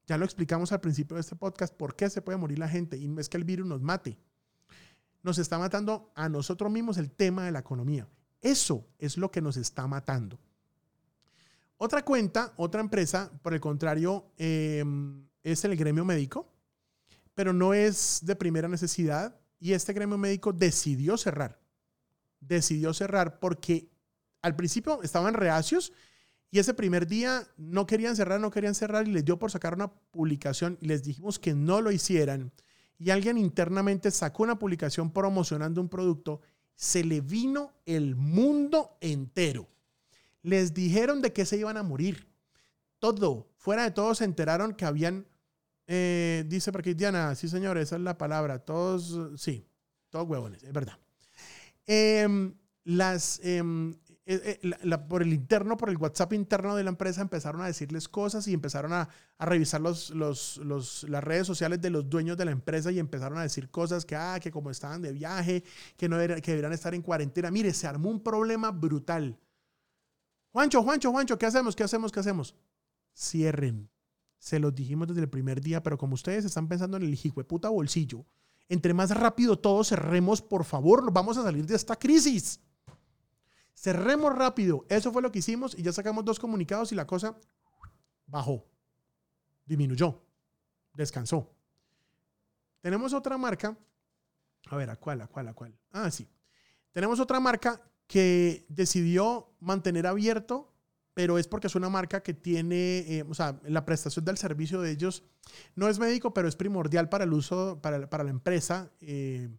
Ya 0.05 0.17
lo 0.17 0.25
explicamos 0.25 0.71
al 0.71 0.81
principio 0.81 1.15
de 1.15 1.21
este 1.21 1.35
podcast, 1.35 1.75
por 1.75 1.95
qué 1.95 2.09
se 2.09 2.21
puede 2.21 2.37
morir 2.37 2.59
la 2.59 2.69
gente 2.69 2.97
y 2.97 3.07
no 3.07 3.19
es 3.19 3.29
que 3.29 3.37
el 3.37 3.45
virus 3.45 3.65
nos 3.65 3.81
mate. 3.81 4.19
Nos 5.23 5.39
está 5.39 5.57
matando 5.57 6.11
a 6.13 6.29
nosotros 6.29 6.71
mismos 6.71 6.97
el 6.97 7.09
tema 7.09 7.45
de 7.45 7.51
la 7.51 7.59
economía. 7.59 8.07
Eso 8.43 8.85
es 8.99 9.17
lo 9.17 9.31
que 9.31 9.41
nos 9.41 9.57
está 9.57 9.87
matando. 9.87 10.37
Otra 11.77 12.05
cuenta, 12.05 12.53
otra 12.57 12.81
empresa, 12.81 13.31
por 13.41 13.53
el 13.53 13.59
contrario, 13.59 14.31
em, 14.37 15.25
es 15.43 15.65
el 15.65 15.75
gremio 15.75 16.05
médico, 16.05 16.53
pero 17.33 17.53
no 17.53 17.73
es 17.73 18.19
de 18.23 18.35
primera 18.35 18.67
necesidad 18.67 19.35
y 19.59 19.73
este 19.73 19.93
gremio 19.93 20.17
médico 20.17 20.53
decidió 20.53 21.17
cerrar. 21.17 21.59
Decidió 22.39 22.93
cerrar 22.93 23.39
porque 23.39 23.89
al 24.41 24.55
principio 24.55 25.01
estaban 25.01 25.33
reacios 25.33 25.93
y 26.51 26.59
ese 26.59 26.73
primer 26.73 27.07
día 27.07 27.47
no 27.57 27.87
querían 27.87 28.15
cerrar, 28.15 28.39
no 28.39 28.51
querían 28.51 28.75
cerrar 28.75 29.07
y 29.07 29.11
les 29.11 29.25
dio 29.25 29.39
por 29.39 29.49
sacar 29.49 29.73
una 29.73 29.91
publicación 29.91 30.77
y 30.81 30.87
les 30.87 31.01
dijimos 31.01 31.39
que 31.39 31.55
no 31.55 31.81
lo 31.81 31.91
hicieran. 31.91 32.51
Y 32.99 33.09
alguien 33.09 33.37
internamente 33.37 34.11
sacó 34.11 34.43
una 34.43 34.59
publicación 34.59 35.11
promocionando 35.11 35.81
un 35.81 35.89
producto. 35.89 36.41
Se 36.75 37.03
le 37.03 37.21
vino 37.21 37.71
el 37.85 38.15
mundo 38.15 38.97
entero. 39.01 39.67
Les 40.41 40.73
dijeron 40.73 41.21
de 41.21 41.31
que 41.31 41.45
se 41.45 41.57
iban 41.57 41.77
a 41.77 41.83
morir. 41.83 42.27
Todo, 42.99 43.49
fuera 43.57 43.83
de 43.83 43.91
todo, 43.91 44.15
se 44.15 44.25
enteraron 44.25 44.73
que 44.73 44.85
habían, 44.85 45.25
eh, 45.87 46.43
dice 46.47 46.71
por 46.71 46.81
aquí 46.81 46.93
Diana, 46.93 47.35
sí 47.35 47.47
señor, 47.47 47.77
esa 47.77 47.95
es 47.95 48.01
la 48.01 48.17
palabra. 48.17 48.59
Todos, 48.59 49.41
sí, 49.41 49.67
todos 50.09 50.27
huevones, 50.27 50.63
es 50.63 50.73
verdad. 50.73 50.97
Em, 51.85 52.53
las, 52.83 53.39
em, 53.43 53.95
eh, 54.25 54.59
eh, 54.63 54.97
por 55.09 55.21
el 55.21 55.33
interno, 55.33 55.75
por 55.75 55.89
el 55.89 55.97
WhatsApp 55.97 56.31
interno 56.31 56.75
de 56.75 56.83
la 56.83 56.89
empresa, 56.89 57.21
empezaron 57.21 57.61
a 57.61 57.65
decirles 57.65 58.07
cosas 58.07 58.47
y 58.47 58.53
empezaron 58.53 58.93
a, 58.93 59.09
revisar 59.37 59.81
los, 59.81 60.11
las 60.11 61.23
redes 61.23 61.45
sociales 61.45 61.81
de 61.81 61.89
los 61.89 62.09
dueños 62.09 62.37
de 62.37 62.45
la 62.45 62.51
empresa 62.51 62.89
y 62.91 62.99
empezaron 62.99 63.37
a 63.37 63.43
decir 63.43 63.69
cosas 63.69 64.05
que, 64.05 64.15
ah, 64.15 64.39
que 64.41 64.49
como 64.49 64.71
estaban 64.71 65.01
de 65.01 65.11
viaje, 65.11 65.63
que, 65.97 66.07
no 66.07 66.17
deberían 66.17 66.71
estar 66.71 66.93
en 66.95 67.01
cuarentena. 67.01 67.51
Mire, 67.51 67.73
se 67.73 67.85
armó 67.85 68.09
un 68.09 68.23
problema 68.23 68.71
brutal. 68.71 69.37
Juancho, 70.53 70.83
Juancho, 70.83 71.11
Juancho, 71.11 71.37
¿qué 71.37 71.45
hacemos? 71.45 71.75
¿Qué 71.75 71.83
hacemos? 71.83 72.11
¿Qué 72.11 72.19
hacemos? 72.21 72.55
Cierren. 73.13 73.89
Se 74.37 74.59
los 74.59 74.73
dijimos 74.73 75.09
desde 75.09 75.21
el 75.21 75.29
primer 75.29 75.59
día, 75.59 75.83
pero 75.83 75.97
como 75.97 76.13
ustedes 76.13 76.45
están 76.45 76.69
pensando 76.69 76.95
en 76.95 77.03
el 77.03 77.13
hijo 77.13 77.41
de 77.41 77.43
puta 77.43 77.69
bolsillo, 77.69 78.25
entre 78.69 78.93
más 78.93 79.11
rápido 79.11 79.59
todos 79.59 79.89
cerremos, 79.89 80.41
por 80.41 80.63
favor, 80.63 81.11
vamos 81.11 81.37
a 81.37 81.43
salir 81.43 81.65
de 81.65 81.75
esta 81.75 81.97
crisis. 81.97 82.61
Cerremos 83.73 84.35
rápido. 84.35 84.85
Eso 84.89 85.11
fue 85.11 85.21
lo 85.21 85.31
que 85.31 85.39
hicimos 85.39 85.77
y 85.77 85.81
ya 85.83 85.91
sacamos 85.91 86.25
dos 86.25 86.39
comunicados 86.39 86.91
y 86.91 86.95
la 86.95 87.07
cosa 87.07 87.37
bajó, 88.25 88.65
disminuyó, 89.65 90.23
descansó. 90.93 91.53
Tenemos 92.81 93.13
otra 93.13 93.37
marca. 93.37 93.77
A 94.67 94.75
ver, 94.75 94.89
¿a 94.89 94.95
cuál? 94.95 95.21
¿A 95.21 95.27
cuál? 95.27 95.47
¿A 95.47 95.53
cuál? 95.53 95.77
Ah, 95.91 96.09
sí. 96.11 96.27
Tenemos 96.91 97.19
otra 97.19 97.39
marca 97.39 97.81
que 98.07 98.65
decidió 98.69 99.55
mantener 99.59 100.05
abierto, 100.05 100.73
pero 101.13 101.37
es 101.37 101.47
porque 101.47 101.67
es 101.67 101.75
una 101.75 101.89
marca 101.89 102.21
que 102.21 102.33
tiene, 102.33 102.99
eh, 102.99 103.25
o 103.27 103.33
sea, 103.33 103.59
la 103.63 103.85
prestación 103.85 104.25
del 104.25 104.37
servicio 104.37 104.81
de 104.81 104.91
ellos 104.91 105.23
no 105.75 105.87
es 105.87 105.99
médico, 105.99 106.33
pero 106.33 106.47
es 106.47 106.55
primordial 106.55 107.09
para 107.09 107.23
el 107.23 107.33
uso, 107.33 107.79
para, 107.81 108.09
para 108.09 108.23
la 108.23 108.31
empresa. 108.31 108.91
Eh, 109.01 109.49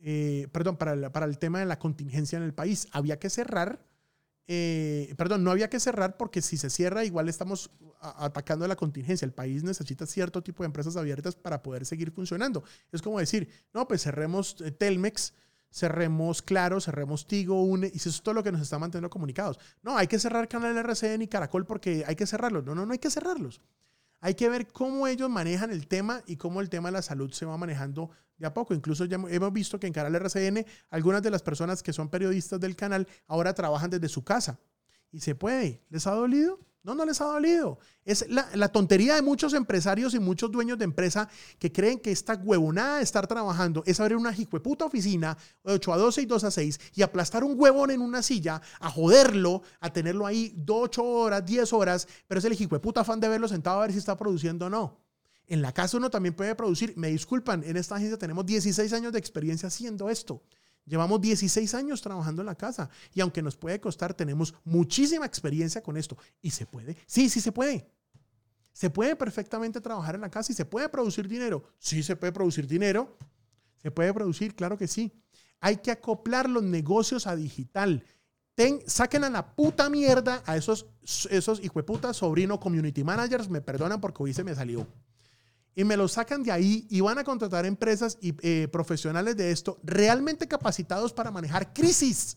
eh, 0.00 0.48
perdón, 0.52 0.76
para 0.76 0.92
el, 0.92 1.10
para 1.10 1.26
el 1.26 1.38
tema 1.38 1.58
de 1.58 1.66
la 1.66 1.78
contingencia 1.78 2.36
en 2.36 2.44
el 2.44 2.54
país. 2.54 2.88
Había 2.92 3.18
que 3.18 3.30
cerrar, 3.30 3.84
eh, 4.46 5.14
perdón, 5.16 5.44
no 5.44 5.50
había 5.50 5.68
que 5.68 5.80
cerrar 5.80 6.16
porque 6.16 6.42
si 6.42 6.56
se 6.56 6.70
cierra 6.70 7.04
igual 7.04 7.28
estamos 7.28 7.70
atacando 8.00 8.64
a 8.64 8.68
la 8.68 8.76
contingencia. 8.76 9.26
El 9.26 9.32
país 9.32 9.64
necesita 9.64 10.06
cierto 10.06 10.42
tipo 10.42 10.62
de 10.62 10.66
empresas 10.66 10.96
abiertas 10.96 11.34
para 11.34 11.62
poder 11.62 11.84
seguir 11.84 12.12
funcionando. 12.12 12.62
Es 12.92 13.02
como 13.02 13.18
decir, 13.18 13.48
no, 13.74 13.88
pues 13.88 14.02
cerremos 14.02 14.56
eh, 14.60 14.70
Telmex, 14.70 15.34
cerremos 15.70 16.42
Claro, 16.42 16.80
cerremos 16.80 17.26
Tigo, 17.26 17.62
UNE, 17.62 17.90
y 17.92 17.96
eso 17.96 18.08
es 18.08 18.22
todo 18.22 18.34
lo 18.34 18.42
que 18.42 18.52
nos 18.52 18.60
está 18.60 18.78
manteniendo 18.78 19.10
comunicados. 19.10 19.58
No, 19.82 19.96
hay 19.96 20.06
que 20.06 20.18
cerrar 20.18 20.48
Canal 20.48 20.76
RCN 20.76 21.22
y 21.22 21.28
Caracol 21.28 21.66
porque 21.66 22.04
hay 22.06 22.16
que 22.16 22.26
cerrarlos. 22.26 22.64
No, 22.64 22.74
no, 22.74 22.86
no 22.86 22.92
hay 22.92 22.98
que 22.98 23.10
cerrarlos. 23.10 23.60
Hay 24.20 24.34
que 24.34 24.48
ver 24.48 24.66
cómo 24.68 25.06
ellos 25.06 25.30
manejan 25.30 25.70
el 25.70 25.86
tema 25.86 26.22
y 26.26 26.36
cómo 26.36 26.60
el 26.60 26.68
tema 26.68 26.88
de 26.88 26.92
la 26.92 27.02
salud 27.02 27.30
se 27.32 27.46
va 27.46 27.56
manejando 27.56 28.10
de 28.36 28.46
a 28.46 28.54
poco. 28.54 28.74
Incluso 28.74 29.04
ya 29.04 29.16
hemos 29.16 29.52
visto 29.52 29.78
que 29.78 29.86
en 29.86 29.92
Canal 29.92 30.14
RCN 30.14 30.64
algunas 30.90 31.22
de 31.22 31.30
las 31.30 31.42
personas 31.42 31.82
que 31.82 31.92
son 31.92 32.08
periodistas 32.08 32.58
del 32.60 32.76
canal 32.76 33.06
ahora 33.26 33.54
trabajan 33.54 33.90
desde 33.90 34.08
su 34.08 34.24
casa. 34.24 34.58
Y 35.12 35.20
se 35.20 35.34
puede. 35.34 35.82
¿Les 35.88 36.06
ha 36.06 36.12
dolido? 36.12 36.60
No, 36.82 36.94
no 36.94 37.04
les 37.04 37.20
ha 37.20 37.24
dolido. 37.24 37.78
Es 38.04 38.24
la, 38.28 38.68
tontería 38.68 39.16
de 39.16 39.22
muchos 39.22 39.52
empresarios 39.52 40.14
y 40.14 40.20
muchos 40.20 40.50
dueños 40.50 40.78
de 40.78 40.84
empresa 40.84 41.28
que 41.58 41.72
creen 41.72 41.98
que 41.98 42.12
esta 42.12 42.34
huevonada 42.34 42.98
de 42.98 43.02
estar 43.02 43.26
trabajando 43.26 43.82
es 43.84 44.00
abrir 44.00 44.16
una 44.16 44.32
puta 44.62 44.86
oficina 44.86 45.36
de 45.64 45.74
8 45.74 45.92
a 45.92 45.96
12 45.98 46.22
y 46.22 46.26
2 46.26 46.44
a 46.44 46.50
6 46.50 46.80
y 46.94 47.02
aplastar 47.02 47.44
un 47.44 47.60
huevón 47.60 47.90
en 47.90 48.00
una 48.00 48.22
silla, 48.22 48.62
a 48.80 48.90
joderlo, 48.90 49.62
a 49.80 49.92
tenerlo 49.92 50.24
ahí 50.24 50.54
8 50.66 51.04
horas, 51.04 51.44
10 51.44 51.72
horas, 51.72 52.08
pero 52.26 52.38
es 52.38 52.44
el 52.44 52.68
puta 52.80 53.00
afán 53.00 53.20
de 53.20 53.28
verlo 53.28 53.48
sentado 53.48 53.78
a 53.78 53.82
ver 53.82 53.92
si 53.92 53.98
está 53.98 54.16
produciendo 54.16 54.66
o 54.66 54.70
no. 54.70 55.00
En 55.46 55.62
la 55.62 55.72
casa 55.72 55.96
uno 55.96 56.10
también 56.10 56.34
puede 56.34 56.54
producir. 56.54 56.94
Me 56.96 57.08
disculpan, 57.08 57.64
en 57.64 57.76
esta 57.76 57.96
agencia 57.96 58.18
tenemos 58.18 58.44
16 58.46 58.92
años 58.92 59.12
de 59.12 59.18
experiencia 59.18 59.68
haciendo 59.68 60.10
esto. 60.10 60.42
Llevamos 60.88 61.20
16 61.20 61.74
años 61.74 62.00
trabajando 62.00 62.42
en 62.42 62.46
la 62.46 62.54
casa 62.54 62.88
y 63.14 63.20
aunque 63.20 63.42
nos 63.42 63.56
puede 63.56 63.80
costar, 63.80 64.14
tenemos 64.14 64.54
muchísima 64.64 65.26
experiencia 65.26 65.82
con 65.82 65.96
esto. 65.96 66.16
¿Y 66.40 66.50
se 66.50 66.66
puede? 66.66 66.96
Sí, 67.06 67.28
sí 67.28 67.40
se 67.40 67.52
puede. 67.52 67.90
¿Se 68.72 68.90
puede 68.90 69.14
perfectamente 69.16 69.80
trabajar 69.80 70.14
en 70.14 70.22
la 70.22 70.30
casa 70.30 70.52
y 70.52 70.54
se 70.54 70.64
puede 70.64 70.88
producir 70.88 71.28
dinero? 71.28 71.64
Sí, 71.78 72.02
se 72.02 72.16
puede 72.16 72.32
producir 72.32 72.66
dinero. 72.66 73.16
Se 73.82 73.90
puede 73.90 74.14
producir, 74.14 74.54
claro 74.54 74.78
que 74.78 74.88
sí. 74.88 75.12
Hay 75.60 75.76
que 75.76 75.90
acoplar 75.90 76.48
los 76.48 76.62
negocios 76.62 77.26
a 77.26 77.36
digital. 77.36 78.04
Ten, 78.54 78.80
saquen 78.86 79.24
a 79.24 79.30
la 79.30 79.54
puta 79.54 79.90
mierda 79.90 80.42
a 80.46 80.56
esos, 80.56 80.86
esos 81.30 81.62
hijueputas 81.62 82.16
sobrino 82.16 82.58
community 82.58 83.04
managers. 83.04 83.48
Me 83.48 83.60
perdonan 83.60 84.00
porque 84.00 84.22
hoy 84.22 84.32
se 84.32 84.44
me 84.44 84.54
salió 84.54 84.86
y 85.78 85.84
me 85.84 85.96
lo 85.96 86.08
sacan 86.08 86.42
de 86.42 86.50
ahí 86.50 86.88
y 86.90 87.00
van 87.02 87.18
a 87.18 87.24
contratar 87.24 87.64
empresas 87.64 88.18
y 88.20 88.34
eh, 88.42 88.66
profesionales 88.66 89.36
de 89.36 89.52
esto 89.52 89.78
realmente 89.84 90.48
capacitados 90.48 91.12
para 91.12 91.30
manejar 91.30 91.72
crisis. 91.72 92.36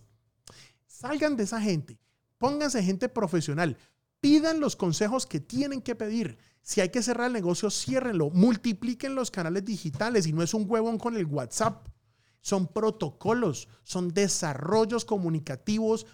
Salgan 0.86 1.36
de 1.36 1.46
esa 1.46 1.60
gente, 1.60 1.98
pónganse 2.38 2.84
gente 2.84 3.10
profesional, 3.10 3.78
pidan 4.20 4.60
los 4.60 4.76
consejos 4.76 5.26
que 5.26 5.40
tienen 5.40 5.82
que 5.82 5.96
pedir. 5.96 6.38
Si 6.62 6.82
hay 6.82 6.90
que 6.90 7.02
cerrar 7.02 7.26
el 7.26 7.34
negocio, 7.34 7.72
ciérrenlo, 7.72 8.30
multipliquen 8.30 9.16
los 9.16 9.32
canales 9.32 9.66
digitales 9.66 10.28
y 10.28 10.34
no 10.34 10.44
es 10.44 10.54
un 10.54 10.70
huevón 10.70 11.00
con 11.00 11.18
el 11.18 11.26
WhatsApp. 11.26 11.88
Son 12.42 12.68
protocolos, 12.68 13.70
son 13.84 14.10
desarrollos 14.10 15.04
comunicativos 15.04 16.06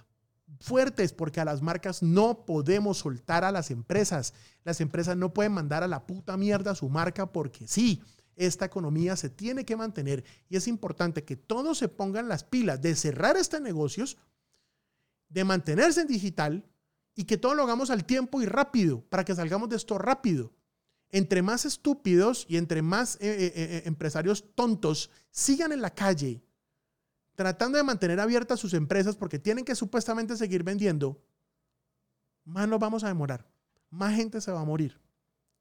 fuertes 0.59 1.13
porque 1.13 1.39
a 1.39 1.45
las 1.45 1.61
marcas 1.61 2.01
no 2.01 2.45
podemos 2.45 2.99
soltar 2.99 3.43
a 3.43 3.51
las 3.51 3.71
empresas. 3.71 4.33
Las 4.63 4.81
empresas 4.81 5.17
no 5.17 5.33
pueden 5.33 5.51
mandar 5.51 5.83
a 5.83 5.87
la 5.87 6.05
puta 6.05 6.37
mierda 6.37 6.75
su 6.75 6.89
marca 6.89 7.31
porque 7.31 7.67
sí, 7.67 8.01
esta 8.35 8.65
economía 8.65 9.15
se 9.15 9.29
tiene 9.29 9.65
que 9.65 9.75
mantener 9.75 10.23
y 10.49 10.57
es 10.57 10.67
importante 10.67 11.23
que 11.23 11.35
todos 11.35 11.77
se 11.77 11.89
pongan 11.89 12.27
las 12.27 12.43
pilas 12.43 12.81
de 12.81 12.95
cerrar 12.95 13.35
este 13.35 13.59
negocios, 13.59 14.17
de 15.29 15.43
mantenerse 15.43 16.01
en 16.01 16.07
digital 16.07 16.65
y 17.15 17.25
que 17.25 17.37
todo 17.37 17.55
lo 17.55 17.63
hagamos 17.63 17.89
al 17.89 18.05
tiempo 18.05 18.41
y 18.41 18.45
rápido 18.45 19.01
para 19.09 19.25
que 19.25 19.35
salgamos 19.35 19.69
de 19.69 19.75
esto 19.75 19.97
rápido. 19.97 20.53
Entre 21.09 21.41
más 21.41 21.65
estúpidos 21.65 22.45
y 22.47 22.57
entre 22.57 22.81
más 22.81 23.15
eh, 23.15 23.19
eh, 23.21 23.53
eh, 23.55 23.81
empresarios 23.85 24.53
tontos 24.55 25.09
sigan 25.31 25.71
en 25.71 25.81
la 25.81 25.93
calle 25.93 26.43
tratando 27.37 27.77
de 27.77 27.83
mantener 27.83 28.19
abiertas 28.19 28.59
sus 28.59 28.73
empresas 28.73 29.15
porque 29.15 29.37
tienen 29.37 29.63
que 29.63 29.75
supuestamente 29.75 30.35
seguir 30.35 30.63
vendiendo, 30.63 31.23
más 32.43 32.67
nos 32.67 32.79
vamos 32.79 33.03
a 33.03 33.09
demorar, 33.09 33.47
más 33.91 34.15
gente 34.15 34.41
se 34.41 34.51
va 34.51 34.61
a 34.61 34.65
morir 34.65 34.99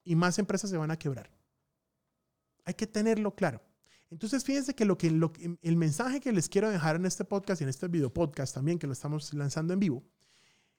y 0.03 0.17
más 0.17 0.39
empresas 0.39 0.71
se 0.71 0.79
van 0.79 0.91
a 0.91 0.99
quebrar. 0.99 1.31
Hay 2.65 2.73
que 2.73 2.87
tenerlo 2.87 3.35
claro. 3.35 3.61
Entonces, 4.11 4.43
fíjense 4.43 4.75
que, 4.75 4.87
lo 4.87 4.97
que, 4.97 5.59
el 5.61 5.77
mensaje 5.77 6.19
que 6.19 6.33
les 6.33 6.49
quiero 6.49 6.71
dejar 6.71 6.97
en 6.97 7.05
este 7.05 7.27
podcast 7.27 7.61
y 7.61 7.65
en 7.65 7.69
este 7.69 7.89
video 7.89 8.11
podcast 8.11 8.55
también, 8.55 8.79
que 8.79 8.87
lo 8.87 8.95
estamos 8.95 9.35
lanzando 9.35 9.75
en 9.75 9.81
vivo, 9.81 10.03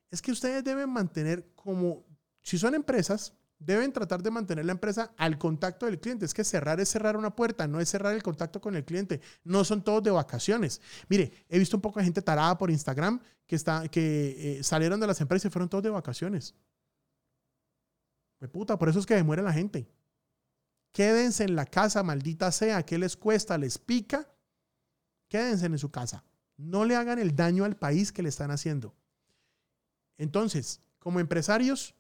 es 0.10 0.20
que 0.20 0.32
ustedes 0.32 0.64
deben 0.64 0.90
mantener 0.90 1.54
como, 1.54 2.08
si 2.42 2.58
son 2.58 2.74
empresas, 2.74 3.36
deben 3.60 3.92
tratar 3.92 4.22
de 4.22 4.32
mantener 4.32 4.66
la 4.66 4.72
empresa 4.74 5.14
al 5.18 5.38
contacto 5.38 5.86
del 5.86 6.00
cliente. 6.00 6.26
Es 6.26 6.34
que 6.34 6.44
cerrar 6.44 6.80
es 6.80 6.90
cerrar 6.90 7.18
una 7.18 7.36
puerta, 7.36 7.68
no 7.68 7.80
es 7.80 7.90
cerrar 7.90 8.14
el 8.14 8.24
contacto 8.24 8.62
con 8.62 8.76
el 8.76 8.86
cliente. 8.86 9.22
No 9.44 9.64
son 9.64 9.84
todos 9.84 10.04
de 10.04 10.12
vacaciones. 10.12 10.82
Mire, 11.10 11.32
he 11.50 11.60
visto 11.60 11.78
un 11.78 11.82
poco 11.82 12.00
de 12.00 12.06
gente 12.06 12.22
tarada 12.22 12.58
por 12.58 12.70
Instagram 12.70 13.20
que, 13.46 13.56
está, 13.56 13.88
que 13.88 14.60
eh, 14.60 14.64
salieron 14.64 15.00
de 15.00 15.08
las 15.08 15.22
empresas 15.22 15.50
y 15.50 15.52
fueron 15.52 15.70
todos 15.70 15.84
de 15.84 15.90
vacaciones. 15.90 16.56
Me 18.40 18.48
puta, 18.48 18.78
por 18.78 18.90
eso 18.90 19.00
es 19.00 19.06
que 19.06 19.22
muere 19.24 19.42
la 19.42 19.54
gente. 19.54 19.90
Quédense 20.92 21.44
en 21.44 21.56
la 21.56 21.66
casa, 21.66 22.04
maldita 22.04 22.52
sea. 22.52 22.84
¿Qué 22.84 22.98
les 22.98 23.18
cuesta? 23.18 23.58
¿Les 23.58 23.78
pica? 23.78 24.32
Quédense 25.28 25.66
en 25.66 25.78
su 25.78 25.90
casa. 25.92 26.24
No 26.58 26.86
le 26.86 26.96
hagan 26.96 27.20
el 27.20 27.36
daño 27.36 27.66
al 27.66 27.76
país 27.76 28.12
que 28.12 28.24
le 28.24 28.30
están 28.30 28.52
haciendo. 28.52 28.96
Entonces, 30.18 30.82
como 31.00 31.20
empresarios, 31.20 31.96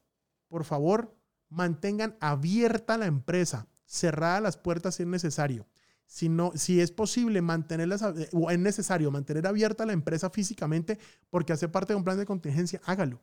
por 0.47 0.63
favor, 0.63 1.16
mantengan 1.49 2.17
abierta 2.19 2.97
la 2.97 3.05
empresa, 3.05 3.67
cerrada 3.86 4.41
las 4.41 4.57
puertas 4.57 4.95
si 4.95 5.03
es 5.03 5.10
necesario. 5.10 5.67
Si, 6.05 6.29
si 6.55 6.79
es 6.79 6.91
posible 6.91 7.41
mantenerlas, 7.41 8.01
eh, 8.01 8.29
o 8.31 8.49
es 8.49 8.60
necesario 8.60 9.12
mantener 9.12 9.45
abierta 9.45 9.86
la 9.86 9.93
empresa 9.93 10.29
físicamente 10.29 10.97
porque 11.29 11.53
hace 11.53 11.67
parte 11.67 11.93
de 11.93 11.97
un 11.97 12.03
plan 12.03 12.17
de 12.17 12.25
contingencia, 12.25 12.81
hágalo. 12.86 13.21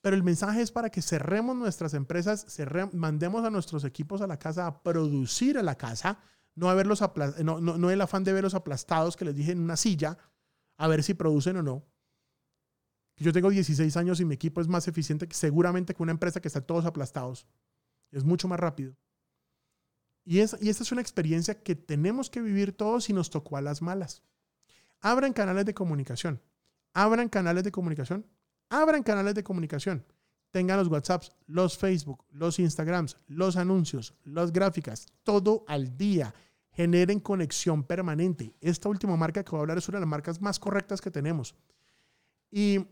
Pero 0.00 0.16
el 0.16 0.22
mensaje 0.22 0.62
es 0.62 0.72
para 0.72 0.90
que 0.90 1.02
cerremos 1.02 1.56
nuestras 1.56 1.94
empresas, 1.94 2.46
mandemos 2.92 3.44
a 3.44 3.50
nuestros 3.50 3.84
equipos 3.84 4.22
a 4.22 4.26
la 4.26 4.38
casa 4.38 4.66
a 4.66 4.82
producir 4.82 5.58
a 5.58 5.62
la 5.62 5.76
casa, 5.76 6.18
no, 6.54 6.70
a 6.70 6.74
verlos 6.74 7.02
no, 7.44 7.60
no, 7.60 7.78
no 7.78 7.90
el 7.90 8.00
afán 8.00 8.24
de 8.24 8.32
verlos 8.32 8.54
aplastados 8.54 9.16
que 9.16 9.26
les 9.26 9.34
dije 9.34 9.52
en 9.52 9.60
una 9.60 9.76
silla, 9.76 10.16
a 10.78 10.88
ver 10.88 11.02
si 11.02 11.14
producen 11.14 11.58
o 11.58 11.62
no. 11.62 11.84
Yo 13.20 13.34
tengo 13.34 13.50
16 13.50 13.96
años 13.98 14.18
y 14.20 14.24
mi 14.24 14.34
equipo 14.34 14.62
es 14.62 14.68
más 14.68 14.88
eficiente 14.88 15.28
seguramente 15.30 15.94
que 15.94 16.02
una 16.02 16.12
empresa 16.12 16.40
que 16.40 16.48
está 16.48 16.62
todos 16.62 16.86
aplastados. 16.86 17.46
Es 18.10 18.24
mucho 18.24 18.48
más 18.48 18.58
rápido. 18.58 18.96
Y, 20.24 20.38
es, 20.38 20.56
y 20.58 20.70
esta 20.70 20.82
es 20.82 20.90
una 20.90 21.02
experiencia 21.02 21.62
que 21.62 21.76
tenemos 21.76 22.30
que 22.30 22.40
vivir 22.40 22.72
todos 22.72 23.10
y 23.10 23.12
nos 23.12 23.28
tocó 23.28 23.58
a 23.58 23.60
las 23.60 23.82
malas. 23.82 24.22
Abran 25.00 25.34
canales 25.34 25.66
de 25.66 25.74
comunicación. 25.74 26.40
Abran 26.94 27.28
canales 27.28 27.62
de 27.62 27.70
comunicación. 27.70 28.26
Abran 28.70 29.02
canales 29.02 29.34
de 29.34 29.44
comunicación. 29.44 30.06
Tengan 30.50 30.78
los 30.78 30.88
WhatsApps, 30.88 31.30
los 31.46 31.76
Facebook, 31.76 32.24
los 32.30 32.58
Instagrams, 32.58 33.18
los 33.26 33.56
anuncios, 33.56 34.14
las 34.24 34.50
gráficas, 34.50 35.06
todo 35.24 35.64
al 35.68 35.96
día. 35.98 36.34
Generen 36.72 37.20
conexión 37.20 37.84
permanente. 37.84 38.54
Esta 38.62 38.88
última 38.88 39.16
marca 39.16 39.44
que 39.44 39.50
voy 39.50 39.58
a 39.58 39.60
hablar 39.60 39.78
es 39.78 39.88
una 39.90 39.98
de 39.98 40.06
las 40.06 40.10
marcas 40.10 40.40
más 40.40 40.58
correctas 40.58 41.02
que 41.02 41.10
tenemos. 41.10 41.54
Y 42.50 42.86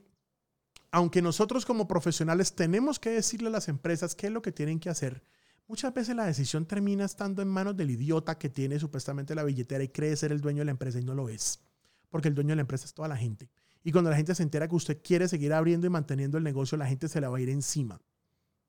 aunque 0.91 1.23
nosotros 1.23 1.67
como 1.67 1.89
profesionales 1.89 2.55
tenemos 2.55 2.99
que 2.99 3.11
decirle 3.11 3.49
a 3.49 3.53
las 3.53 3.69
empresas 3.69 4.15
qué 4.15 4.29
es 4.29 4.33
lo 4.33 4.43
que 4.43 4.53
tienen 4.53 4.81
que 4.81 4.91
hacer, 4.91 5.23
muchas 5.67 5.93
veces 5.93 6.17
la 6.17 6.25
decisión 6.25 6.67
termina 6.67 7.05
estando 7.05 7.43
en 7.43 7.49
manos 7.49 7.77
del 7.77 7.91
idiota 7.91 8.39
que 8.39 8.49
tiene 8.49 8.79
supuestamente 8.79 9.35
la 9.35 9.45
billetera 9.45 9.85
y 9.85 9.89
cree 9.89 10.17
ser 10.17 10.33
el 10.33 10.41
dueño 10.41 10.61
de 10.61 10.67
la 10.67 10.71
empresa 10.71 10.99
y 10.99 11.05
no 11.05 11.15
lo 11.15 11.29
es. 11.29 11.61
Porque 12.09 12.29
el 12.29 12.35
dueño 12.35 12.51
de 12.51 12.57
la 12.57 12.63
empresa 12.63 12.87
es 12.87 12.95
toda 12.95 13.09
la 13.09 13.17
gente. 13.17 13.51
Y 13.85 13.93
cuando 13.93 14.11
la 14.11 14.17
gente 14.17 14.35
se 14.35 14.43
entera 14.43 14.67
que 14.67 14.75
usted 14.75 15.03
quiere 15.03 15.29
seguir 15.29 15.53
abriendo 15.53 15.87
y 15.87 15.91
manteniendo 15.91 16.39
el 16.39 16.45
negocio, 16.45 16.79
la 16.79 16.87
gente 16.87 17.09
se 17.09 17.21
la 17.21 17.29
va 17.29 17.39
a 17.39 17.41
ir 17.41 17.51
encima. 17.51 18.01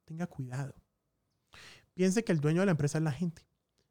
Tenga 0.05 0.27
cuidado. 0.27 0.75
Piense 1.93 2.23
que 2.23 2.31
el 2.31 2.39
dueño 2.39 2.61
de 2.61 2.65
la 2.65 2.71
empresa 2.71 2.97
es 2.97 3.03
la 3.03 3.11
gente. 3.11 3.48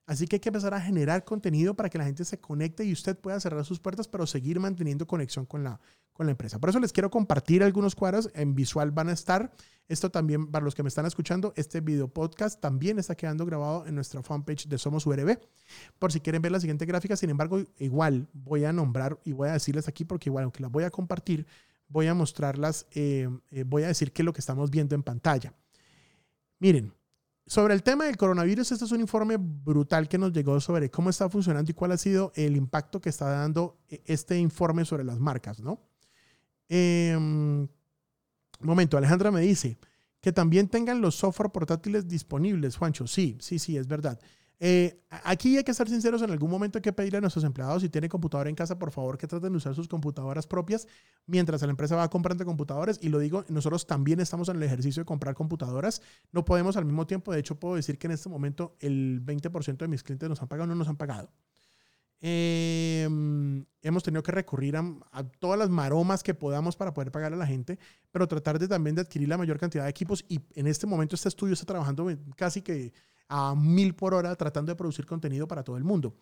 Así 0.08 0.26
que 0.26 0.36
hay 0.36 0.40
que 0.40 0.48
empezar 0.48 0.72
a 0.72 0.80
generar 0.80 1.22
contenido 1.22 1.74
para 1.74 1.90
que 1.90 1.98
la 1.98 2.06
gente 2.06 2.24
se 2.24 2.40
conecte 2.40 2.82
y 2.82 2.94
usted 2.94 3.14
pueda 3.14 3.38
cerrar 3.40 3.62
sus 3.66 3.78
puertas, 3.78 4.08
pero 4.08 4.26
seguir 4.26 4.58
manteniendo 4.58 5.06
conexión 5.06 5.44
con 5.44 5.62
la, 5.62 5.82
con 6.14 6.24
la 6.24 6.30
empresa. 6.30 6.58
Por 6.58 6.70
eso 6.70 6.80
les 6.80 6.94
quiero 6.94 7.10
compartir 7.10 7.62
algunos 7.62 7.94
cuadros. 7.94 8.30
En 8.32 8.54
visual 8.54 8.90
van 8.90 9.10
a 9.10 9.12
estar. 9.12 9.52
Esto 9.86 10.10
también, 10.10 10.50
para 10.50 10.64
los 10.64 10.74
que 10.74 10.82
me 10.82 10.88
están 10.88 11.04
escuchando, 11.04 11.52
este 11.56 11.82
video 11.82 12.08
podcast 12.08 12.58
también 12.58 12.98
está 12.98 13.16
quedando 13.16 13.44
grabado 13.44 13.86
en 13.86 13.96
nuestra 13.96 14.22
fanpage 14.22 14.66
de 14.66 14.78
Somos 14.78 15.04
URB. 15.04 15.38
Por 15.98 16.10
si 16.10 16.20
quieren 16.20 16.40
ver 16.40 16.52
la 16.52 16.60
siguiente 16.60 16.86
gráfica. 16.86 17.14
Sin 17.14 17.28
embargo, 17.28 17.62
igual 17.78 18.30
voy 18.32 18.64
a 18.64 18.72
nombrar 18.72 19.20
y 19.24 19.32
voy 19.32 19.50
a 19.50 19.52
decirles 19.52 19.88
aquí, 19.88 20.06
porque 20.06 20.30
igual, 20.30 20.44
aunque 20.44 20.62
las 20.62 20.72
voy 20.72 20.84
a 20.84 20.90
compartir, 20.90 21.46
voy 21.86 22.06
a 22.06 22.14
mostrarlas, 22.14 22.86
eh, 22.92 23.28
eh, 23.50 23.64
voy 23.66 23.82
a 23.82 23.88
decir 23.88 24.12
qué 24.12 24.22
es 24.22 24.24
lo 24.24 24.32
que 24.32 24.40
estamos 24.40 24.70
viendo 24.70 24.94
en 24.94 25.02
pantalla. 25.02 25.52
Miren, 26.60 26.94
sobre 27.48 27.74
el 27.74 27.82
tema 27.82 28.04
del 28.04 28.16
coronavirus, 28.16 28.72
este 28.72 28.84
es 28.84 28.92
un 28.92 29.00
informe 29.00 29.36
brutal 29.38 30.08
que 30.08 30.18
nos 30.18 30.32
llegó 30.32 30.60
sobre 30.60 30.90
cómo 30.90 31.10
está 31.10 31.28
funcionando 31.30 31.70
y 31.70 31.74
cuál 31.74 31.92
ha 31.92 31.96
sido 31.96 32.30
el 32.36 32.56
impacto 32.56 33.00
que 33.00 33.08
está 33.08 33.28
dando 33.30 33.78
eh, 33.88 34.02
este 34.04 34.38
informe 34.38 34.84
sobre 34.84 35.02
las 35.02 35.18
marcas, 35.18 35.60
¿no? 35.60 35.72
un 36.70 36.76
em, 36.76 37.68
momento, 38.60 38.98
Alejandra 38.98 39.30
me 39.30 39.40
dice 39.40 39.78
que 40.20 40.32
también 40.32 40.68
tengan 40.68 41.00
los 41.00 41.14
software 41.14 41.50
portátiles 41.50 42.06
disponibles, 42.06 42.76
Juancho. 42.76 43.06
Sí, 43.06 43.38
sí, 43.40 43.58
sí, 43.58 43.78
es 43.78 43.86
verdad. 43.86 44.20
Eh, 44.60 45.00
aquí 45.22 45.56
hay 45.56 45.62
que 45.62 45.72
ser 45.72 45.88
sinceros, 45.88 46.20
en 46.22 46.30
algún 46.30 46.50
momento 46.50 46.78
hay 46.78 46.82
que 46.82 46.92
pedirle 46.92 47.18
a 47.18 47.20
nuestros 47.20 47.44
empleados 47.44 47.82
si 47.82 47.88
tienen 47.88 48.10
computadora 48.10 48.50
en 48.50 48.56
casa, 48.56 48.76
por 48.78 48.90
favor, 48.90 49.16
que 49.16 49.28
traten 49.28 49.52
de 49.52 49.56
usar 49.56 49.74
sus 49.74 49.86
computadoras 49.86 50.48
propias 50.48 50.88
mientras 51.26 51.62
la 51.62 51.70
empresa 51.70 51.94
va 51.94 52.08
comprando 52.10 52.44
computadores. 52.44 52.98
Y 53.00 53.08
lo 53.08 53.20
digo, 53.20 53.44
nosotros 53.48 53.86
también 53.86 54.20
estamos 54.20 54.48
en 54.48 54.56
el 54.56 54.62
ejercicio 54.64 55.02
de 55.02 55.06
comprar 55.06 55.34
computadoras. 55.34 56.02
No 56.32 56.44
podemos 56.44 56.76
al 56.76 56.84
mismo 56.84 57.06
tiempo, 57.06 57.32
de 57.32 57.40
hecho 57.40 57.54
puedo 57.60 57.76
decir 57.76 57.98
que 57.98 58.08
en 58.08 58.12
este 58.12 58.28
momento 58.28 58.76
el 58.80 59.22
20% 59.24 59.76
de 59.76 59.88
mis 59.88 60.02
clientes 60.02 60.28
nos 60.28 60.42
han 60.42 60.48
pagado 60.48 60.64
o 60.64 60.66
no 60.68 60.74
nos 60.74 60.88
han 60.88 60.96
pagado. 60.96 61.30
Em, 62.20 63.64
hemos 63.80 64.02
tenido 64.02 64.24
que 64.24 64.32
recurrir 64.32 64.76
a, 64.76 65.22
todas 65.38 65.56
las 65.56 65.70
maromas 65.70 66.24
que 66.24 66.34
podamos 66.34 66.74
para 66.74 66.92
poder 66.92 67.12
pagar 67.12 67.32
a 67.32 67.36
la 67.36 67.46
gente, 67.46 67.78
pero 68.10 68.26
tratar 68.26 68.58
de 68.58 68.66
también 68.66 68.96
de 68.96 69.02
adquirir 69.02 69.28
la 69.28 69.38
mayor 69.38 69.58
cantidad 69.58 69.84
de 69.84 69.90
equipos. 69.90 70.24
Y 70.28 70.40
en 70.56 70.66
este 70.66 70.86
momento 70.86 71.14
este 71.14 71.28
estudio 71.28 71.54
está 71.54 71.66
trabajando 71.66 72.10
casi 72.34 72.62
que 72.62 72.92
a 73.28 73.54
mil 73.54 73.94
por 73.94 74.14
hora 74.14 74.34
tratando 74.36 74.72
de 74.72 74.76
producir 74.76 75.06
contenido 75.06 75.46
para 75.46 75.62
todo 75.62 75.76
el 75.76 75.84
mundo. 75.84 76.14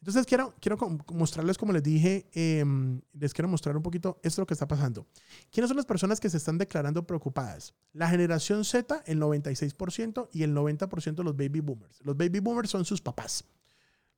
Entonces 0.00 0.26
quiero, 0.26 0.54
quiero 0.60 0.78
mostrarles, 1.12 1.58
como 1.58 1.72
les 1.72 1.82
dije, 1.82 2.28
em, 2.32 3.00
les 3.14 3.34
quiero 3.34 3.48
mostrar 3.48 3.76
un 3.76 3.82
poquito 3.82 4.20
esto 4.22 4.42
lo 4.42 4.46
que 4.46 4.54
está 4.54 4.68
pasando. 4.68 5.08
¿Quiénes 5.50 5.68
son 5.68 5.76
las 5.76 5.86
personas 5.86 6.20
que 6.20 6.30
se 6.30 6.36
están 6.36 6.56
declarando 6.56 7.04
preocupadas? 7.04 7.74
La 7.92 8.08
generación 8.08 8.64
Z, 8.64 9.02
el 9.06 9.18
96% 9.18 10.28
y 10.32 10.44
el 10.44 10.54
90% 10.54 11.16
de 11.16 11.24
los 11.24 11.36
baby 11.36 11.60
boomers. 11.60 12.00
Los 12.04 12.16
baby 12.16 12.38
boomers 12.38 12.70
son 12.70 12.84
sus 12.84 13.00
papás. 13.00 13.44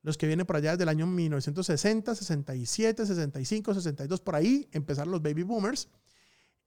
Los 0.02 0.18
que 0.18 0.26
vienen 0.26 0.46
por 0.46 0.56
allá 0.56 0.72
desde 0.72 0.82
el 0.82 0.88
año 0.90 1.06
1960, 1.06 2.14
67, 2.14 3.06
65, 3.06 3.74
62, 3.74 4.20
por 4.20 4.34
ahí 4.34 4.68
empezaron 4.72 5.12
los 5.12 5.22
baby 5.22 5.44
boomers. 5.44 5.88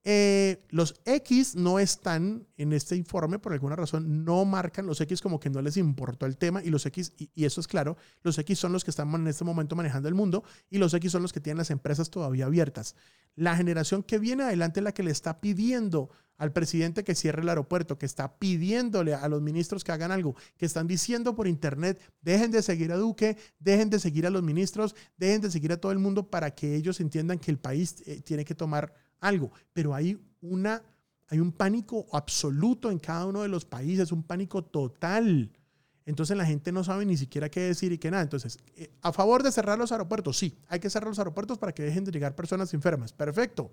Eh, 0.05 0.65
los 0.69 0.95
X 1.05 1.55
no 1.55 1.79
están 1.79 2.45
en 2.57 2.73
este 2.73 2.97
informe, 2.97 3.39
por 3.39 3.53
alguna 3.53 3.77
razón 3.77 4.25
no 4.25 4.43
marcan 4.43 4.85
los 4.85 4.99
X 4.99 5.21
como 5.21 5.39
que 5.39 5.49
no 5.49 5.61
les 5.61 5.77
importó 5.77 6.25
el 6.25 6.37
tema 6.37 6.61
y 6.61 6.69
los 6.69 6.85
X, 6.85 7.13
y, 7.17 7.29
eso 7.45 7.61
es 7.61 7.67
claro, 7.67 7.95
los 8.21 8.37
X 8.37 8.59
son 8.59 8.73
los 8.73 8.83
que 8.83 8.91
están 8.91 9.13
en 9.15 9.27
este 9.27 9.45
momento 9.45 9.77
manejando 9.77 10.09
el 10.09 10.15
mundo 10.15 10.43
y 10.69 10.77
los 10.77 10.93
X 10.93 11.09
son 11.09 11.21
los 11.21 11.31
que 11.31 11.39
tienen 11.39 11.59
las 11.59 11.71
empresas 11.71 12.09
todavía 12.09 12.47
abiertas. 12.47 12.95
La 13.35 13.55
generación 13.55 14.03
que 14.03 14.19
viene 14.19 14.43
adelante 14.43 14.81
es 14.81 14.83
la 14.83 14.93
que 14.93 15.03
le 15.03 15.11
está 15.11 15.39
pidiendo 15.39 16.09
al 16.37 16.51
presidente 16.51 17.05
que 17.05 17.15
cierre 17.15 17.41
el 17.41 17.47
aeropuerto, 17.47 17.97
que 17.97 18.05
está 18.05 18.37
pidiéndole 18.37 19.13
a 19.13 19.29
los 19.29 19.41
ministros 19.41 19.85
que 19.85 19.93
hagan 19.93 20.11
algo, 20.11 20.35
que 20.57 20.65
están 20.65 20.87
diciendo 20.87 21.35
por 21.35 21.47
internet, 21.47 22.01
dejen 22.21 22.51
de 22.51 22.61
seguir 22.61 22.91
a 22.91 22.97
Duque, 22.97 23.37
dejen 23.59 23.89
de 23.89 23.99
seguir 23.99 24.27
a 24.27 24.29
los 24.29 24.43
ministros, 24.43 24.95
dejen 25.15 25.39
de 25.39 25.49
seguir 25.49 25.71
a 25.71 25.77
todo 25.77 25.93
el 25.93 25.99
mundo 25.99 26.29
para 26.29 26.51
que 26.51 26.75
ellos 26.75 26.99
entiendan 26.99 27.39
que 27.39 27.51
el 27.51 27.59
país 27.59 28.03
eh, 28.05 28.21
tiene 28.21 28.43
que 28.43 28.55
tomar 28.55 28.93
algo, 29.23 29.51
pero 29.73 29.95
hay 29.95 30.19
una 30.41 30.83
hay 31.29 31.39
un 31.39 31.51
pánico 31.51 32.05
absoluto 32.11 32.91
en 32.91 32.99
cada 32.99 33.25
uno 33.25 33.41
de 33.41 33.47
los 33.47 33.65
países, 33.65 34.11
un 34.11 34.21
pánico 34.21 34.63
total. 34.63 35.51
Entonces 36.05 36.37
la 36.37 36.45
gente 36.45 36.71
no 36.71 36.83
sabe 36.83 37.05
ni 37.05 37.17
siquiera 37.17 37.49
qué 37.49 37.61
decir 37.61 37.91
y 37.91 37.97
qué 37.97 38.11
nada. 38.11 38.21
Entonces, 38.21 38.59
eh, 38.75 38.91
a 39.01 39.11
favor 39.11 39.41
de 39.41 39.51
cerrar 39.51 39.79
los 39.79 39.91
aeropuertos, 39.91 40.37
sí, 40.37 40.59
hay 40.67 40.79
que 40.79 40.91
cerrar 40.91 41.07
los 41.07 41.17
aeropuertos 41.17 41.57
para 41.57 41.73
que 41.73 41.81
dejen 41.81 42.03
de 42.03 42.11
llegar 42.11 42.35
personas 42.35 42.73
enfermas. 42.75 43.13
Perfecto. 43.13 43.71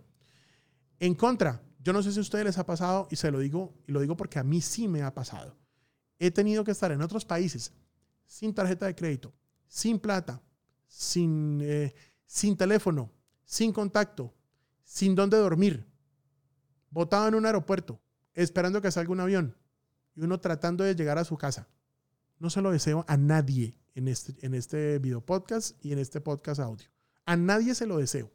En 1.01 1.15
contra, 1.15 1.61
yo 1.83 1.93
no 1.93 2.03
sé 2.03 2.13
si 2.13 2.19
a 2.19 2.23
ustedes 2.23 2.47
les 2.47 2.57
ha 2.57 2.65
pasado 2.65 3.09
y 3.11 3.17
se 3.17 3.31
lo 3.31 3.41
digo 3.41 3.75
y 3.87 3.93
lo 3.93 4.01
digo 4.01 4.17
porque 4.17 4.39
a 4.39 4.45
mí 4.45 4.63
sí 4.63 4.89
me 4.89 5.03
ha 5.03 5.13
pasado. 5.13 5.57
He 6.19 6.31
tenido 6.31 6.65
que 6.65 6.71
estar 6.71 6.93
en 6.93 7.03
otros 7.03 7.27
países 7.27 7.73
sin 8.25 8.55
tarjeta 8.55 8.87
de 8.87 8.95
crédito, 8.95 9.35
sin 9.67 9.99
plata, 9.99 10.41
sin, 10.87 11.59
eh, 11.63 11.95
sin 12.25 12.57
teléfono, 12.57 13.11
sin 13.45 13.73
contacto, 13.73 14.33
sin 14.91 15.15
dónde 15.15 15.37
dormir, 15.37 15.87
botado 16.91 17.29
en 17.29 17.37
un 17.37 17.47
aeropuerto, 17.47 18.01
esperando 18.35 18.83
que 18.83 18.91
salga 18.91 19.13
un 19.13 19.21
avión 19.21 19.57
y 20.17 20.23
uno 20.23 20.41
tratando 20.41 20.83
de 20.83 20.97
llegar 20.97 21.17
a 21.17 21.23
su 21.23 21.39
casa. 21.39 21.69
No 22.41 22.51
se 22.51 22.61
lo 22.61 22.73
deseo 22.73 23.05
a 23.07 23.17
nadie 23.17 23.79
en 23.95 24.09
este, 24.09 24.35
en 24.45 24.53
este 24.53 24.99
video 24.99 25.25
podcast 25.25 25.77
y 25.85 25.93
en 25.93 26.01
este 26.01 26.21
podcast 26.21 26.59
audio. 26.59 26.89
A 27.25 27.37
nadie 27.37 27.77
se 27.77 27.87
lo 27.87 27.99
deseo. 27.99 28.33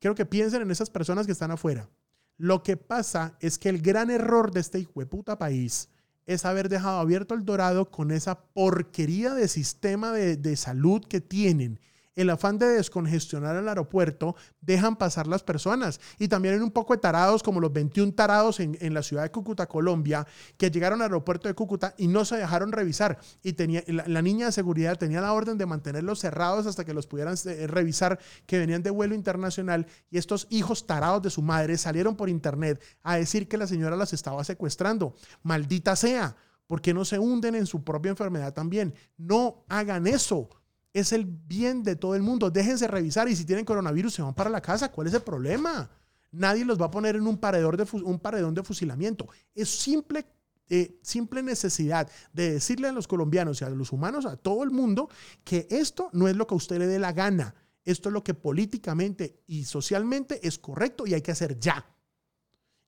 Quiero 0.00 0.14
que 0.14 0.26
piensen 0.26 0.60
en 0.60 0.70
esas 0.70 0.90
personas 0.90 1.24
que 1.24 1.32
están 1.32 1.50
afuera. 1.50 1.88
Lo 2.36 2.62
que 2.62 2.76
pasa 2.76 3.38
es 3.40 3.58
que 3.58 3.70
el 3.70 3.80
gran 3.80 4.10
error 4.10 4.52
de 4.52 4.60
este 4.60 4.86
puta 4.86 5.38
país 5.38 5.88
es 6.26 6.44
haber 6.44 6.68
dejado 6.68 6.98
abierto 6.98 7.34
el 7.34 7.46
dorado 7.46 7.90
con 7.90 8.10
esa 8.10 8.44
porquería 8.52 9.32
de 9.32 9.48
sistema 9.48 10.12
de, 10.12 10.36
de 10.36 10.56
salud 10.56 11.02
que 11.06 11.22
tienen 11.22 11.80
el 12.18 12.30
afán 12.30 12.58
de 12.58 12.66
descongestionar 12.66 13.54
el 13.54 13.68
aeropuerto, 13.68 14.34
dejan 14.60 14.96
pasar 14.96 15.28
las 15.28 15.44
personas. 15.44 16.00
Y 16.18 16.26
también 16.26 16.54
hay 16.54 16.60
un 16.60 16.72
poco 16.72 16.92
de 16.94 16.98
tarados, 16.98 17.44
como 17.44 17.60
los 17.60 17.72
21 17.72 18.12
tarados 18.12 18.58
en, 18.58 18.76
la 18.92 19.02
ciudad 19.04 19.22
de 19.22 19.30
Cúcuta, 19.30 19.68
Colombia, 19.68 20.26
que 20.56 20.68
llegaron 20.68 21.00
al 21.00 21.06
aeropuerto 21.06 21.46
de 21.46 21.54
Cúcuta 21.54 21.94
y 21.96 22.08
no 22.08 22.24
se 22.24 22.36
dejaron 22.36 22.72
revisar. 22.72 23.18
Y 23.42 23.52
tenía, 23.52 23.84
la, 23.86 24.20
niña 24.20 24.46
de 24.46 24.52
seguridad 24.52 24.98
tenía 24.98 25.20
la 25.20 25.32
orden 25.32 25.58
de 25.58 25.66
mantenerlos 25.66 26.18
cerrados 26.18 26.66
hasta 26.66 26.84
que 26.84 26.92
los 26.92 27.06
pudieran 27.06 27.36
eh, 27.44 27.68
revisar, 27.68 28.18
que 28.46 28.58
venían 28.58 28.82
de 28.82 28.90
vuelo 28.90 29.14
internacional. 29.14 29.86
Y 30.10 30.18
estos 30.18 30.48
hijos 30.50 30.88
tarados 30.88 31.22
de 31.22 31.30
su 31.30 31.42
madre 31.42 31.78
salieron 31.78 32.16
por 32.16 32.28
internet 32.28 32.82
a 33.04 33.16
decir 33.16 33.46
que 33.46 33.56
la 33.56 33.68
señora 33.68 33.94
las 33.94 34.12
estaba 34.12 34.42
secuestrando. 34.42 35.14
Maldita 35.44 35.94
sea. 35.94 36.36
¿Por 36.66 36.82
qué 36.82 36.92
no 36.92 37.06
se 37.06 37.18
hunden 37.18 37.54
en 37.54 37.64
su 37.64 37.82
propia 37.82 38.10
enfermedad 38.10 38.52
también? 38.52 38.94
No 39.16 39.64
hagan 39.68 40.06
eso 40.06 40.50
es 40.92 41.12
el 41.12 41.24
bien 41.24 41.82
de 41.82 41.96
todo 41.96 42.14
el 42.14 42.22
mundo. 42.22 42.50
Déjense 42.50 42.88
revisar 42.88 43.28
y 43.28 43.36
si 43.36 43.44
tienen 43.44 43.64
coronavirus 43.64 44.14
se 44.14 44.22
van 44.22 44.34
para 44.34 44.50
la 44.50 44.60
casa. 44.60 44.90
¿Cuál 44.90 45.08
es 45.08 45.14
el 45.14 45.22
problema? 45.22 45.90
Nadie 46.30 46.64
los 46.64 46.80
va 46.80 46.86
a 46.86 46.90
poner 46.90 47.16
en 47.16 47.26
un, 47.26 47.38
paredor 47.38 47.76
de 47.76 47.86
un 48.02 48.18
paredón 48.18 48.54
de 48.54 48.62
fusilamiento. 48.62 49.28
Es 49.54 49.68
simple, 49.68 50.26
eh, 50.68 50.98
simple 51.02 51.42
necesidad 51.42 52.10
de 52.32 52.52
decirle 52.54 52.88
a 52.88 52.92
los 52.92 53.08
colombianos 53.08 53.60
y 53.60 53.64
a 53.64 53.70
los 53.70 53.92
humanos, 53.92 54.26
a 54.26 54.36
todo 54.36 54.62
el 54.62 54.70
mundo, 54.70 55.08
que 55.44 55.66
esto 55.70 56.10
no 56.12 56.28
es 56.28 56.36
lo 56.36 56.46
que 56.46 56.54
a 56.54 56.56
usted 56.56 56.78
le 56.78 56.86
dé 56.86 56.98
la 56.98 57.12
gana. 57.12 57.54
Esto 57.84 58.10
es 58.10 58.12
lo 58.12 58.22
que 58.22 58.34
políticamente 58.34 59.42
y 59.46 59.64
socialmente 59.64 60.46
es 60.46 60.58
correcto 60.58 61.06
y 61.06 61.14
hay 61.14 61.22
que 61.22 61.32
hacer 61.32 61.58
ya. 61.58 61.86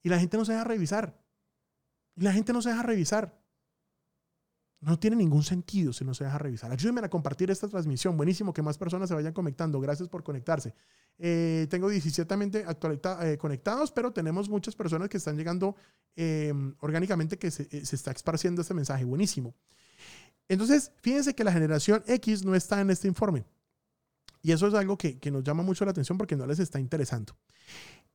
Y 0.03 0.11
la 0.11 0.18
gente 0.18 0.36
no 0.36 0.44
se 0.44 0.53
deja 0.53 0.64
revisar. 0.64 1.18
Y 2.16 2.22
la 2.22 2.32
gente 2.32 2.53
no 2.53 2.61
se 2.61 2.68
deja 2.68 2.82
revisar. 2.82 3.39
No 4.80 4.98
tiene 4.98 5.16
ningún 5.16 5.42
sentido 5.42 5.92
si 5.92 6.06
no 6.06 6.14
se 6.14 6.24
deja 6.24 6.38
revisar. 6.38 6.72
Ayúdenme 6.72 7.02
a 7.02 7.10
compartir 7.10 7.50
esta 7.50 7.68
transmisión. 7.68 8.16
Buenísimo 8.16 8.54
que 8.54 8.62
más 8.62 8.78
personas 8.78 9.10
se 9.10 9.14
vayan 9.14 9.34
conectando. 9.34 9.78
Gracias 9.78 10.08
por 10.08 10.22
conectarse. 10.22 10.74
Eh, 11.18 11.66
tengo 11.68 11.90
17 11.90 12.34
eh, 12.34 13.36
conectados, 13.38 13.92
pero 13.92 14.10
tenemos 14.10 14.48
muchas 14.48 14.74
personas 14.74 15.10
que 15.10 15.18
están 15.18 15.36
llegando 15.36 15.76
eh, 16.16 16.54
orgánicamente 16.80 17.38
que 17.38 17.50
se, 17.50 17.68
está 17.70 18.12
esparciendo 18.12 18.62
este 18.62 18.72
mensaje. 18.72 19.04
Buenísimo. 19.04 19.54
Entonces, 20.48 20.92
fíjense 21.02 21.34
que 21.34 21.44
la 21.44 21.52
generación 21.52 22.02
X 22.06 22.42
no 22.46 22.54
está 22.54 22.80
en 22.80 22.88
este 22.88 23.06
informe. 23.06 23.44
Y 24.42 24.52
eso 24.52 24.66
es 24.66 24.72
algo 24.72 24.96
que, 24.96 25.18
que 25.18 25.30
nos 25.30 25.44
llama 25.44 25.62
mucho 25.62 25.84
la 25.84 25.90
atención 25.90 26.16
porque 26.16 26.36
no 26.36 26.46
les 26.46 26.58
está 26.58 26.80
interesando. 26.80 27.36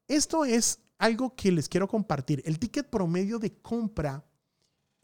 Esto 0.08 0.46
es 0.46 0.80
algo 0.98 1.36
que 1.36 1.52
les 1.52 1.70
quiero 1.70 1.88
compartir. 1.88 2.42
El 2.44 2.58
ticket 2.58 2.90
promedio 2.90 3.38
de 3.38 3.54
compra 3.54 4.26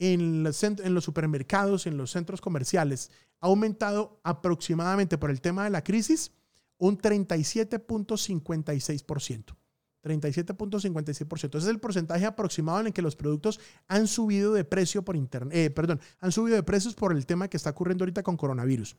en 0.02 0.44
los, 0.44 0.58
supermercados, 1.04 1.86
en 1.86 1.96
los 1.96 2.10
centros 2.10 2.42
comerciales, 2.42 3.12
ha 3.40 3.46
aumentado 3.46 4.20
aproximadamente 4.24 5.20
por 5.20 5.30
el 5.30 5.42
tema 5.42 5.64
de 5.64 5.70
la 5.70 5.84
crisis 5.84 6.32
un 6.80 6.98
37.56%. 6.98 9.56
37.56%. 10.04 11.50
Ese 11.50 11.58
es 11.58 11.68
el 11.68 11.80
porcentaje 11.80 12.26
aproximado 12.26 12.80
en 12.80 12.88
el 12.88 12.94
que 12.94 13.04
los 13.04 13.16
productos 13.16 13.60
han 13.88 14.08
subido 14.08 14.54
de 14.54 14.64
precio 14.64 15.06
por 15.06 15.16
internet, 15.16 15.56
eh, 15.56 15.70
perdón, 15.70 16.02
han 16.20 16.32
subido 16.32 16.56
de 16.56 16.64
precios 16.64 16.96
por 16.96 17.16
el 17.16 17.28
tema 17.28 17.48
que 17.48 17.58
está 17.58 17.70
ocurriendo 17.70 18.04
ahorita 18.04 18.24
con 18.24 18.38
coronavirus. 18.38 18.98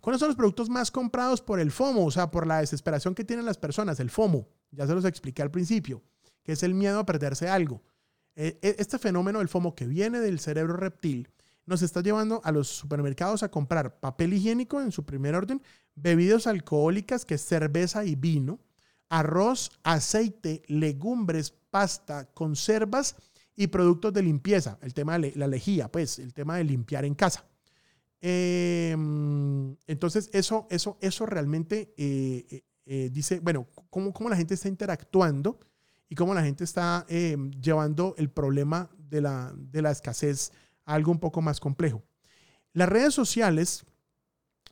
¿Cuáles 0.00 0.18
son 0.18 0.30
los 0.30 0.36
productos 0.36 0.68
más 0.68 0.90
comprados 0.90 1.40
por 1.40 1.60
el 1.60 1.70
FOMO? 1.70 2.04
O 2.04 2.10
sea, 2.10 2.32
por 2.32 2.48
la 2.48 2.58
desesperación 2.58 3.14
que 3.14 3.22
tienen 3.24 3.46
las 3.46 3.58
personas, 3.58 4.00
el 4.00 4.10
FOMO. 4.10 4.48
Ya 4.72 4.88
se 4.88 4.94
los 4.94 5.04
expliqué 5.04 5.42
al 5.42 5.52
principio, 5.52 6.02
que 6.42 6.50
es 6.52 6.64
el 6.64 6.74
miedo 6.74 6.98
a 6.98 7.06
perderse 7.06 7.48
algo. 7.48 7.80
E, 8.34 8.58
e, 8.62 8.76
este 8.78 8.98
fenómeno 8.98 9.38
del 9.38 9.48
FOMO 9.48 9.74
que 9.74 9.86
viene 9.86 10.20
del 10.20 10.40
cerebro 10.40 10.76
reptil 10.76 11.28
nos 11.66 11.82
está 11.82 12.00
llevando 12.00 12.40
a 12.44 12.52
los 12.52 12.68
supermercados 12.68 13.42
a 13.42 13.50
comprar 13.50 14.00
papel 14.00 14.32
higiénico 14.32 14.80
en 14.80 14.90
su 14.92 15.04
primer 15.04 15.34
orden, 15.34 15.62
bebidas 15.94 16.46
alcohólicas, 16.46 17.24
que 17.24 17.34
es 17.34 17.42
cerveza 17.42 18.04
y 18.04 18.14
vino, 18.16 18.58
arroz, 19.08 19.70
aceite, 19.82 20.62
legumbres, 20.66 21.52
pasta, 21.70 22.26
conservas 22.32 23.16
y 23.54 23.68
productos 23.68 24.12
de 24.12 24.22
limpieza. 24.22 24.78
El 24.82 24.94
tema 24.94 25.18
de 25.18 25.32
la 25.36 25.46
lejía, 25.46 25.90
pues, 25.90 26.18
el 26.18 26.32
tema 26.34 26.56
de 26.56 26.64
limpiar 26.64 27.04
en 27.04 27.14
casa. 27.14 27.44
Em, 28.20 29.76
entonces, 29.86 30.30
eso, 30.32 30.66
eso, 30.70 30.96
eso 31.00 31.26
realmente 31.26 31.92
eh, 31.96 32.46
eh, 32.50 32.64
eh, 32.86 33.10
dice, 33.12 33.40
bueno, 33.40 33.66
cómo, 33.90 34.12
cómo 34.12 34.28
la 34.28 34.36
gente 34.36 34.54
está 34.54 34.68
interactuando 34.68 35.58
y 36.12 36.14
cómo 36.14 36.34
la 36.34 36.42
gente 36.42 36.62
está 36.62 37.06
eh, 37.08 37.38
llevando 37.58 38.14
el 38.18 38.28
problema 38.28 38.90
de 38.98 39.22
la, 39.22 39.50
de 39.56 39.80
la 39.80 39.90
escasez 39.90 40.52
a 40.84 40.92
algo 40.92 41.10
un 41.10 41.18
poco 41.18 41.40
más 41.40 41.58
complejo. 41.58 42.02
Las 42.74 42.90
redes 42.90 43.14
sociales 43.14 43.86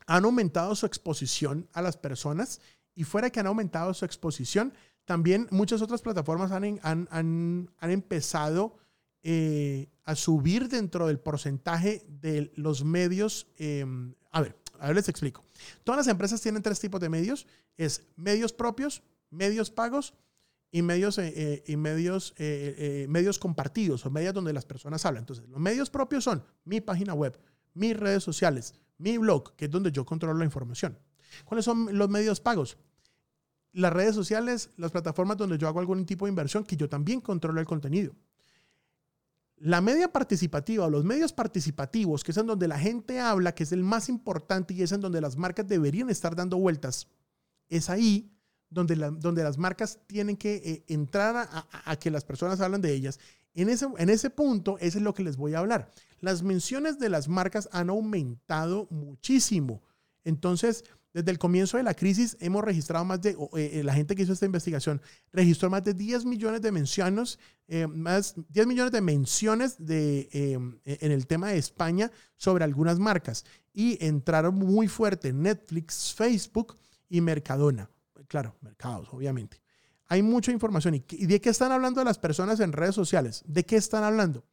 han 0.04 0.26
aumentado 0.26 0.74
su 0.74 0.84
exposición 0.84 1.66
a 1.72 1.80
las 1.80 1.96
personas 1.96 2.60
y 2.94 3.04
fuera 3.04 3.30
que 3.30 3.40
han 3.40 3.46
aumentado 3.46 3.94
su 3.94 4.04
exposición, 4.04 4.74
también 5.06 5.48
muchas 5.50 5.80
otras 5.80 6.02
plataformas 6.02 6.52
han, 6.52 6.78
han, 6.82 7.08
han, 7.10 7.70
han 7.78 7.90
empezado 7.90 8.76
eh, 9.22 9.88
a 10.04 10.16
subir 10.16 10.68
dentro 10.68 11.06
del 11.06 11.20
porcentaje 11.20 12.04
de 12.06 12.52
los 12.54 12.84
medios. 12.84 13.46
em, 13.56 14.14
a 14.30 14.42
ver, 14.42 14.58
a 14.78 14.88
ver, 14.88 14.96
les 14.96 15.08
explico. 15.08 15.42
Todas 15.84 16.00
las 16.00 16.08
empresas 16.08 16.42
tienen 16.42 16.62
tres 16.62 16.80
tipos 16.80 17.00
de 17.00 17.08
medios. 17.08 17.46
Es 17.78 18.02
medios 18.16 18.52
propios, 18.52 19.02
medios 19.30 19.70
pagos 19.70 20.12
y 20.70 20.82
medios, 20.82 21.18
eh, 21.18 21.32
eh, 21.34 21.64
y 21.66 21.76
medios, 21.76 22.34
eh, 22.38 22.74
eh, 22.78 23.06
medios 23.08 23.38
compartidos 23.38 24.06
o 24.06 24.10
medios 24.10 24.34
donde 24.34 24.52
las 24.52 24.64
personas 24.64 25.04
hablan. 25.04 25.22
Entonces, 25.22 25.48
los 25.48 25.60
medios 25.60 25.90
propios 25.90 26.24
son 26.24 26.44
mi 26.64 26.80
página 26.80 27.14
web, 27.14 27.38
mis 27.74 27.96
redes 27.96 28.22
sociales, 28.22 28.74
mi 28.98 29.18
blog, 29.18 29.56
que 29.56 29.64
es 29.64 29.70
donde 29.70 29.90
yo 29.90 30.04
controlo 30.04 30.38
la 30.38 30.44
información. 30.44 30.98
¿Cuáles 31.44 31.64
son 31.64 31.96
los 31.96 32.08
medios 32.08 32.40
pagos? 32.40 32.78
Las 33.72 33.92
redes 33.92 34.14
sociales, 34.14 34.70
las 34.76 34.90
plataformas 34.90 35.36
donde 35.36 35.58
yo 35.58 35.68
hago 35.68 35.80
algún 35.80 36.04
tipo 36.06 36.26
de 36.26 36.30
inversión, 36.30 36.64
que 36.64 36.76
yo 36.76 36.88
también 36.88 37.20
controlo 37.20 37.60
el 37.60 37.66
contenido. 37.66 38.14
La 39.56 39.80
media 39.80 40.10
participativa 40.10 40.86
o 40.86 40.90
los 40.90 41.04
medios 41.04 41.32
participativos, 41.32 42.24
que 42.24 42.32
es 42.32 42.36
en 42.38 42.46
donde 42.46 42.66
la 42.66 42.78
gente 42.78 43.20
habla, 43.20 43.54
que 43.54 43.64
es 43.64 43.72
el 43.72 43.84
más 43.84 44.08
importante 44.08 44.72
y 44.74 44.82
es 44.82 44.92
en 44.92 45.00
donde 45.00 45.20
las 45.20 45.36
marcas 45.36 45.68
deberían 45.68 46.10
estar 46.10 46.34
dando 46.34 46.56
vueltas, 46.56 47.08
es 47.68 47.90
ahí 47.90 48.32
donde, 48.70 48.96
la- 48.96 49.10
donde 49.10 49.42
las 49.44 49.58
marcas 49.58 49.98
tienen 50.06 50.36
que 50.36 50.54
eh, 50.64 50.84
entrar 50.88 51.48
a, 51.84 51.96
que 51.96 52.10
las 52.10 52.24
personas 52.24 52.60
hablan 52.60 52.80
de 52.80 52.92
ellas. 52.92 53.18
En 53.54 53.68
ese, 53.68 53.86
en 53.98 54.08
ese 54.10 54.30
punto, 54.30 54.78
eso 54.78 54.98
es 54.98 55.04
lo 55.04 55.12
que 55.12 55.24
les 55.24 55.36
voy 55.36 55.54
a 55.54 55.58
hablar. 55.58 55.90
Las 56.20 56.42
menciones 56.42 56.98
de 56.98 57.08
las 57.08 57.28
marcas 57.28 57.68
han 57.72 57.90
aumentado 57.90 58.86
muchísimo. 58.90 59.82
Entonces, 60.24 60.84
desde 61.12 61.32
el 61.32 61.38
comienzo 61.40 61.76
de 61.76 61.82
la 61.82 61.94
crisis 61.94 62.36
hemos 62.38 62.62
registrado 62.62 63.04
más 63.04 63.20
de, 63.20 63.30
eh, 63.30 63.36
eh, 63.54 63.82
la 63.82 63.92
gente 63.94 64.14
que 64.14 64.22
hizo 64.22 64.32
esta 64.32 64.46
investigación 64.46 65.02
registró 65.32 65.68
más 65.68 65.82
de 65.82 65.92
10 65.94 66.24
millones 66.24 66.62
de 66.62 66.70
menciones, 66.70 67.40
eh, 67.66 67.88
más 67.88 68.34
10 68.50 68.66
millones 68.68 68.92
de 68.92 69.00
menciones 69.00 69.74
de, 69.84 70.28
eh, 70.32 70.52
en 70.84 71.10
el 71.10 71.26
tema 71.26 71.48
de 71.48 71.58
España 71.58 72.12
sobre 72.36 72.62
algunas 72.62 73.00
marcas. 73.00 73.44
Y 73.72 73.98
entraron 74.04 74.54
muy 74.54 74.86
fuerte 74.86 75.32
Netflix, 75.32 76.14
Facebook 76.14 76.76
y 77.08 77.20
Mercadona. 77.20 77.90
Claro, 78.30 78.54
mercados, 78.60 79.08
obviamente. 79.10 79.60
Hay 80.06 80.22
mucha 80.22 80.52
información. 80.52 80.94
¿Y 80.94 81.26
de 81.26 81.40
qué 81.40 81.50
están 81.50 81.72
hablando 81.72 82.04
las 82.04 82.16
personas 82.16 82.60
en 82.60 82.70
redes 82.70 82.94
sociales? 82.94 83.42
¿De 83.44 83.66
qué 83.66 83.74
están 83.74 84.04
hablando? 84.04 84.44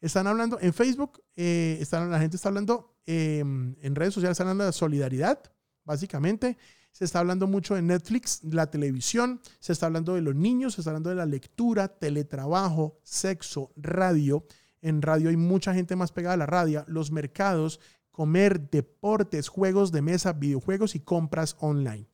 Están 0.00 0.26
hablando 0.26 0.58
en 0.58 0.72
Facebook, 0.72 1.22
eh, 1.36 1.76
están, 1.78 2.10
la 2.10 2.18
gente 2.18 2.36
está 2.36 2.48
hablando 2.48 2.96
eh, 3.04 3.40
en 3.40 3.94
redes 3.94 4.14
sociales, 4.14 4.36
están 4.36 4.46
hablando 4.46 4.64
de 4.64 4.72
solidaridad, 4.72 5.38
básicamente. 5.84 6.56
Se 6.92 7.04
está 7.04 7.18
hablando 7.18 7.46
mucho 7.46 7.74
de 7.74 7.82
Netflix, 7.82 8.42
la 8.42 8.70
televisión, 8.70 9.42
se 9.60 9.74
está 9.74 9.84
hablando 9.84 10.14
de 10.14 10.22
los 10.22 10.34
niños, 10.34 10.72
se 10.72 10.80
está 10.80 10.92
hablando 10.92 11.10
de 11.10 11.16
la 11.16 11.26
lectura, 11.26 11.88
teletrabajo, 11.88 12.98
sexo, 13.02 13.70
radio. 13.76 14.46
En 14.80 15.02
radio 15.02 15.28
hay 15.28 15.36
mucha 15.36 15.74
gente 15.74 15.94
más 15.94 16.10
pegada 16.10 16.32
a 16.32 16.38
la 16.38 16.46
radio, 16.46 16.86
los 16.88 17.10
mercados, 17.10 17.80
comer, 18.10 18.70
deportes, 18.70 19.48
juegos 19.48 19.92
de 19.92 20.00
mesa, 20.00 20.32
videojuegos 20.32 20.94
y 20.94 21.00
compras 21.00 21.54
online. 21.60 22.08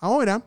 Ahora, 0.00 0.44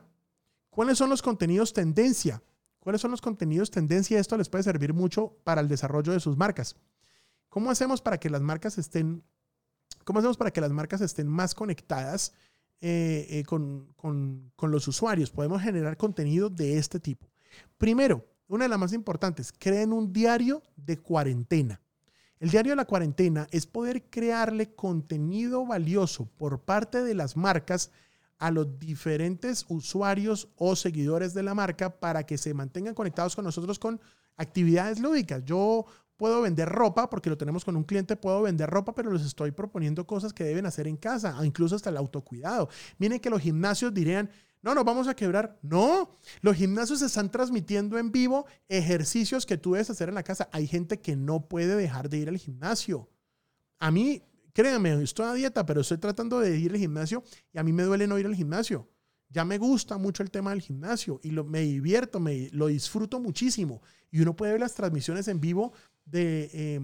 ¿cuáles 0.70 0.98
son 0.98 1.10
los 1.10 1.22
contenidos 1.22 1.74
tendencia? 1.74 2.42
¿Cuáles 2.80 3.00
son 3.02 3.12
los 3.12 3.22
contenidos 3.22 3.72
tendencia? 3.72 4.20
Esto 4.20 4.36
les 4.38 4.50
puede 4.50 4.64
servir 4.64 4.94
mucho 4.94 5.38
para 5.44 5.62
el 5.62 5.68
desarrollo 5.68 6.12
de 6.12 6.20
sus 6.20 6.36
marcas. 6.36 6.76
¿Cómo 7.50 7.70
hacemos 7.72 8.02
para 8.02 8.20
que 8.20 8.30
las 8.30 8.42
marcas 8.42 8.78
estén, 8.78 9.24
cómo 10.04 10.20
hacemos 10.20 10.38
para 10.38 10.52
que 10.52 10.60
las 10.60 10.72
marcas 10.72 11.02
estén 11.02 11.28
más 11.28 11.54
conectadas 11.54 12.34
eh, 12.82 13.28
eh, 13.30 13.44
con, 13.46 13.94
con- 13.96 14.52
con 14.56 14.72
los 14.72 14.88
usuarios? 14.88 15.30
Podemos 15.32 15.62
generar 15.62 15.96
contenido 15.96 16.50
de 16.50 16.78
este 16.78 17.00
tipo. 17.00 17.30
Primero, 17.78 18.26
una 18.48 18.66
de 18.66 18.70
las 18.70 18.80
más 18.80 18.92
importantes, 18.94 19.54
creen 19.58 19.94
un 19.94 20.12
diario 20.12 20.64
de 20.76 20.98
cuarentena. 20.98 21.80
El 22.40 22.50
diario 22.50 22.72
de 22.74 22.78
la 22.78 22.86
cuarentena 22.86 23.48
es 23.52 23.66
poder 23.68 24.10
crearle 24.10 24.74
contenido 24.76 25.66
valioso 25.66 26.26
por 26.26 26.60
parte 26.60 27.04
de 27.04 27.14
las 27.14 27.38
marcas 27.38 27.92
a 28.44 28.52
los 28.52 28.78
diferentes 28.78 29.64
usuarios 29.70 30.50
o 30.58 30.76
seguidores 30.76 31.34
de 31.34 31.44
la 31.44 31.56
marca 31.56 31.98
para 32.02 32.26
que 32.26 32.38
se 32.38 32.54
mantengan 32.54 32.94
conectados 32.94 33.38
con 33.38 33.46
nosotros 33.46 33.80
con 33.80 34.02
actividades 34.36 35.00
lúdicas. 35.00 35.46
Yo 35.46 35.86
puedo 36.18 36.42
vender 36.42 36.68
ropa 36.68 37.10
porque 37.10 37.30
lo 37.30 37.38
tenemos 37.38 37.64
con 37.64 37.78
un 37.78 37.86
cliente, 37.86 38.18
puedo 38.18 38.42
vender 38.42 38.70
ropa, 38.70 38.94
pero 38.94 39.14
les 39.14 39.22
estoy 39.22 39.52
proponiendo 39.52 40.06
cosas 40.06 40.34
que 40.34 40.44
deben 40.44 40.66
hacer 40.66 40.90
en 40.90 40.98
casa, 40.98 41.38
incluso 41.46 41.78
hasta 41.78 41.90
el 41.90 41.96
autocuidado. 41.96 42.68
Miren 42.98 43.22
que 43.22 43.30
los 43.30 43.42
gimnasios 43.42 43.94
dirían, 43.94 44.30
no, 44.62 44.76
nos 44.76 44.84
vamos 44.84 45.08
a 45.08 45.16
quebrar. 45.16 45.58
No, 45.62 46.10
los 46.42 46.58
gimnasios 46.58 47.02
están 47.02 47.32
transmitiendo 47.32 47.98
en 47.98 48.12
vivo 48.12 48.46
ejercicios 48.68 49.46
que 49.46 49.58
tú 49.58 49.72
debes 49.72 49.90
hacer 49.90 50.10
en 50.10 50.16
la 50.16 50.24
casa. 50.24 50.50
Hay 50.52 50.68
gente 50.68 51.00
que 51.00 51.16
no 51.16 51.48
puede 51.48 51.78
dejar 51.78 52.10
de 52.10 52.18
ir 52.18 52.28
al 52.28 52.38
gimnasio. 52.38 53.10
A 53.80 53.90
mí, 53.90 54.22
créanme, 54.54 55.02
estoy 55.04 55.26
a 55.26 55.34
dieta, 55.34 55.66
pero 55.66 55.82
estoy 55.82 55.98
tratando 55.98 56.40
de 56.40 56.58
ir 56.58 56.72
al 56.72 56.78
gimnasio 56.78 57.24
y 57.54 57.58
a 57.58 57.64
mí 57.64 57.74
me 57.74 57.84
duele 57.84 58.08
no 58.08 58.18
ir 58.20 58.26
al 58.26 58.36
gimnasio. 58.36 58.90
Ya 59.30 59.44
me 59.46 59.58
gusta 59.58 59.98
mucho 59.98 60.22
el 60.24 60.30
tema 60.30 60.52
del 60.52 60.62
gimnasio 60.62 61.20
y 61.24 61.32
lo, 61.32 61.44
me 61.44 61.62
divierto, 61.62 62.20
me, 62.20 62.50
lo 62.52 62.68
disfruto 62.68 63.20
muchísimo. 63.20 63.82
Y 64.12 64.22
uno 64.22 64.36
puede 64.36 64.52
ver 64.54 64.62
las 64.62 64.76
transmisiones 64.76 65.28
en 65.28 65.40
vivo 65.42 65.74
de, 66.06 66.50
eh, 66.54 66.82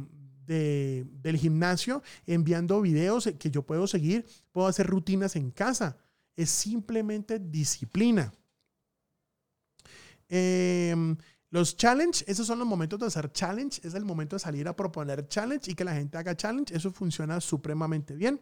de- 0.48 1.06
del 1.22 1.38
gimnasio 1.38 2.02
enviando 2.26 2.82
videos 2.82 3.30
que 3.38 3.52
yo 3.52 3.62
puedo 3.64 3.86
seguir, 3.86 4.26
puedo 4.52 4.68
hacer 4.68 4.88
rutinas 4.88 5.36
en 5.36 5.52
casa. 5.52 5.98
Es 6.36 6.50
simplemente 6.50 7.38
disciplina. 7.38 8.34
Em, 10.28 11.16
los 11.52 11.76
challenge, 11.78 12.24
esos 12.28 12.45
son 12.45 12.60
los 12.60 12.68
momentos 12.68 13.00
de 13.00 13.08
hacer 13.08 13.32
challenge, 13.32 13.82
es 13.84 13.95
el 13.95 14.06
momento 14.06 14.36
de 14.36 14.39
salir 14.39 14.68
a 14.68 14.76
proponer 14.76 15.28
challenge 15.28 15.72
y 15.72 15.76
que 15.76 15.84
la 15.84 15.95
gente 15.95 16.18
haga 16.18 16.36
challenge, 16.36 16.76
eso 16.76 16.91
funciona 16.91 17.41
supremamente 17.41 18.16
bien. 18.16 18.39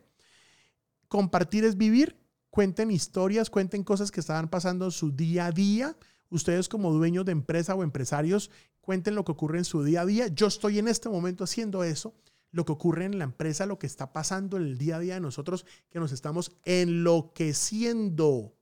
Compartir 1.07 1.63
es 1.63 1.77
vivir, 1.77 2.19
cuenten 2.49 2.91
historias, 2.91 3.49
cuenten 3.49 3.85
cosas 3.85 4.11
que 4.11 4.19
estaban 4.19 4.49
pasando 4.49 4.85
en 4.85 4.91
su 4.91 5.11
día 5.11 5.45
a 5.45 5.51
día. 5.51 5.95
Ustedes 6.29 6.67
como 6.67 6.91
dueños 6.91 7.23
de 7.23 7.31
empresa 7.31 7.75
o 7.75 7.83
empresarios, 7.83 8.51
cuenten 8.81 9.15
lo 9.15 9.23
que 9.23 9.31
ocurre 9.31 9.59
en 9.59 9.65
su 9.65 9.83
día 9.83 10.01
a 10.01 10.05
día. 10.05 10.27
Yo 10.27 10.47
estoy 10.47 10.79
en 10.79 10.89
este 10.89 11.07
momento 11.07 11.45
haciendo 11.45 11.85
eso, 11.85 12.13
lo 12.51 12.65
que 12.65 12.73
ocurre 12.73 13.05
en 13.05 13.17
la 13.19 13.23
empresa, 13.23 13.65
lo 13.65 13.79
que 13.79 13.87
está 13.87 14.11
pasando 14.11 14.57
en 14.57 14.63
el 14.63 14.77
día 14.77 14.97
a 14.97 14.99
día 14.99 15.13
de 15.13 15.21
nosotros, 15.21 15.65
que 15.89 15.99
nos 15.99 16.11
estamos 16.11 16.51
enloqueciendo 16.65 18.56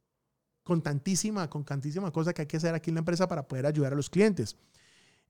con 0.65 0.81
tantísima, 0.81 1.47
con 1.47 1.63
tantísima 1.63 2.11
cosa 2.11 2.33
que 2.33 2.41
hay 2.41 2.47
que 2.47 2.57
hacer 2.57 2.73
aquí 2.73 2.89
en 2.89 2.95
la 2.95 2.99
empresa 2.99 3.27
para 3.27 3.47
poder 3.47 3.67
ayudar 3.67 3.93
a 3.93 3.95
los 3.95 4.09
clientes. 4.09 4.57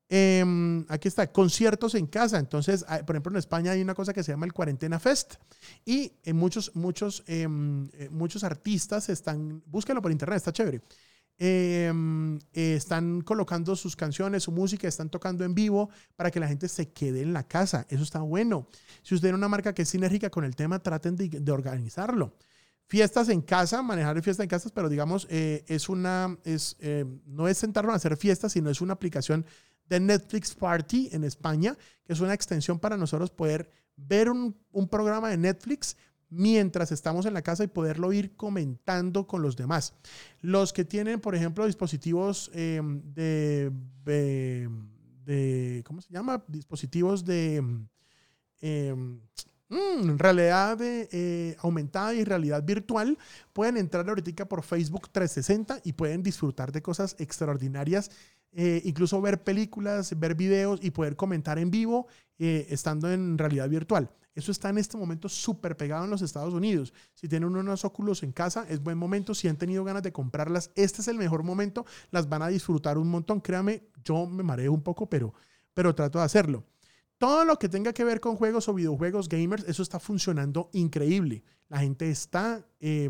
Em, 0.07 0.85
aquí 0.87 1.09
está, 1.09 1.29
conciertos 1.29 1.93
en 1.95 2.07
casa. 2.07 2.39
Entonces, 2.39 2.85
hay- 2.87 3.03
por 3.03 3.15
ejemplo, 3.15 3.31
en 3.33 3.37
España 3.37 3.71
hay 3.71 3.81
una 3.81 3.93
cosa 3.95 4.13
que 4.13 4.23
se 4.23 4.31
llama 4.31 4.45
el 4.45 4.53
Cuarentena 4.53 4.97
Fest 4.97 5.35
y 5.83 6.13
en 6.23 6.37
muchos, 6.37 6.71
muchos, 6.73 7.21
em, 7.27 7.89
eh, 7.93 8.07
muchos 8.09 8.45
artistas 8.45 9.09
están, 9.09 9.61
búsquenlo 9.65 10.01
por 10.01 10.11
internet, 10.11 10.37
está 10.37 10.53
chévere. 10.53 10.81
Em, 11.37 12.37
eh, 12.53 12.75
están 12.77 13.19
colocando 13.19 13.75
sus 13.75 13.97
canciones, 13.97 14.43
su 14.43 14.53
música, 14.53 14.87
están 14.87 15.09
tocando 15.09 15.43
en 15.43 15.53
vivo 15.53 15.89
para 16.15 16.31
que 16.31 16.39
la 16.39 16.47
gente 16.47 16.69
se 16.69 16.93
quede 16.93 17.23
en 17.23 17.33
la 17.33 17.43
casa. 17.45 17.85
Eso 17.89 18.03
está 18.03 18.19
bueno. 18.21 18.67
Si 19.03 19.15
usted 19.15 19.27
tiene 19.27 19.37
una 19.39 19.49
marca 19.49 19.73
que 19.73 19.81
es 19.81 19.89
sinérgica 19.89 20.29
con 20.29 20.45
el 20.45 20.55
tema, 20.55 20.79
traten 20.79 21.17
de 21.17 21.51
organizarlo 21.51 22.35
fiestas 22.87 23.29
en 23.29 23.41
casa, 23.41 23.81
manejar 23.81 24.21
fiestas 24.21 24.43
en 24.43 24.49
casa, 24.49 24.69
pero 24.73 24.89
digamos, 24.89 25.27
eh, 25.29 25.63
es 25.67 25.89
una, 25.89 26.37
es, 26.43 26.75
eh, 26.79 27.05
no 27.25 27.47
es 27.47 27.57
sentarnos 27.57 27.93
a 27.93 27.97
hacer 27.97 28.17
fiestas, 28.17 28.51
sino 28.51 28.69
es 28.69 28.81
una 28.81 28.93
aplicación 28.93 29.45
de 29.87 29.99
Netflix 29.99 30.53
Party 30.53 31.09
en 31.11 31.23
España, 31.23 31.77
que 32.03 32.13
es 32.13 32.19
una 32.19 32.33
extensión 32.33 32.79
para 32.79 32.97
nosotros 32.97 33.31
poder 33.31 33.69
ver 33.95 34.29
un, 34.29 34.55
programa 34.89 35.29
de 35.29 35.37
Netflix 35.37 35.95
mientras 36.29 36.91
estamos 36.91 37.25
en 37.25 37.33
la 37.33 37.41
casa 37.41 37.63
y 37.63 37.67
poderlo 37.67 38.11
ir 38.11 38.35
comentando 38.35 39.25
con 39.25 39.41
los 39.41 39.55
demás. 39.55 39.93
Los 40.41 40.73
que 40.73 40.85
tienen, 40.85 41.21
por 41.21 41.35
ejemplo, 41.35 41.65
dispositivos 41.65 42.51
eh, 42.53 42.81
de, 42.83 43.71
de, 45.23 45.83
¿cómo 45.85 46.01
se 46.01 46.11
llama? 46.11 46.43
Dispositivos 46.47 47.25
de... 47.25 47.63
eh, 48.61 48.95
Mm, 49.75 50.17
realidad 50.17 50.77
de, 50.77 51.09
eh, 51.11 51.57
aumentada 51.59 52.13
y 52.13 52.23
realidad 52.23 52.63
virtual, 52.63 53.17
pueden 53.51 53.75
entrar 53.75 54.07
ahorita 54.07 54.45
por 54.45 54.63
Facebook 54.63 55.09
360 55.11 55.81
y 55.83 55.91
pueden 55.91 56.23
disfrutar 56.23 56.71
de 56.71 56.81
cosas 56.81 57.17
extraordinarias, 57.19 58.09
eh, 58.53 58.81
incluso 58.85 59.19
ver 59.19 59.43
películas, 59.43 60.17
ver 60.17 60.33
videos 60.35 60.79
y 60.81 60.91
poder 60.91 61.17
comentar 61.17 61.59
en 61.59 61.71
vivo 61.71 62.07
eh, 62.39 62.67
estando 62.69 63.11
en 63.11 63.37
realidad 63.37 63.67
virtual. 63.67 64.09
Eso 64.33 64.51
está 64.51 64.69
en 64.69 64.77
este 64.77 64.95
momento 64.95 65.27
súper 65.27 65.75
pegado 65.75 66.05
en 66.05 66.09
los 66.09 66.21
Estados 66.21 66.53
Unidos. 66.53 66.93
Si 67.13 67.27
tienen 67.27 67.53
unos 67.53 67.83
óculos 67.83 68.23
en 68.23 68.31
casa, 68.31 68.65
es 68.69 68.81
buen 68.81 68.97
momento. 68.97 69.33
Si 69.33 69.49
han 69.49 69.57
tenido 69.57 69.83
ganas 69.83 70.03
de 70.03 70.13
comprarlas, 70.13 70.71
este 70.75 71.01
es 71.01 71.09
el 71.09 71.17
mejor 71.17 71.43
momento. 71.43 71.85
Las 72.11 72.29
van 72.29 72.41
a 72.41 72.47
disfrutar 72.47 72.97
un 72.97 73.09
montón. 73.09 73.41
Créame, 73.41 73.83
yo 74.05 74.25
me 74.25 74.43
mareo 74.43 74.71
un 74.71 74.83
poco, 74.83 75.09
pero, 75.09 75.33
pero 75.73 75.95
trato 75.95 76.19
de 76.19 76.25
hacerlo. 76.25 76.63
Todo 77.17 77.45
lo 77.45 77.57
que 77.57 77.69
tenga 77.69 77.93
que 77.93 78.03
ver 78.03 78.19
con 78.19 78.35
juegos 78.35 78.67
o 78.67 78.73
videojuegos 78.73 79.29
gamers, 79.29 79.63
eso 79.67 79.83
está 79.83 79.99
funcionando 79.99 80.69
increíble. 80.73 81.43
La 81.69 81.79
gente 81.79 82.09
está, 82.09 82.67
eh, 82.79 83.09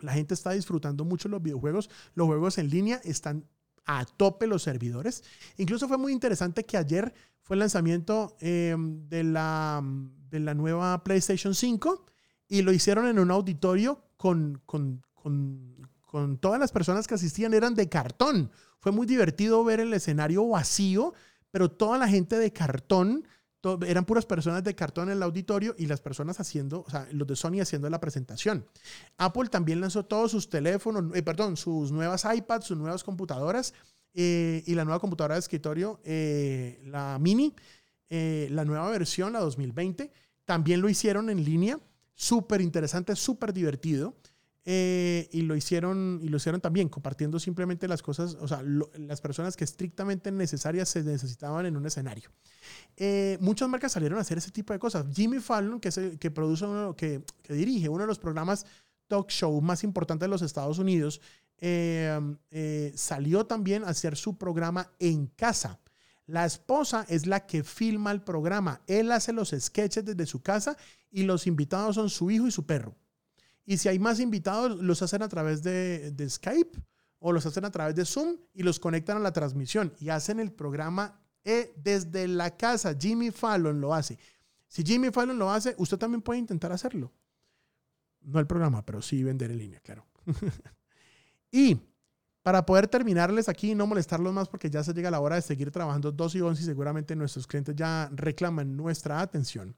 la 0.00 0.12
gente 0.12 0.34
está 0.34 0.52
disfrutando 0.52 1.04
mucho 1.04 1.28
los 1.28 1.42
videojuegos. 1.42 1.90
Los 2.14 2.26
juegos 2.26 2.58
en 2.58 2.70
línea 2.70 3.00
están 3.04 3.48
a 3.84 4.04
tope 4.04 4.46
los 4.46 4.62
servidores. 4.62 5.24
Incluso 5.56 5.88
fue 5.88 5.98
muy 5.98 6.12
interesante 6.12 6.64
que 6.64 6.76
ayer 6.76 7.12
fue 7.42 7.56
el 7.56 7.60
lanzamiento 7.60 8.36
eh, 8.40 8.76
de, 8.78 9.24
la, 9.24 9.82
de 10.30 10.40
la 10.40 10.54
nueva 10.54 11.02
PlayStation 11.02 11.54
5 11.54 12.06
y 12.48 12.62
lo 12.62 12.72
hicieron 12.72 13.06
en 13.08 13.18
un 13.18 13.30
auditorio 13.30 14.04
con, 14.16 14.62
con, 14.64 15.02
con, 15.14 15.88
con 16.00 16.38
todas 16.38 16.60
las 16.60 16.70
personas 16.70 17.06
que 17.06 17.14
asistían, 17.14 17.54
eran 17.54 17.74
de 17.74 17.88
cartón. 17.88 18.50
Fue 18.78 18.92
muy 18.92 19.06
divertido 19.06 19.64
ver 19.64 19.80
el 19.80 19.92
escenario 19.94 20.46
vacío, 20.48 21.14
pero 21.52 21.70
toda 21.70 21.98
la 21.98 22.08
gente 22.08 22.36
de 22.36 22.52
cartón 22.52 23.24
eran 23.86 24.04
puras 24.04 24.26
personas 24.26 24.64
de 24.64 24.74
cartón 24.74 25.08
en 25.08 25.18
el 25.18 25.22
auditorio 25.22 25.74
y 25.78 25.86
las 25.86 26.00
personas 26.00 26.40
haciendo, 26.40 26.84
o 26.84 26.90
sea, 26.90 27.06
los 27.12 27.28
de 27.28 27.36
Sony 27.36 27.60
haciendo 27.60 27.88
la 27.88 28.00
presentación. 28.00 28.66
Apple 29.18 29.48
también 29.48 29.80
lanzó 29.80 30.04
todos 30.04 30.32
sus 30.32 30.48
teléfonos, 30.48 31.14
eh, 31.14 31.22
perdón, 31.22 31.56
sus 31.56 31.92
nuevas 31.92 32.24
iPads, 32.24 32.66
sus 32.66 32.76
nuevas 32.76 33.04
computadoras 33.04 33.72
eh, 34.14 34.64
y 34.66 34.74
la 34.74 34.84
nueva 34.84 34.98
computadora 34.98 35.34
de 35.34 35.40
escritorio, 35.40 36.00
eh, 36.02 36.80
la 36.84 37.18
Mini, 37.20 37.54
la 38.10 38.64
nueva 38.66 38.90
versión, 38.90 39.32
la 39.32 39.40
2020, 39.40 40.10
también 40.44 40.82
lo 40.82 40.90
hicieron 40.90 41.30
en 41.30 41.44
línea. 41.44 41.80
Súper 42.14 42.60
interesante, 42.60 43.16
súper 43.16 43.54
divertido. 43.54 44.14
Eh, 44.64 45.28
y 45.32 45.42
lo 45.42 45.56
hicieron 45.56 46.20
y 46.22 46.28
lo 46.28 46.36
hicieron 46.36 46.60
también 46.60 46.88
compartiendo 46.88 47.40
simplemente 47.40 47.88
las 47.88 48.00
cosas, 48.00 48.36
o 48.40 48.46
sea, 48.46 48.62
las 48.62 49.20
personas 49.20 49.56
que 49.56 49.64
estrictamente 49.64 50.30
necesarias 50.30 50.88
se 50.88 51.02
necesitaban 51.02 51.66
en 51.66 51.76
un 51.76 51.84
escenario. 51.84 52.30
Eh, 52.96 53.38
muchas 53.40 53.68
marcas 53.68 53.90
salieron 53.90 54.18
a 54.18 54.20
hacer 54.20 54.38
ese 54.38 54.52
tipo 54.52 54.72
de 54.72 54.78
cosas. 54.78 55.04
Jimmy 55.12 55.40
Fallon, 55.40 55.80
que, 55.80 55.88
es 55.88 56.00
que 56.20 56.30
produce 56.30 56.64
uno, 56.64 56.94
que, 56.94 57.24
que, 57.42 57.54
dirige 57.54 57.88
uno 57.88 58.02
de 58.02 58.06
los 58.06 58.20
programas 58.20 58.64
talk 59.08 59.30
show 59.30 59.60
más 59.60 59.82
importantes 59.82 60.26
de 60.26 60.30
los 60.30 60.42
Estados 60.42 60.78
Unidos, 60.78 61.20
eh, 61.58 62.92
salió 62.94 63.46
también 63.46 63.82
a 63.84 63.88
hacer 63.88 64.16
su 64.16 64.38
programa 64.38 64.92
en 65.00 65.26
casa. 65.26 65.80
La 66.26 66.46
esposa 66.46 67.04
es 67.08 67.26
la 67.26 67.46
que 67.46 67.64
filma 67.64 68.12
el 68.12 68.22
programa. 68.22 68.80
Él 68.86 69.10
hace 69.10 69.32
los 69.32 69.50
sketches 69.58 70.04
desde 70.04 70.24
su 70.24 70.40
casa 70.40 70.76
y 71.10 71.24
los 71.24 71.48
invitados 71.48 71.96
son 71.96 72.08
su 72.08 72.30
hijo 72.30 72.46
y 72.46 72.52
su 72.52 72.64
perro. 72.64 72.94
Y 73.64 73.78
si 73.78 73.88
hay 73.88 73.98
más 73.98 74.20
invitados, 74.20 74.80
los 74.80 75.02
hacen 75.02 75.22
a 75.22 75.28
través 75.28 75.62
de, 75.62 76.14
Skype 76.28 76.82
o 77.18 77.32
los 77.32 77.46
hacen 77.46 77.64
a 77.64 77.70
través 77.70 77.94
de 77.94 78.04
Zoom 78.04 78.36
y 78.52 78.62
los 78.62 78.80
conectan 78.80 79.16
a 79.16 79.20
la 79.20 79.32
transmisión 79.32 79.94
y 80.00 80.08
hacen 80.08 80.40
el 80.40 80.52
programa 80.52 81.20
eh, 81.44 81.72
desde 81.76 82.26
la 82.26 82.56
casa. 82.56 82.96
Jimmy 82.98 83.30
Fallon 83.30 83.80
lo 83.80 83.94
hace. 83.94 84.18
Si 84.66 84.82
Jimmy 84.82 85.10
Fallon 85.10 85.38
lo 85.38 85.50
hace, 85.50 85.74
usted 85.78 85.98
también 85.98 86.22
puede 86.22 86.40
intentar 86.40 86.72
hacerlo. 86.72 87.12
No 88.22 88.38
el 88.38 88.46
programa, 88.46 88.84
pero 88.84 89.02
sí 89.02 89.22
vender 89.22 89.50
en 89.50 89.58
línea, 89.58 89.80
claro. 89.80 90.06
y 91.50 91.78
para 92.42 92.66
poder 92.66 92.88
terminarles 92.88 93.48
aquí 93.48 93.70
y 93.70 93.74
no 93.74 93.86
molestarlos 93.86 94.32
más 94.32 94.48
porque 94.48 94.68
ya 94.68 94.82
se 94.82 94.92
llega 94.92 95.10
la 95.10 95.20
hora 95.20 95.36
de 95.36 95.42
seguir 95.42 95.70
trabajando 95.70 96.10
2 96.10 96.34
y 96.34 96.40
11 96.40 96.62
y 96.62 96.64
seguramente 96.64 97.14
nuestros 97.14 97.46
clientes 97.46 97.76
ya 97.76 98.10
reclaman 98.12 98.76
nuestra 98.76 99.20
atención 99.20 99.76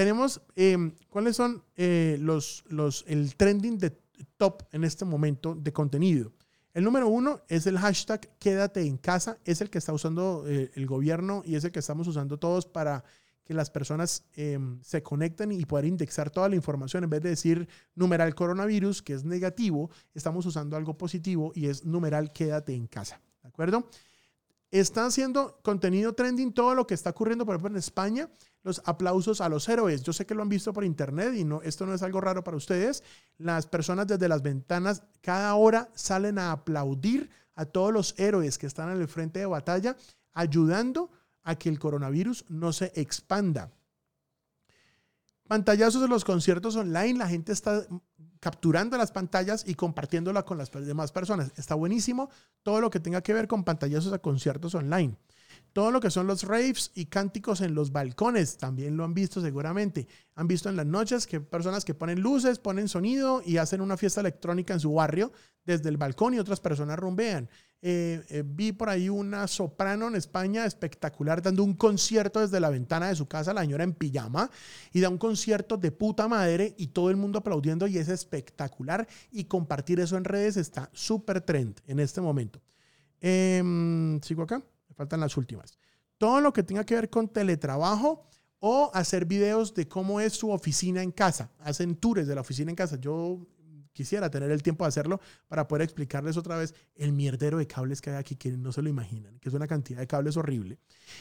tenemos 0.00 0.40
em, 0.56 0.94
cuáles 1.10 1.36
son 1.36 1.62
eh, 1.76 2.16
los, 2.18 2.64
los, 2.68 3.04
el 3.06 3.36
trending 3.36 3.76
de 3.76 3.90
top 4.38 4.62
en 4.72 4.84
este 4.84 5.04
momento 5.04 5.54
de 5.54 5.74
contenido. 5.74 6.32
El 6.72 6.84
número 6.84 7.06
uno 7.06 7.42
es 7.48 7.66
el 7.66 7.76
hashtag 7.76 8.26
quédate 8.38 8.80
en 8.80 8.96
casa, 8.96 9.36
es 9.44 9.60
el 9.60 9.68
que 9.68 9.76
está 9.76 9.92
usando 9.92 10.44
eh, 10.46 10.70
el 10.74 10.86
gobierno 10.86 11.42
y 11.44 11.54
es 11.54 11.64
el 11.64 11.70
que 11.70 11.80
estamos 11.80 12.08
usando 12.08 12.38
todos 12.38 12.64
para 12.64 13.04
que 13.44 13.52
las 13.52 13.68
personas 13.68 14.24
em, 14.32 14.80
se 14.80 15.02
conecten 15.02 15.52
y 15.52 15.66
poder 15.66 15.84
indexar 15.84 16.30
toda 16.30 16.48
la 16.48 16.56
información. 16.56 17.04
En 17.04 17.10
vez 17.10 17.20
de 17.20 17.28
decir 17.28 17.68
numeral 17.94 18.34
coronavirus, 18.34 19.02
que 19.02 19.12
es 19.12 19.24
negativo, 19.24 19.90
estamos 20.14 20.46
usando 20.46 20.78
algo 20.78 20.96
positivo 20.96 21.52
y 21.54 21.66
es 21.66 21.84
numeral 21.84 22.32
quédate 22.32 22.74
en 22.74 22.86
casa. 22.86 23.20
¿De 23.42 23.48
acuerdo? 23.48 23.86
Está 24.70 25.04
haciendo 25.04 25.60
contenido 25.62 26.14
trending 26.14 26.54
todo 26.54 26.74
lo 26.74 26.86
que 26.86 26.94
está 26.94 27.10
ocurriendo, 27.10 27.44
por 27.44 27.56
ejemplo, 27.56 27.72
en 27.72 27.76
España 27.76 28.30
los 28.62 28.82
aplausos 28.84 29.40
a 29.40 29.48
los 29.48 29.68
héroes. 29.68 30.02
Yo 30.02 30.12
sé 30.12 30.26
que 30.26 30.34
lo 30.34 30.42
han 30.42 30.48
visto 30.48 30.72
por 30.72 30.84
internet 30.84 31.34
y 31.34 31.44
no, 31.44 31.62
esto 31.62 31.86
no 31.86 31.94
es 31.94 32.02
algo 32.02 32.20
raro 32.20 32.44
para 32.44 32.56
ustedes. 32.56 33.02
Las 33.38 33.66
personas 33.66 34.06
desde 34.06 34.28
las 34.28 34.42
ventanas 34.42 35.02
cada 35.22 35.54
hora 35.54 35.90
salen 35.94 36.38
a 36.38 36.52
aplaudir 36.52 37.30
a 37.54 37.64
todos 37.64 37.92
los 37.92 38.14
héroes 38.18 38.58
que 38.58 38.66
están 38.66 38.90
en 38.90 39.00
el 39.00 39.08
frente 39.08 39.40
de 39.40 39.46
batalla, 39.46 39.96
ayudando 40.32 41.10
a 41.42 41.56
que 41.56 41.68
el 41.68 41.78
coronavirus 41.78 42.44
no 42.48 42.72
se 42.72 42.92
expanda. 42.94 43.70
Pantallazos 45.48 46.00
de 46.00 46.08
los 46.08 46.24
conciertos 46.24 46.76
online, 46.76 47.18
la 47.18 47.28
gente 47.28 47.52
está 47.52 47.84
capturando 48.38 48.96
las 48.96 49.10
pantallas 49.10 49.64
y 49.66 49.74
compartiéndola 49.74 50.44
con 50.44 50.58
las 50.58 50.70
demás 50.70 51.12
personas. 51.12 51.52
Está 51.56 51.74
buenísimo 51.74 52.30
todo 52.62 52.80
lo 52.80 52.88
que 52.88 53.00
tenga 53.00 53.20
que 53.20 53.34
ver 53.34 53.48
con 53.48 53.64
pantallazos 53.64 54.12
a 54.12 54.18
conciertos 54.18 54.74
online. 54.74 55.16
Todo 55.72 55.92
lo 55.92 56.00
que 56.00 56.10
son 56.10 56.26
los 56.26 56.42
raves 56.42 56.90
y 56.94 57.06
cánticos 57.06 57.60
en 57.60 57.74
los 57.74 57.92
balcones, 57.92 58.56
también 58.56 58.96
lo 58.96 59.04
han 59.04 59.14
visto 59.14 59.40
seguramente. 59.40 60.08
Han 60.34 60.48
visto 60.48 60.68
en 60.68 60.76
las 60.76 60.86
noches 60.86 61.26
que 61.26 61.40
personas 61.40 61.84
que 61.84 61.94
ponen 61.94 62.20
luces, 62.20 62.58
ponen 62.58 62.88
sonido 62.88 63.40
y 63.44 63.58
hacen 63.58 63.80
una 63.80 63.96
fiesta 63.96 64.20
electrónica 64.20 64.74
en 64.74 64.80
su 64.80 64.92
barrio 64.92 65.32
desde 65.64 65.88
el 65.88 65.96
balcón 65.96 66.34
y 66.34 66.38
otras 66.38 66.60
personas 66.60 66.98
rumbean. 66.98 67.48
Eh, 67.82 68.22
eh, 68.28 68.42
vi 68.44 68.72
por 68.72 68.90
ahí 68.90 69.08
una 69.08 69.46
soprano 69.46 70.08
en 70.08 70.16
España 70.16 70.66
espectacular 70.66 71.40
dando 71.40 71.64
un 71.64 71.72
concierto 71.74 72.40
desde 72.40 72.60
la 72.60 72.68
ventana 72.68 73.08
de 73.08 73.14
su 73.14 73.26
casa, 73.26 73.54
la 73.54 73.62
señora 73.62 73.84
en 73.84 73.94
pijama, 73.94 74.50
y 74.92 75.00
da 75.00 75.08
un 75.08 75.16
concierto 75.18 75.76
de 75.78 75.90
puta 75.92 76.28
madre 76.28 76.74
y 76.76 76.88
todo 76.88 77.10
el 77.10 77.16
mundo 77.16 77.38
aplaudiendo 77.38 77.86
y 77.86 77.96
es 77.98 78.08
espectacular. 78.08 79.06
Y 79.30 79.44
compartir 79.44 80.00
eso 80.00 80.16
en 80.16 80.24
redes 80.24 80.56
está 80.56 80.90
súper 80.92 81.40
trend 81.40 81.80
en 81.86 82.00
este 82.00 82.20
momento. 82.20 82.60
Em, 83.20 84.20
Sigo 84.20 84.42
acá 84.42 84.62
faltan 85.00 85.20
las 85.20 85.38
últimas. 85.38 85.78
Todo 86.18 86.42
lo 86.42 86.52
que 86.52 86.62
tenga 86.62 86.84
que 86.84 86.94
ver 86.94 87.08
con 87.08 87.26
teletrabajo 87.26 88.26
o 88.58 88.90
hacer 88.92 89.24
videos 89.24 89.72
de 89.72 89.88
cómo 89.88 90.20
es 90.20 90.34
su 90.34 90.50
oficina 90.50 91.02
en 91.02 91.10
casa. 91.10 91.50
Hacen 91.60 91.96
tours 91.96 92.26
de 92.26 92.34
la 92.34 92.42
oficina 92.42 92.70
en 92.70 92.76
casa. 92.76 92.96
Yo 93.00 93.46
quisiera 93.94 94.30
tener 94.30 94.50
el 94.50 94.62
tiempo 94.62 94.84
de 94.84 94.88
hacerlo 94.88 95.18
para 95.48 95.66
poder 95.66 95.84
explicarles 95.84 96.36
otra 96.36 96.58
vez 96.58 96.74
el 96.96 97.12
mierdero 97.12 97.56
de 97.56 97.66
cables 97.66 98.02
que 98.02 98.10
hay 98.10 98.16
aquí 98.16 98.36
que 98.36 98.50
no 98.50 98.72
se 98.72 98.82
lo 98.82 98.90
imaginan, 98.90 99.38
que 99.38 99.48
es 99.48 99.54
una 99.54 99.66
cantidad 99.66 100.00
de 100.00 100.06
cables 100.06 100.36
horrible. 100.36 100.78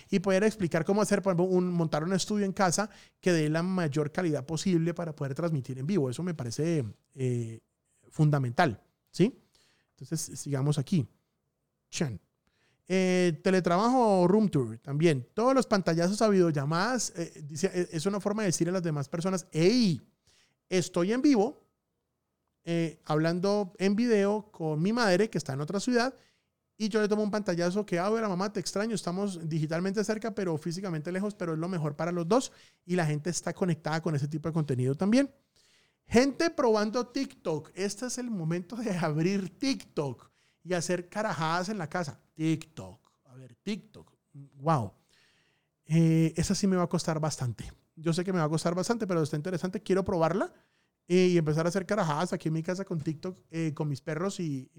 Y 0.10 0.20
poder 0.20 0.44
explicar 0.44 0.84
cómo 0.84 1.02
hacer, 1.02 1.22
por 1.22 1.32
ejemplo, 1.32 1.56
un, 1.56 1.72
montar 1.72 2.04
un 2.04 2.12
estudio 2.12 2.46
en 2.46 2.52
casa 2.52 2.90
que 3.22 3.32
dé 3.32 3.48
la 3.48 3.64
mayor 3.64 4.12
calidad 4.12 4.46
posible 4.46 4.94
para 4.94 5.16
poder 5.16 5.36
transmitir 5.36 5.80
en 5.80 5.88
vivo. 5.88 6.10
Eso 6.10 6.22
me 6.22 6.34
parece 6.34 6.84
eh, 7.16 7.62
fundamental. 8.10 8.82
¿Sí? 9.10 9.42
Entonces, 9.92 10.38
sigamos 10.38 10.78
aquí. 10.78 11.08
Chen. 11.90 12.20
Eh, 12.92 13.40
teletrabajo 13.44 14.22
o 14.22 14.28
room 14.28 14.50
tour 14.50 14.80
también. 14.80 15.28
Todos 15.36 15.54
los 15.54 15.68
pantallazos 15.68 16.24
a 16.24 16.28
videollamadas 16.28 17.14
eh, 17.16 17.32
eh, 17.62 17.88
es 17.92 18.08
una 18.08 18.20
forma 18.20 18.42
de 18.42 18.48
decirle 18.48 18.72
a 18.72 18.74
las 18.74 18.82
demás 18.82 19.08
personas, 19.08 19.46
hey, 19.52 20.02
estoy 20.68 21.14
en 21.14 21.22
vivo, 21.22 21.68
hablando 23.06 23.74
en 23.78 23.96
video 23.96 24.52
con 24.52 24.82
mi 24.82 24.92
madre 24.92 25.30
que 25.30 25.38
está 25.40 25.54
en 25.54 25.62
otra 25.62 25.80
ciudad 25.80 26.14
y 26.78 26.90
yo 26.90 27.02
le 27.02 27.08
tomo 27.08 27.24
un 27.24 27.32
pantallazo 27.32 27.86
que, 27.86 28.00
ah, 28.00 28.10
mamá, 28.10 28.54
te 28.54 28.60
extraño, 28.60 28.96
estamos 28.96 29.48
digitalmente 29.48 30.04
cerca, 30.04 30.34
pero 30.34 30.58
físicamente 30.58 31.12
lejos, 31.12 31.36
pero 31.36 31.54
es 31.54 31.60
lo 31.60 31.68
mejor 31.68 31.96
para 31.96 32.12
los 32.12 32.28
dos 32.28 32.52
y 32.86 32.96
la 32.96 33.06
gente 33.06 33.30
está 33.30 33.54
conectada 33.54 34.02
con 34.02 34.16
ese 34.16 34.28
tipo 34.28 34.50
de 34.50 34.54
contenido 34.54 34.96
también. 34.96 35.32
Gente 36.08 36.50
probando 36.50 37.06
TikTok. 37.08 37.72
Este 37.76 38.08
es 38.08 38.18
el 38.18 38.32
momento 38.32 38.76
de 38.76 38.90
abrir 38.98 39.60
TikTok 39.60 40.29
y 40.64 40.74
hacer 40.74 41.10
carajadas 41.10 41.70
en 41.70 41.78
la 41.78 41.90
casa. 41.90 42.20
TikTok. 42.36 43.00
A 43.26 43.36
ver, 43.36 43.56
TikTok. 43.56 44.12
Wow. 44.34 44.94
Eh, 45.86 46.34
esa 46.38 46.54
sí 46.54 46.68
me 46.68 46.76
va 46.76 46.84
a 46.84 46.88
costar 46.90 47.20
bastante. 47.20 47.72
Yo 47.96 48.14
sé 48.14 48.24
que 48.24 48.32
me 48.32 48.40
va 48.40 48.46
a 48.46 48.50
costar 48.50 48.76
bastante, 48.76 49.08
pero 49.08 49.22
está 49.22 49.36
interesante. 49.36 49.82
Quiero 49.82 50.06
probarla 50.06 50.54
eh, 51.08 51.30
y 51.32 51.38
empezar 51.38 51.66
a 51.66 51.70
hacer 51.70 51.86
carajadas 51.86 52.32
aquí 52.32 52.50
en 52.50 52.54
mi 52.54 52.64
casa 52.64 52.86
con 52.86 53.02
TikTok, 53.02 53.38
eh, 53.50 53.74
con 53.74 53.90
mis 53.90 54.00
perros 54.00 54.40
y 54.40 54.70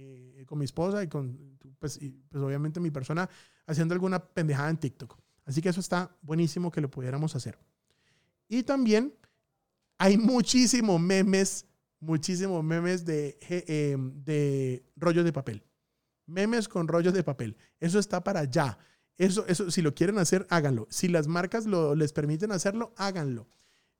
con 0.46 0.58
mi 0.58 0.64
esposa 0.64 1.02
y 1.02 1.08
con, 1.08 1.58
pues, 1.78 1.98
pues, 2.28 2.42
obviamente 2.42 2.78
mi 2.78 2.90
persona 2.90 3.28
haciendo 3.66 3.94
alguna 3.94 4.24
pendejada 4.24 4.70
en 4.70 4.76
TikTok. 4.76 5.18
Así 5.44 5.60
que 5.60 5.68
eso 5.68 5.80
está 5.80 6.16
buenísimo 6.22 6.70
que 6.70 6.80
lo 6.80 6.88
pudiéramos 6.88 7.34
hacer. 7.34 7.58
Y 8.48 8.62
también 8.62 9.12
hay 9.98 10.16
muchísimos 10.16 11.00
memes, 11.00 11.66
muchísimos 11.98 12.62
memes 12.62 13.04
de, 13.04 13.36
de 14.24 14.84
rollos 14.96 15.24
de 15.24 15.32
papel. 15.32 15.64
Memes 16.30 16.68
con 16.68 16.88
rollos 16.88 17.12
de 17.12 17.24
papel. 17.24 17.56
Eso 17.80 17.98
está 17.98 18.22
para 18.22 18.40
allá. 18.40 18.78
Eso, 19.18 19.44
eso, 19.46 19.70
si 19.70 19.82
lo 19.82 19.94
quieren 19.94 20.18
hacer, 20.18 20.46
háganlo. 20.48 20.86
Si 20.90 21.08
las 21.08 21.26
marcas 21.26 21.66
lo, 21.66 21.94
les 21.94 22.12
permiten 22.12 22.52
hacerlo, 22.52 22.94
háganlo. 22.96 23.48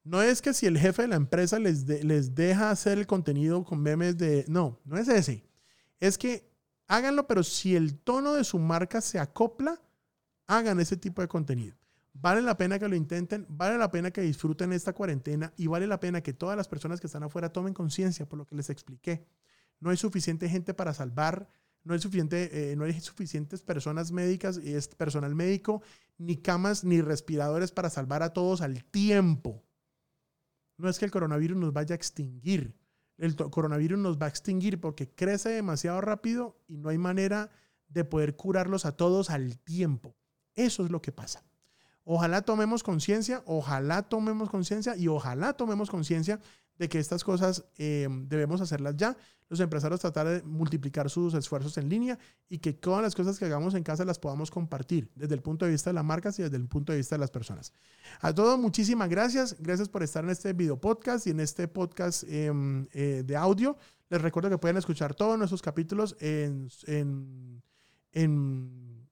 No 0.02 0.22
es 0.22 0.40
que 0.40 0.54
si 0.54 0.66
el 0.66 0.78
jefe 0.78 1.02
de 1.02 1.08
la 1.08 1.16
empresa 1.16 1.58
les, 1.58 1.86
les 1.86 2.34
deja 2.34 2.70
hacer 2.70 2.98
el 2.98 3.06
contenido 3.06 3.64
con 3.64 3.82
memes 3.82 4.16
de... 4.16 4.44
No, 4.48 4.80
no 4.84 4.96
es 4.96 5.08
ese. 5.08 5.44
Es 5.98 6.16
que 6.16 6.50
háganlo, 6.86 7.26
pero 7.26 7.42
si 7.42 7.76
el 7.76 7.98
tono 7.98 8.34
de 8.34 8.44
su 8.44 8.58
marca 8.58 9.00
se 9.00 9.18
acopla, 9.18 9.80
hagan 10.46 10.80
ese 10.80 10.96
tipo 10.96 11.20
de 11.20 11.28
contenido. 11.28 11.76
Vale 12.12 12.42
la 12.42 12.56
pena 12.56 12.78
que 12.78 12.88
lo 12.88 12.96
intenten, 12.96 13.46
vale 13.48 13.78
la 13.78 13.90
pena 13.90 14.10
que 14.10 14.20
disfruten 14.20 14.72
esta 14.72 14.92
cuarentena 14.92 15.52
y 15.56 15.68
vale 15.68 15.86
la 15.86 16.00
pena 16.00 16.22
que 16.22 16.32
todas 16.32 16.56
las 16.56 16.68
personas 16.68 17.00
que 17.00 17.06
están 17.06 17.22
afuera 17.22 17.52
tomen 17.52 17.72
conciencia 17.72 18.28
por 18.28 18.38
lo 18.38 18.46
que 18.46 18.56
les 18.56 18.68
expliqué. 18.68 19.26
No 19.78 19.90
hay 19.90 19.96
suficiente 19.96 20.48
gente 20.48 20.74
para 20.74 20.92
salvar 20.92 21.48
no 21.84 21.94
hay, 21.94 22.00
suficiente, 22.00 22.72
eh, 22.72 22.76
no 22.76 22.84
hay 22.84 23.00
suficientes 23.00 23.62
personas 23.62 24.12
médicas, 24.12 24.60
y 24.62 24.74
es 24.74 24.88
personal 24.88 25.34
médico, 25.34 25.82
ni 26.18 26.36
camas, 26.36 26.84
ni 26.84 27.00
respiradores 27.00 27.72
para 27.72 27.90
salvar 27.90 28.22
a 28.22 28.32
todos 28.32 28.60
al 28.60 28.84
tiempo. 28.84 29.64
No 30.76 30.88
es 30.88 30.98
que 30.98 31.04
el 31.04 31.10
coronavirus 31.10 31.56
nos 31.56 31.72
vaya 31.72 31.94
a 31.94 31.96
extinguir. 31.96 32.74
El 33.16 33.36
coronavirus 33.36 33.98
nos 33.98 34.18
va 34.18 34.26
a 34.26 34.28
extinguir 34.30 34.80
porque 34.80 35.10
crece 35.10 35.50
demasiado 35.50 36.00
rápido 36.00 36.58
y 36.68 36.78
no 36.78 36.88
hay 36.88 36.96
manera 36.98 37.50
de 37.88 38.04
poder 38.04 38.36
curarlos 38.36 38.86
a 38.86 38.96
todos 38.96 39.30
al 39.30 39.58
tiempo. 39.58 40.16
Eso 40.54 40.84
es 40.84 40.90
lo 40.90 41.02
que 41.02 41.12
pasa. 41.12 41.44
Ojalá 42.04 42.42
tomemos 42.42 42.82
conciencia, 42.82 43.42
ojalá 43.46 44.02
tomemos 44.02 44.48
conciencia 44.48 44.96
y 44.96 45.08
ojalá 45.08 45.52
tomemos 45.52 45.90
conciencia 45.90 46.40
de 46.80 46.88
que 46.88 46.98
estas 46.98 47.22
cosas 47.22 47.62
eh, 47.76 48.08
debemos 48.26 48.62
hacerlas 48.62 48.96
ya. 48.96 49.14
Los 49.50 49.60
empresarios 49.60 50.00
tratar 50.00 50.26
de 50.26 50.42
multiplicar 50.44 51.10
sus 51.10 51.34
esfuerzos 51.34 51.76
en 51.76 51.90
línea 51.90 52.18
y 52.48 52.56
que 52.56 52.72
todas 52.72 53.02
las 53.02 53.14
cosas 53.14 53.38
que 53.38 53.44
hagamos 53.44 53.74
en 53.74 53.82
casa 53.82 54.02
las 54.06 54.18
podamos 54.18 54.50
compartir 54.50 55.10
desde 55.14 55.34
el 55.34 55.42
punto 55.42 55.66
de 55.66 55.72
vista 55.72 55.90
de 55.90 55.94
las 55.94 56.04
marcas 56.04 56.38
y 56.38 56.42
desde 56.42 56.56
el 56.56 56.66
punto 56.68 56.92
de 56.92 56.98
vista 56.98 57.16
de 57.16 57.20
las 57.20 57.30
personas. 57.30 57.74
A 58.22 58.34
todos, 58.34 58.58
muchísimas 58.58 59.10
gracias. 59.10 59.56
Gracias 59.60 59.90
por 59.90 60.02
estar 60.02 60.24
en 60.24 60.30
este 60.30 60.54
video 60.54 60.80
podcast 60.80 61.26
y 61.26 61.30
en 61.30 61.40
este 61.40 61.68
podcast 61.68 62.24
em, 62.26 62.86
eh, 62.92 63.24
de 63.26 63.36
audio. 63.36 63.76
Les 64.08 64.22
recuerdo 64.22 64.48
que 64.48 64.56
pueden 64.56 64.78
escuchar 64.78 65.14
todos 65.14 65.36
nuestros 65.36 65.60
capítulos 65.60 66.16
en, 66.18 66.70
en, 66.86 67.62
en, 68.12 69.06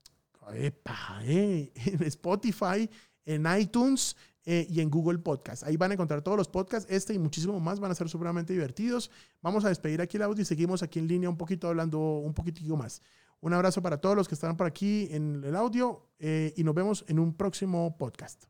eh, 0.54 0.72
en 1.84 2.02
Spotify, 2.04 2.88
en 3.26 3.46
iTunes 3.60 4.16
eh, 4.51 4.66
y 4.70 4.80
en 4.80 4.88
Google 4.88 5.18
Podcast. 5.18 5.62
Ahí 5.64 5.76
van 5.76 5.90
a 5.90 5.94
encontrar 5.94 6.22
todos 6.22 6.38
los 6.38 6.49
podcasts, 6.49 6.90
este 6.90 7.12
y 7.12 7.18
muchísimo 7.18 7.61
más, 7.61 7.80
van 7.80 7.90
a 7.90 7.94
ser 7.94 8.09
supremamente 8.09 8.55
divertidos. 8.55 9.11
Vamos 9.42 9.62
a 9.66 9.68
despedir 9.68 10.01
aquí 10.01 10.16
el 10.16 10.22
audio 10.22 10.40
y 10.40 10.46
seguimos 10.46 10.82
aquí 10.82 10.99
en 10.99 11.07
línea 11.07 11.28
un 11.28 11.36
poquito 11.36 11.68
hablando 11.68 11.99
un 11.99 12.32
poquitico 12.32 12.74
más. 12.74 13.03
Un 13.42 13.53
abrazo 13.53 13.82
para 13.82 14.01
todos 14.01 14.16
los 14.16 14.26
que 14.26 14.34
están 14.34 14.57
por 14.57 14.66
aquí 14.66 15.07
en 15.11 15.44
el 15.44 15.55
audio 15.55 16.09
eh, 16.18 16.55
y 16.57 16.64
nos 16.64 16.74
vemos 16.74 17.05
en 17.09 17.18
un 17.18 17.34
próximo 17.34 17.94
podcast. 17.99 18.44